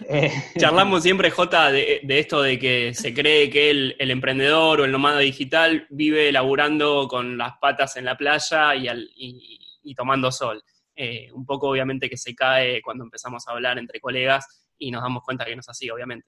Eh, 0.08 0.30
Charlamos 0.56 1.02
siempre, 1.02 1.32
Jota, 1.32 1.72
de, 1.72 2.00
esto 2.06 2.40
de 2.40 2.60
que 2.60 2.94
se 2.94 3.12
cree 3.12 3.50
que 3.50 3.70
el, 3.70 3.96
emprendedor 3.98 4.80
o 4.80 4.84
el 4.84 4.92
nómada 4.92 5.18
digital 5.18 5.84
vive 5.90 6.30
laburando 6.30 7.08
con 7.08 7.36
las 7.36 7.54
patas 7.60 7.96
en 7.96 8.04
la 8.04 8.16
playa 8.16 8.76
y 8.76 9.94
tomando 9.96 10.30
sol. 10.30 10.62
Eh, 10.98 11.30
un 11.34 11.44
poco 11.44 11.68
obviamente 11.68 12.08
que 12.08 12.16
se 12.16 12.34
cae 12.34 12.80
cuando 12.80 13.04
empezamos 13.04 13.46
a 13.46 13.52
hablar 13.52 13.78
entre 13.78 14.00
colegas 14.00 14.66
y 14.78 14.90
nos 14.90 15.02
damos 15.02 15.22
cuenta 15.22 15.44
que 15.44 15.54
no 15.54 15.60
es 15.60 15.68
así, 15.68 15.90
obviamente. 15.90 16.26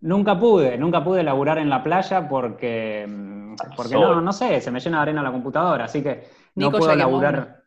Nunca 0.00 0.38
pude, 0.38 0.76
nunca 0.76 1.02
pude 1.02 1.22
laburar 1.22 1.56
en 1.56 1.70
la 1.70 1.82
playa 1.82 2.28
porque, 2.28 3.06
mm, 3.08 3.54
porque 3.74 3.94
no, 3.94 4.20
no 4.20 4.32
sé, 4.34 4.60
se 4.60 4.70
me 4.70 4.80
llena 4.80 4.98
de 4.98 5.02
arena 5.02 5.22
la 5.22 5.32
computadora, 5.32 5.86
así 5.86 6.02
que 6.02 6.24
no 6.56 6.70
puedo 6.70 6.94
laburar. 6.94 7.62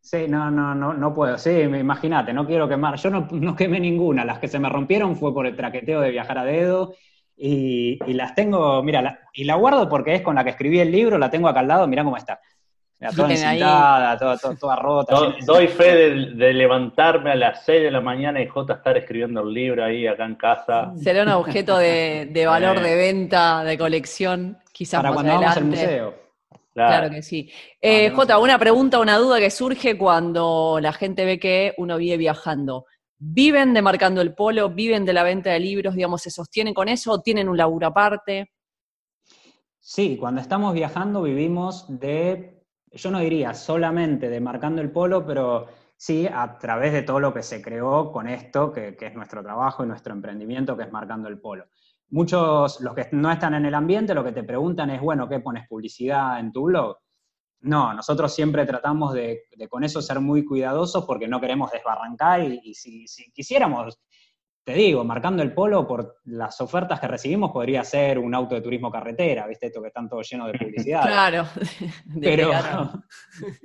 Sí, 0.00 0.26
no, 0.28 0.50
no, 0.50 0.74
no, 0.74 0.92
no 0.92 1.14
puedo. 1.14 1.38
Sí, 1.38 1.50
imagínate, 1.50 2.32
no 2.32 2.46
quiero 2.46 2.68
quemar. 2.68 2.96
Yo 2.96 3.10
no, 3.10 3.28
no, 3.30 3.54
quemé 3.54 3.78
ninguna. 3.78 4.24
Las 4.24 4.38
que 4.38 4.48
se 4.48 4.58
me 4.58 4.68
rompieron 4.68 5.14
fue 5.14 5.32
por 5.32 5.46
el 5.46 5.54
traqueteo 5.54 6.00
de 6.00 6.10
viajar 6.10 6.38
a 6.38 6.44
dedo. 6.44 6.94
Y, 7.36 7.98
las 8.12 8.34
tengo, 8.34 8.82
mira, 8.82 9.20
y 9.32 9.44
la 9.44 9.54
guardo 9.54 9.88
porque 9.88 10.14
es 10.14 10.22
con 10.22 10.34
la 10.34 10.44
que 10.44 10.50
escribí 10.50 10.80
el 10.80 10.90
libro, 10.90 11.16
la 11.16 11.30
tengo 11.30 11.48
acá 11.48 11.60
al 11.60 11.68
lado, 11.68 11.86
mira 11.86 12.04
cómo 12.04 12.16
está 12.16 12.40
toda 13.08 13.30
encintada, 13.30 14.18
toda, 14.18 14.56
toda, 14.56 14.76
rota. 14.76 15.16
doy 15.46 15.68
fe 15.68 16.10
de, 16.10 16.52
levantarme 16.52 17.32
a 17.32 17.34
las 17.34 17.64
6 17.64 17.82
de 17.82 17.90
la 17.90 18.00
mañana 18.00 18.42
y 18.42 18.46
J 18.46 18.74
estar 18.74 18.96
escribiendo 18.96 19.40
el 19.40 19.54
libro 19.54 19.84
ahí 19.84 20.06
acá 20.06 20.26
en 20.26 20.34
casa. 20.34 20.92
Será 20.96 21.22
un 21.22 21.30
objeto 21.30 21.78
de, 21.78 22.44
valor 22.46 22.80
de 22.80 22.96
venta, 22.96 23.64
de 23.64 23.78
colección, 23.78 24.58
quizás 24.72 25.00
Para 25.00 25.14
cuando 25.14 25.32
vamos 25.32 25.56
al 25.56 25.64
museo. 25.64 26.14
Claro. 26.72 27.10
que 27.10 27.22
sí. 27.22 27.50
Eh, 27.80 28.10
J, 28.10 28.38
una 28.38 28.58
pregunta, 28.58 29.00
una 29.00 29.16
duda 29.16 29.38
que 29.38 29.50
surge 29.50 29.98
cuando 29.98 30.78
la 30.80 30.92
gente 30.92 31.24
ve 31.24 31.38
que 31.38 31.74
uno 31.78 31.96
vive 31.96 32.16
viajando. 32.16 32.84
¿Viven 33.18 33.74
de 33.74 33.82
Marcando 33.82 34.20
el 34.20 34.34
Polo? 34.34 34.70
¿Viven 34.70 35.04
de 35.04 35.12
la 35.12 35.22
venta 35.22 35.50
de 35.50 35.60
libros? 35.60 35.94
Digamos, 35.94 36.22
¿se 36.22 36.30
sostienen 36.30 36.72
con 36.72 36.88
eso 36.88 37.12
o 37.12 37.20
tienen 37.20 37.48
un 37.48 37.56
laburo 37.56 37.88
aparte? 37.88 38.50
Sí, 39.78 40.16
cuando 40.18 40.40
estamos 40.40 40.72
viajando 40.72 41.22
vivimos 41.22 41.86
de 41.88 42.59
yo 42.92 43.10
no 43.10 43.20
diría 43.20 43.54
solamente 43.54 44.28
de 44.28 44.40
marcando 44.40 44.82
el 44.82 44.90
polo, 44.90 45.24
pero 45.24 45.68
sí 45.96 46.26
a 46.26 46.58
través 46.58 46.92
de 46.92 47.02
todo 47.02 47.20
lo 47.20 47.32
que 47.32 47.42
se 47.42 47.60
creó 47.60 48.10
con 48.10 48.26
esto, 48.26 48.72
que, 48.72 48.96
es 48.98 49.14
nuestro 49.14 49.42
trabajo 49.42 49.84
y 49.84 49.86
nuestro 49.86 50.12
emprendimiento, 50.12 50.76
que 50.76 50.84
es 50.84 50.92
marcando 50.92 51.28
el 51.28 51.38
polo. 51.38 51.66
Muchos, 52.08 52.80
los 52.80 52.94
que 52.94 53.08
no 53.12 53.30
están 53.30 53.54
en 53.54 53.66
el 53.66 53.74
ambiente, 53.74 54.14
lo 54.14 54.24
que 54.24 54.32
te 54.32 54.42
preguntan 54.42 54.90
es, 54.90 55.00
bueno, 55.00 55.28
¿qué 55.28 55.40
pones 55.40 55.68
publicidad 55.68 56.40
en 56.40 56.52
tu 56.52 56.64
blog? 56.64 56.96
No, 57.60 57.92
nosotros 57.92 58.34
siempre 58.34 58.64
tratamos 58.64 59.12
de, 59.12 59.42
con 59.68 59.84
eso 59.84 60.00
ser 60.00 60.20
muy 60.20 60.44
cuidadosos 60.44 61.04
porque 61.04 61.28
no 61.28 61.40
queremos 61.40 61.70
desbarrancar 61.70 62.42
y, 62.42 62.74
si, 62.74 63.06
quisiéramos 63.32 64.00
te 64.64 64.74
digo, 64.74 65.04
marcando 65.04 65.42
el 65.42 65.54
polo 65.54 65.86
por 65.86 66.18
las 66.24 66.60
ofertas 66.60 67.00
que 67.00 67.08
recibimos 67.08 67.50
podría 67.50 67.82
ser 67.82 68.18
un 68.18 68.34
auto 68.34 68.54
de 68.54 68.60
turismo 68.60 68.90
carretera, 68.90 69.46
¿viste? 69.46 69.66
Esto 69.66 69.80
que 69.80 69.88
están 69.88 70.08
todos 70.08 70.28
llenos 70.30 70.52
de 70.52 70.58
publicidad. 70.58 71.02
claro. 71.02 71.46
pero, 72.20 72.50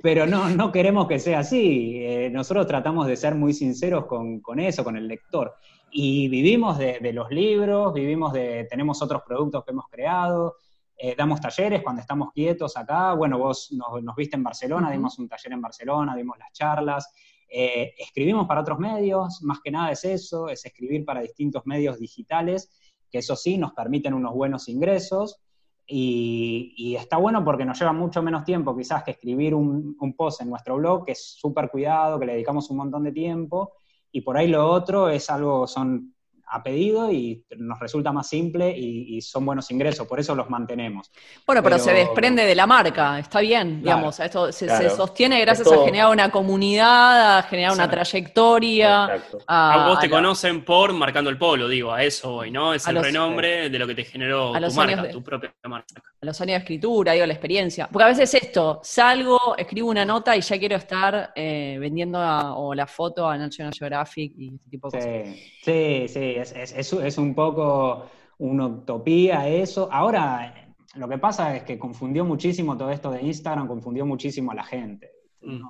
pero 0.02 0.26
no, 0.26 0.48
no 0.50 0.72
queremos 0.72 1.06
que 1.06 1.18
sea 1.18 1.40
así. 1.40 1.98
Eh, 2.02 2.30
nosotros 2.30 2.66
tratamos 2.66 3.06
de 3.06 3.16
ser 3.16 3.34
muy 3.34 3.52
sinceros 3.52 4.06
con, 4.06 4.40
eso, 4.58 4.82
con 4.82 4.96
el 4.96 5.06
lector. 5.06 5.54
Y 5.90 6.28
vivimos 6.28 6.78
de, 6.78 7.12
los 7.12 7.30
libros, 7.30 7.92
vivimos 7.92 8.32
de, 8.32 8.66
tenemos 8.68 9.00
otros 9.02 9.22
productos 9.22 9.64
que 9.64 9.70
hemos 9.70 9.86
creado, 9.88 10.56
eh, 10.96 11.14
damos 11.16 11.40
talleres 11.40 11.82
cuando 11.82 12.00
estamos 12.00 12.32
quietos 12.32 12.76
acá. 12.76 13.12
Bueno, 13.14 13.38
vos 13.38 13.70
nos, 13.72 14.16
viste 14.16 14.36
en 14.36 14.42
Barcelona, 14.42 14.90
dimos 14.90 15.18
un 15.18 15.28
taller 15.28 15.52
en 15.52 15.60
Barcelona, 15.60 16.16
dimos 16.16 16.38
las 16.38 16.52
charlas. 16.52 17.12
Eh, 17.48 17.94
escribimos 17.98 18.46
para 18.46 18.60
otros 18.60 18.78
medios, 18.78 19.42
más 19.42 19.60
que 19.62 19.70
nada 19.70 19.92
es 19.92 20.04
eso, 20.04 20.48
es 20.48 20.64
escribir 20.64 21.04
para 21.04 21.20
distintos 21.20 21.62
medios 21.66 21.98
digitales, 21.98 22.70
que 23.10 23.18
eso 23.18 23.36
sí 23.36 23.56
nos 23.58 23.72
permiten 23.72 24.14
unos 24.14 24.34
buenos 24.34 24.68
ingresos. 24.68 25.40
Y, 25.88 26.96
está 26.98 27.16
bueno 27.16 27.44
porque 27.44 27.64
nos 27.64 27.78
lleva 27.78 27.92
mucho 27.92 28.20
menos 28.20 28.44
tiempo 28.44 28.76
quizás 28.76 29.04
que 29.04 29.12
escribir 29.12 29.54
un, 29.54 29.96
post 30.16 30.40
en 30.40 30.50
nuestro 30.50 30.76
blog, 30.76 31.04
que 31.04 31.12
es 31.12 31.36
súper 31.38 31.70
cuidado, 31.70 32.18
que 32.18 32.26
le 32.26 32.32
dedicamos 32.32 32.68
un 32.70 32.78
montón 32.78 33.04
de 33.04 33.12
tiempo, 33.12 33.74
y 34.10 34.22
por 34.22 34.36
ahí 34.36 34.48
lo 34.48 34.68
otro 34.68 35.08
es 35.08 35.30
algo, 35.30 35.66
son 35.68 36.15
a 36.48 36.62
pedido 36.62 37.10
y 37.10 37.44
nos 37.56 37.78
resulta 37.80 38.12
más 38.12 38.28
simple 38.28 38.72
y, 38.76 39.20
son 39.20 39.44
buenos 39.46 39.70
ingresos, 39.70 40.06
por 40.06 40.20
eso 40.20 40.34
los 40.34 40.48
mantenemos. 40.50 41.10
Bueno, 41.46 41.62
pero, 41.62 41.78
se 41.78 41.92
desprende 41.92 42.44
de 42.44 42.54
la 42.54 42.66
marca, 42.66 43.18
está 43.18 43.40
bien, 43.40 43.82
digamos, 43.82 44.20
esto 44.20 44.52
se, 44.52 44.90
sostiene 44.90 45.40
gracias 45.40 45.70
a 45.72 45.84
generar 45.84 46.10
una 46.10 46.30
comunidad, 46.30 47.38
a 47.38 47.42
generar 47.42 47.72
una 47.72 47.88
trayectoria. 47.90 49.22
A, 49.46 49.88
vos 49.88 50.00
te 50.00 50.10
conocen 50.10 50.64
por 50.64 50.92
marcando 50.92 51.30
el 51.30 51.38
polo, 51.38 51.68
digo, 51.68 51.92
a 51.92 52.02
eso 52.02 52.32
voy, 52.32 52.50
¿no? 52.50 52.74
Es 52.74 52.86
el 52.86 53.02
renombre 53.02 53.70
de 53.70 53.78
lo 53.78 53.86
que 53.86 53.94
te 53.94 54.04
generó 54.04 54.52
tu 54.52 54.74
marca, 54.74 55.10
tu 55.10 55.22
propia 55.22 55.52
marca. 55.64 56.02
A 56.20 56.26
los 56.26 56.40
años 56.40 56.54
de 56.54 56.58
escritura, 56.58 57.12
digo, 57.12 57.26
la 57.26 57.32
experiencia. 57.32 57.88
Porque 57.88 58.04
a 58.04 58.08
veces 58.08 58.32
esto, 58.34 58.80
salgo, 58.82 59.56
escribo 59.56 59.90
una 59.90 60.04
nota 60.04 60.36
y 60.36 60.40
ya 60.40 60.58
quiero 60.58 60.76
estar 60.76 61.32
eh, 61.34 61.76
vendiendo 61.80 62.18
o 62.56 62.74
la 62.74 62.86
foto 62.86 63.28
a 63.28 63.36
National 63.36 63.72
Geographic 63.74 64.32
y 64.36 64.54
este 64.54 64.70
tipo 64.70 64.90
de 64.90 64.98
cosas. 64.98 65.36
Sí, 65.62 66.06
sí, 66.08 66.35
es, 66.38 67.18
un 67.18 67.34
poco 67.34 68.06
una 68.38 68.66
utopía 68.66 69.48
eso. 69.48 69.88
Ahora, 69.90 70.74
lo 70.94 71.08
que 71.08 71.18
pasa 71.18 71.56
es 71.56 71.62
que 71.64 71.78
confundió 71.78 72.24
muchísimo 72.24 72.76
todo 72.76 72.90
esto 72.90 73.10
de 73.10 73.22
Instagram, 73.22 73.66
confundió 73.68 74.06
muchísimo 74.06 74.52
a 74.52 74.54
la 74.54 74.64
gente. 74.64 75.10
Mm. 75.42 75.60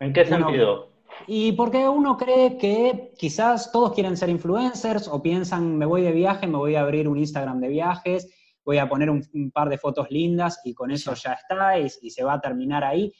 ¿En 0.00 0.12
qué 0.12 0.24
sentido? 0.24 0.94
Y 1.26 1.52
porque 1.52 1.88
uno 1.88 2.16
cree 2.16 2.58
que 2.58 3.12
quizás 3.16 3.72
todos 3.72 3.92
quieren 3.92 4.16
ser 4.16 4.28
influencers 4.28 5.08
o 5.08 5.22
piensan, 5.22 5.76
me 5.76 5.86
voy 5.86 6.02
de 6.02 6.12
viaje, 6.12 6.46
me 6.46 6.58
voy 6.58 6.74
a 6.74 6.80
abrir 6.80 7.08
un 7.08 7.18
Instagram 7.18 7.60
de 7.60 7.68
viajes, 7.68 8.30
voy 8.64 8.78
a 8.78 8.88
poner 8.88 9.10
un, 9.10 9.50
par 9.52 9.68
de 9.68 9.78
fotos 9.78 10.10
lindas 10.10 10.60
y 10.64 10.74
con 10.74 10.90
eso 10.90 11.14
ya 11.14 11.34
está 11.34 11.78
y, 11.78 11.88
se 11.88 12.24
va 12.24 12.34
a 12.34 12.40
terminar 12.40 12.84
ahí. 12.84 13.12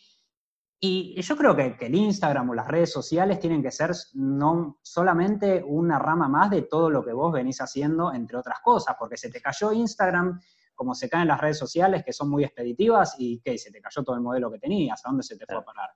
Y 0.80 1.20
yo 1.22 1.36
creo 1.36 1.56
que, 1.56 1.76
el 1.80 1.94
Instagram 1.94 2.50
o 2.50 2.54
las 2.54 2.68
redes 2.68 2.92
sociales 2.92 3.40
tienen 3.40 3.62
que 3.62 3.70
ser 3.70 3.92
no 4.14 4.78
solamente 4.82 5.62
una 5.66 5.98
rama 5.98 6.28
más 6.28 6.50
de 6.50 6.62
todo 6.62 6.90
lo 6.90 7.04
que 7.04 7.12
vos 7.12 7.32
venís 7.32 7.60
haciendo, 7.60 8.12
entre 8.12 8.36
otras 8.36 8.60
cosas, 8.60 8.96
porque 8.98 9.16
se 9.16 9.30
te 9.30 9.40
cayó 9.40 9.72
Instagram 9.72 10.40
como 10.74 10.94
se 10.94 11.08
caen 11.08 11.28
las 11.28 11.40
redes 11.40 11.58
sociales, 11.58 12.04
que 12.04 12.12
son 12.12 12.28
muy 12.28 12.44
expeditivas, 12.44 13.14
y 13.18 13.40
¿qué? 13.40 13.56
Se 13.56 13.70
te 13.70 13.80
cayó 13.80 14.02
todo 14.02 14.16
el 14.16 14.22
modelo 14.22 14.50
que 14.50 14.58
tenías, 14.58 15.00
¿a 15.04 15.08
dónde 15.08 15.22
se 15.22 15.36
te 15.36 15.46
fue 15.46 15.56
a 15.56 15.62
parar? 15.62 15.90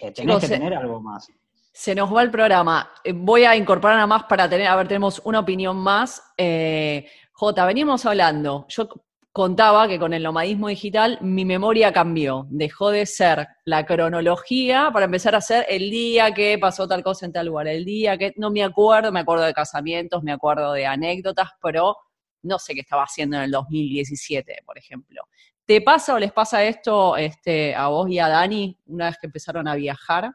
Eh, 0.00 0.10
tenés 0.12 0.40
que 0.40 0.48
tener 0.48 0.74
algo 0.74 1.00
más. 1.00 1.28
Se 1.72 1.94
nos 1.94 2.14
va 2.14 2.22
el 2.22 2.30
programa. 2.30 2.90
Eh, 3.02 3.12
voy 3.12 3.44
a 3.44 3.56
incorporar 3.56 3.96
nada 3.96 4.06
más 4.06 4.24
para 4.24 4.48
tener, 4.48 4.66
a 4.66 4.76
ver, 4.76 4.88
tenemos 4.88 5.22
una 5.24 5.40
opinión 5.40 5.76
más. 5.76 6.22
Eh, 6.36 7.08
J, 7.32 7.64
venimos 7.64 8.04
hablando. 8.04 8.66
Yo 8.68 8.88
contaba 9.32 9.88
que 9.88 9.98
con 9.98 10.12
el 10.12 10.22
nomadismo 10.22 10.68
digital 10.68 11.18
mi 11.22 11.44
memoria 11.44 11.92
cambió. 11.92 12.46
Dejó 12.50 12.90
de 12.90 13.06
ser 13.06 13.48
la 13.64 13.86
cronología 13.86 14.90
para 14.92 15.06
empezar 15.06 15.34
a 15.34 15.40
ser 15.40 15.64
el 15.68 15.90
día 15.90 16.32
que 16.34 16.58
pasó 16.58 16.86
tal 16.86 17.02
cosa 17.02 17.26
en 17.26 17.32
tal 17.32 17.46
lugar, 17.46 17.66
el 17.66 17.84
día 17.84 18.18
que 18.18 18.34
no 18.36 18.50
me 18.50 18.62
acuerdo, 18.62 19.10
me 19.10 19.20
acuerdo 19.20 19.44
de 19.44 19.54
casamientos, 19.54 20.22
me 20.22 20.32
acuerdo 20.32 20.72
de 20.74 20.86
anécdotas, 20.86 21.48
pero 21.62 21.96
no 22.42 22.58
sé 22.58 22.74
qué 22.74 22.80
estaba 22.80 23.04
haciendo 23.04 23.38
en 23.38 23.44
el 23.44 23.50
2017, 23.50 24.62
por 24.66 24.76
ejemplo. 24.76 25.22
¿Te 25.64 25.80
pasa 25.80 26.14
o 26.14 26.18
les 26.18 26.32
pasa 26.32 26.62
esto 26.64 27.16
este, 27.16 27.74
a 27.74 27.88
vos 27.88 28.10
y 28.10 28.18
a 28.18 28.28
Dani 28.28 28.78
una 28.86 29.06
vez 29.06 29.16
que 29.18 29.28
empezaron 29.28 29.66
a 29.66 29.76
viajar? 29.76 30.30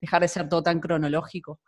Dejar 0.00 0.22
de 0.22 0.28
ser 0.28 0.48
todo 0.48 0.62
tan 0.62 0.78
cronológico. 0.78 1.58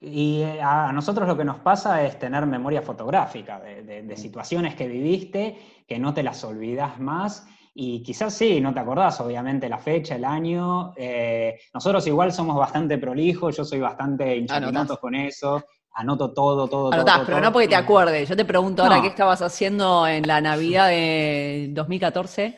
Y 0.00 0.40
eh, 0.40 0.62
a 0.62 0.92
nosotros 0.92 1.28
lo 1.28 1.36
que 1.36 1.44
nos 1.44 1.58
pasa 1.58 2.02
es 2.02 2.18
tener 2.18 2.46
memoria 2.46 2.80
fotográfica 2.80 3.60
de, 3.60 4.02
mm. 4.02 4.16
situaciones 4.16 4.74
que 4.74 4.88
viviste, 4.88 5.58
que 5.86 5.98
no 5.98 6.14
te 6.14 6.22
las 6.22 6.42
olvidas 6.42 6.98
más. 6.98 7.46
Y 7.74 8.02
quizás 8.02 8.34
sí, 8.34 8.60
no 8.60 8.72
te 8.72 8.80
acordás, 8.80 9.20
obviamente, 9.20 9.68
la 9.68 9.78
fecha, 9.78 10.16
el 10.16 10.24
año. 10.24 10.92
Eh, 10.96 11.58
nosotros 11.74 12.06
igual 12.06 12.32
somos 12.32 12.56
bastante 12.56 12.98
prolijos, 12.98 13.56
yo 13.56 13.64
soy 13.64 13.80
bastante 13.80 14.36
hinchapinatos 14.36 14.98
con 14.98 15.14
eso. 15.14 15.62
Anoto 15.92 16.32
todo, 16.32 16.68
todo, 16.68 16.90
todo, 16.90 17.24
pero 17.26 17.40
no 17.40 17.52
porque 17.52 17.68
te 17.68 17.74
acuerdes. 17.74 18.28
Yo 18.28 18.36
te 18.36 18.44
pregunto 18.44 18.82
ahora 18.82 19.02
qué 19.02 19.08
estabas 19.08 19.42
haciendo 19.42 20.06
en 20.06 20.26
la 20.26 20.40
Navidad 20.40 20.88
de 20.88 21.68
2014. 21.72 22.56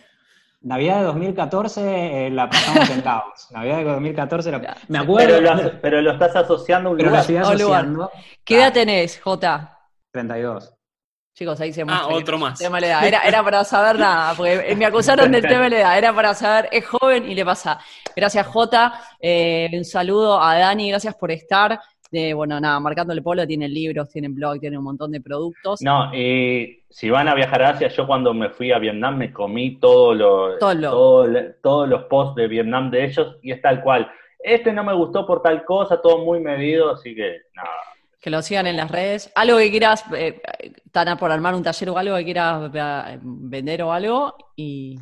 Navidad 0.62 0.98
de 0.98 1.04
2014 1.04 2.26
eh, 2.26 2.30
la 2.30 2.48
pasamos 2.48 2.88
sentados. 2.88 3.48
Navidad 3.50 3.78
de 3.78 3.84
2014 3.84 4.50
la... 4.52 4.76
Me 4.88 4.98
acuerdo. 4.98 5.72
Pero 5.80 6.00
lo, 6.00 6.12
estás 6.12 6.36
asociando 6.36 6.90
a 6.90 6.92
un 6.92 6.98
lugar. 6.98 7.20
asociando. 7.20 8.10
¿Qué 8.44 8.56
edad 8.56 8.72
tenés, 8.72 9.20
J? 9.20 9.78
32. 10.12 10.74
Chicos, 11.34 11.58
ahí 11.60 11.72
se 11.72 11.84
muestra. 11.84 12.06
Ah, 12.06 12.14
otro 12.14 12.38
más. 12.38 12.58
Tema 12.58 12.78
de 12.78 12.88
edad. 12.88 13.06
Era, 13.06 13.22
era, 13.22 13.42
para 13.42 13.64
saber 13.64 13.98
nada, 13.98 14.34
porque 14.34 14.74
me 14.76 14.84
acusaron 14.86 15.32
del 15.32 15.42
tema 15.42 15.64
de 15.64 15.70
la 15.70 15.78
edad. 15.78 15.98
Era 15.98 16.14
para 16.14 16.34
saber, 16.34 16.68
es 16.70 16.86
joven 16.86 17.28
y 17.28 17.34
le 17.34 17.44
pasa. 17.44 17.78
Gracias, 18.14 18.46
J. 18.46 18.92
Eh, 19.18 19.70
un 19.72 19.84
saludo 19.84 20.40
a 20.40 20.58
Dani, 20.58 20.90
gracias 20.90 21.14
por 21.14 21.30
estar 21.30 21.80
bueno, 22.34 22.60
nada, 22.60 22.78
Marcándole 22.80 23.22
Polo 23.22 23.46
tienen 23.46 23.72
libros, 23.72 24.08
tienen 24.10 24.34
blog, 24.34 24.60
tienen 24.60 24.78
un 24.78 24.84
montón 24.84 25.10
de 25.12 25.20
productos. 25.20 25.80
No, 25.80 26.14
y 26.14 26.84
si 26.90 27.08
van 27.08 27.28
a 27.28 27.34
viajar 27.34 27.62
a 27.62 27.70
Asia, 27.70 27.88
yo 27.88 28.06
cuando 28.06 28.34
me 28.34 28.50
fui 28.50 28.70
a 28.70 28.78
Vietnam 28.78 29.16
me 29.16 29.32
comí 29.32 29.78
todo 29.78 30.14
lo, 30.14 30.58
todos 30.58 31.88
los 31.88 32.02
posts 32.04 32.36
de 32.36 32.48
Vietnam 32.48 32.90
de 32.90 33.04
ellos 33.06 33.36
y 33.42 33.52
es 33.52 33.62
tal 33.62 33.82
cual. 33.82 34.10
Este 34.38 34.72
no 34.72 34.84
me 34.84 34.94
gustó 34.94 35.26
por 35.26 35.40
tal 35.40 35.64
cosa, 35.64 36.00
todo 36.00 36.24
muy 36.24 36.40
medido, 36.40 36.90
así 36.90 37.14
que 37.14 37.42
nada. 37.54 37.68
Que 38.20 38.30
lo 38.30 38.42
sigan 38.42 38.66
en 38.66 38.76
las 38.76 38.90
redes. 38.90 39.32
Algo 39.34 39.58
que 39.58 39.70
quieras, 39.70 40.04
eh, 40.14 40.40
Tana, 40.90 41.16
por 41.16 41.32
armar 41.32 41.54
un 41.54 41.62
taller 41.62 41.90
o 41.90 41.98
algo 41.98 42.16
que 42.16 42.24
quieras 42.24 42.70
eh, 42.74 43.18
vender 43.22 43.82
o 43.82 43.92
algo 43.92 44.36
y 44.54 44.96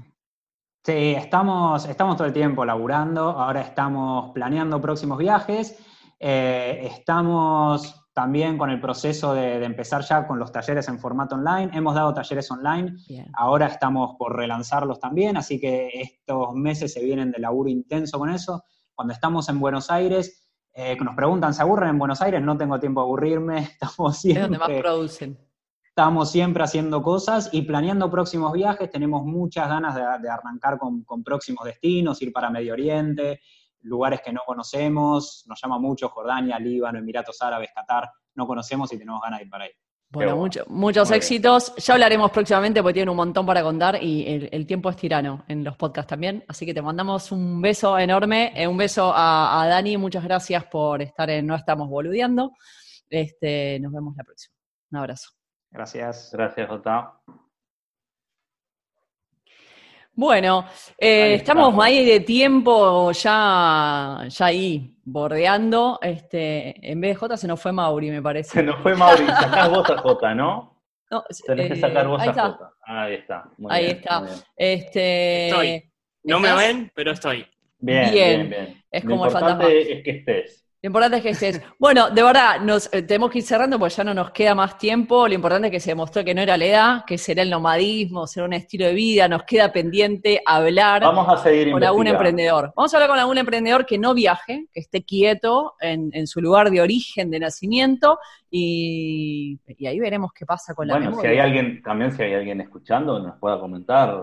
Sí, 0.83 1.15
estamos, 1.15 1.87
estamos 1.87 2.17
todo 2.17 2.27
el 2.27 2.33
tiempo 2.33 2.65
laburando, 2.65 3.23
ahora 3.23 3.61
estamos 3.61 4.33
planeando 4.33 4.81
próximos 4.81 5.19
viajes 5.19 5.79
eh, 6.23 6.83
estamos 6.83 8.09
también 8.13 8.59
con 8.59 8.69
el 8.69 8.79
proceso 8.79 9.33
de, 9.33 9.65
empezar 9.65 10.03
ya 10.03 10.27
con 10.27 10.39
los 10.39 10.53
talleres 10.53 10.87
en 10.89 10.99
formato 10.99 11.35
online. 11.35 11.71
Hemos 11.73 11.95
dado 11.95 12.13
talleres 12.13 12.51
online, 12.51 12.95
ahora 13.33 13.67
estamos 13.67 14.17
por 14.19 14.37
relanzarlos 14.37 15.01
también, 15.01 15.39
así 15.39 15.59
que 15.59 15.89
estos 15.95 16.53
meses 16.55 16.93
se 16.93 17.03
vienen 17.03 17.31
de 17.31 17.39
laburo 17.39 17.71
intenso 17.71 18.19
con 18.19 18.29
eso. 18.29 18.63
Cuando 18.95 19.15
estamos 19.15 19.49
en 19.49 19.59
Buenos 19.61 19.91
Aires, 19.91 20.47
eh, 20.75 20.95
nos 21.01 21.17
preguntan, 21.17 21.55
¿se 21.55 21.63
aburren 21.63 21.91
en 21.91 21.99
Buenos 21.99 22.21
Aires? 22.21 22.43
No 22.43 22.59
tengo 22.59 22.79
tiempo 22.79 23.01
de 23.01 23.05
aburrirme, 23.07 23.59
estamos 23.81 24.19
siempre... 24.19 24.59
más 24.59 24.69
producen. 24.69 25.39
Estamos 25.83 26.31
siempre 26.31 26.63
haciendo 26.63 27.03
cosas 27.03 27.49
y 27.53 27.63
planeando 27.63 28.11
próximos 28.11 28.53
viajes, 28.53 28.91
tenemos 28.91 29.25
muchas 29.25 29.69
ganas 29.69 29.95
de, 29.95 30.29
arrancar 30.29 30.79
con, 30.79 31.03
con 31.05 31.25
próximos 31.25 31.65
destinos, 31.65 32.23
ir 32.23 32.33
para 32.33 32.51
Medio 32.51 32.75
Oriente, 32.75 33.41
lugares 33.83 34.21
que 34.21 34.33
no 34.33 34.41
conocemos, 34.45 35.45
nos 35.49 35.61
llama 35.61 35.79
mucho 35.79 36.09
Jordania, 36.09 36.59
Líbano, 36.59 36.99
Emiratos 36.99 37.41
Árabes, 37.43 37.71
Qatar, 37.75 38.11
no 38.35 38.47
conocemos 38.47 38.93
y 38.93 38.99
tenemos 38.99 39.21
ganas 39.23 39.41
de 39.41 39.45
ir 39.45 39.51
para 39.51 39.65
ahí. 39.65 39.71
Bueno, 40.13 40.49
muchos 40.69 41.11
éxitos. 41.13 41.73
Ya 41.77 41.95
hablaremos 41.95 42.33
próximamente 42.33 42.83
porque 42.83 42.95
tienen 42.95 43.11
un 43.11 43.17
montón 43.17 43.47
para 43.47 43.63
contar 43.63 44.03
y 44.03 44.49
el, 44.51 44.67
tiempo 44.67 44.91
es 44.91 44.97
tirano 44.97 45.45
en 45.47 45.63
los 45.63 45.77
podcasts 45.77 46.09
también. 46.09 46.45
Así 46.49 46.67
que 46.67 46.75
te 46.75 46.83
mandamos 46.83 47.31
un 47.31 47.63
beso 47.63 47.97
enorme, 47.97 48.53
eh, 48.57 48.67
un 48.67 48.77
beso 48.77 49.13
a, 49.15 49.65
Dani, 49.69 49.97
muchas 49.99 50.25
gracias 50.25 50.65
por 50.65 51.01
estar 51.01 51.31
en 51.31 51.47
No 51.47 51.55
Estamos 51.55 51.89
Boludeando. 51.89 52.51
Este, 53.09 53.79
nos 53.79 53.93
vemos 53.93 54.17
la 54.17 54.25
próxima. 54.25 54.55
Un 54.91 54.99
abrazo. 54.99 55.31
Gracias. 55.71 56.31
Gracias, 56.33 56.69
Jota. 56.69 57.21
Bueno, 60.21 60.67
eh, 60.99 61.37
estamos 61.37 61.75
ahí 61.83 62.05
de 62.05 62.21
tiempo 62.21 63.11
ya, 63.13 64.27
ya 64.29 64.45
ahí, 64.45 64.95
bordeando. 65.03 65.99
Este, 66.03 66.75
en 66.91 67.01
vez 67.01 67.13
de 67.13 67.15
J 67.15 67.37
se 67.39 67.49
nos 67.49 67.59
fue 67.59 67.73
Mauri, 67.73 68.11
me 68.11 68.21
parece. 68.21 68.51
Se 68.51 68.63
nos 68.63 68.77
fue 68.83 68.95
Mauri, 68.95 69.25
sacás 69.41 69.71
vos 69.71 69.89
a 69.89 69.97
J, 69.97 70.35
¿no? 70.35 70.79
No, 71.11 71.25
Tenés 71.47 71.69
que 71.69 71.73
eh, 71.73 71.81
sacar 71.81 72.07
vos 72.07 72.21
a 72.21 72.35
J. 72.35 72.75
Ahí 72.85 73.15
está. 73.15 73.51
ahí 73.71 73.87
está. 73.87 74.27
Este, 74.55 75.49
estoy. 75.49 75.91
No 76.25 76.39
me 76.39 76.55
ven, 76.55 76.93
pero 76.95 77.13
estoy. 77.13 77.47
Bien, 77.79 78.11
bien, 78.13 78.51
bien. 78.51 78.85
Es 78.91 79.03
como 79.07 79.25
el 79.25 79.31
fantasma. 79.31 79.69
es 79.69 80.05
que 80.05 80.11
estés. 80.11 80.70
Lo 80.83 80.87
importante 80.87 81.19
es 81.19 81.23
que 81.23 81.29
estés. 81.29 81.63
Bueno, 81.79 82.09
de 82.09 82.23
verdad, 82.23 82.59
nos 82.61 82.89
eh, 82.95 83.03
tenemos 83.03 83.31
que 83.31 83.41
ir 83.41 83.45
cerrando 83.45 83.79
porque 83.79 83.97
ya 83.97 84.05
no 84.05 84.15
nos 84.15 84.31
queda 84.31 84.55
más 84.55 84.79
tiempo. 84.79 85.29
Lo 85.29 85.35
importante 85.35 85.67
es 85.67 85.73
que 85.73 85.81
se 85.81 85.91
demostró 85.91 86.25
que 86.25 86.35
no 86.35 86.41
era 86.41 86.57
la 86.57 86.65
edad, 86.65 87.05
que 87.07 87.19
será 87.19 87.43
el 87.43 87.51
nomadismo, 87.51 88.27
será 88.27 88.47
un 88.47 88.55
estilo 88.55 88.87
de 88.87 88.95
vida. 88.95 89.29
Nos 89.29 89.43
queda 89.43 89.71
pendiente 89.71 90.41
hablar 90.47 91.03
Vamos 91.03 91.29
a 91.29 91.37
seguir 91.37 91.71
con 91.73 91.85
algún 91.85 92.07
emprendedor. 92.07 92.73
Vamos 92.75 92.95
a 92.95 92.97
hablar 92.97 93.11
con 93.11 93.19
algún 93.19 93.37
emprendedor 93.37 93.85
que 93.85 93.99
no 93.99 94.15
viaje, 94.15 94.69
que 94.73 94.81
esté 94.81 95.03
quieto 95.03 95.75
en, 95.81 96.27
su 96.27 96.41
lugar 96.41 96.71
de 96.71 96.81
origen, 96.81 97.31
de 97.31 97.41
nacimiento, 97.41 98.19
y, 98.51 99.59
ahí 99.87 100.01
veremos 100.01 100.33
qué 100.33 100.47
pasa 100.47 100.75
con 100.75 100.89
la 100.89 100.95
Bueno, 100.95 101.21
si 101.21 101.27
hay 101.27 101.39
alguien, 101.39 101.83
también 101.83 102.13
si 102.13 102.23
hay 102.23 102.35
alguien 102.35 102.61
escuchando, 102.63 103.19
nos 103.21 103.39
pueda 103.39 103.61
comentar 103.61 104.17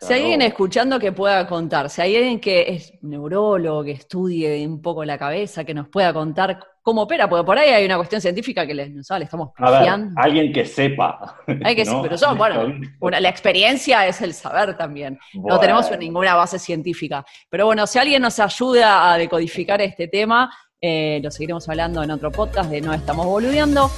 si 0.00 0.12
hay 0.12 0.20
alguien 0.22 0.42
escuchando 0.42 0.98
que 0.98 1.12
pueda 1.12 1.46
contar, 1.46 1.90
si 1.90 2.00
hay 2.00 2.16
alguien 2.16 2.40
que 2.40 2.66
es 2.68 2.92
neurólogo, 3.02 3.82
que 3.82 3.92
estudie 3.92 4.64
un 4.66 4.80
poco 4.80 5.04
la 5.04 5.18
cabeza, 5.18 5.64
que 5.64 5.74
nos 5.74 5.88
pueda 5.88 6.12
contar 6.12 6.60
cómo 6.82 7.02
opera, 7.02 7.28
porque 7.28 7.44
por 7.44 7.58
ahí 7.58 7.70
hay 7.70 7.84
una 7.84 7.96
cuestión 7.96 8.20
científica 8.20 8.66
que 8.66 8.74
le, 8.74 8.88
no 8.88 9.18
le 9.18 9.24
estamos 9.24 9.50
confiando. 9.54 10.14
alguien 10.16 10.52
que 10.52 10.64
sepa. 10.64 11.36
Hay 11.64 11.74
que 11.74 11.84
pero 12.02 12.16
son, 12.16 12.38
bueno, 12.38 12.72
la 13.20 13.28
experiencia 13.28 14.06
es 14.06 14.22
el 14.22 14.32
saber 14.32 14.76
también. 14.76 15.18
No 15.34 15.58
tenemos 15.58 15.90
ninguna 15.98 16.34
base 16.34 16.58
científica. 16.58 17.24
Pero 17.50 17.66
bueno, 17.66 17.86
si 17.86 17.98
alguien 17.98 18.22
nos 18.22 18.38
ayuda 18.38 19.12
a 19.12 19.18
decodificar 19.18 19.82
este 19.82 20.08
tema, 20.08 20.50
eh, 20.80 21.20
lo 21.22 21.30
seguiremos 21.30 21.68
hablando 21.68 22.02
en 22.02 22.10
otro 22.10 22.30
podcast 22.30 22.70
de 22.70 22.80
No 22.80 22.94
Estamos 22.94 23.26
Boludeando. 23.26 23.90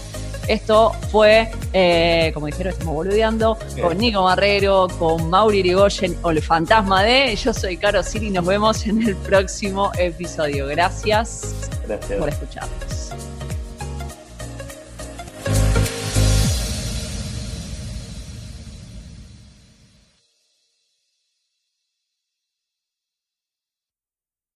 Esto 0.51 0.91
fue, 1.13 1.49
eh, 1.73 2.33
como 2.35 2.47
dijeron, 2.47 2.73
estamos 2.73 2.93
boludeando, 2.93 3.57
con 3.81 3.97
Nico 3.97 4.25
Marrero, 4.25 4.89
con 4.99 5.31
Mauri 5.31 5.61
Irigoyen 5.61 6.17
o 6.23 6.31
el 6.33 6.43
fantasma 6.43 7.05
de. 7.05 7.37
Yo 7.37 7.55
soy 7.55 7.77
Caro 7.77 8.03
Siri 8.03 8.27
y 8.27 8.31
nos 8.31 8.45
vemos 8.45 8.85
en 8.85 9.01
el 9.07 9.15
próximo 9.15 9.93
episodio. 9.97 10.67
Gracias, 10.67 11.55
Gracias. 11.87 12.19
por 12.19 12.29
escucharnos. 12.29 13.30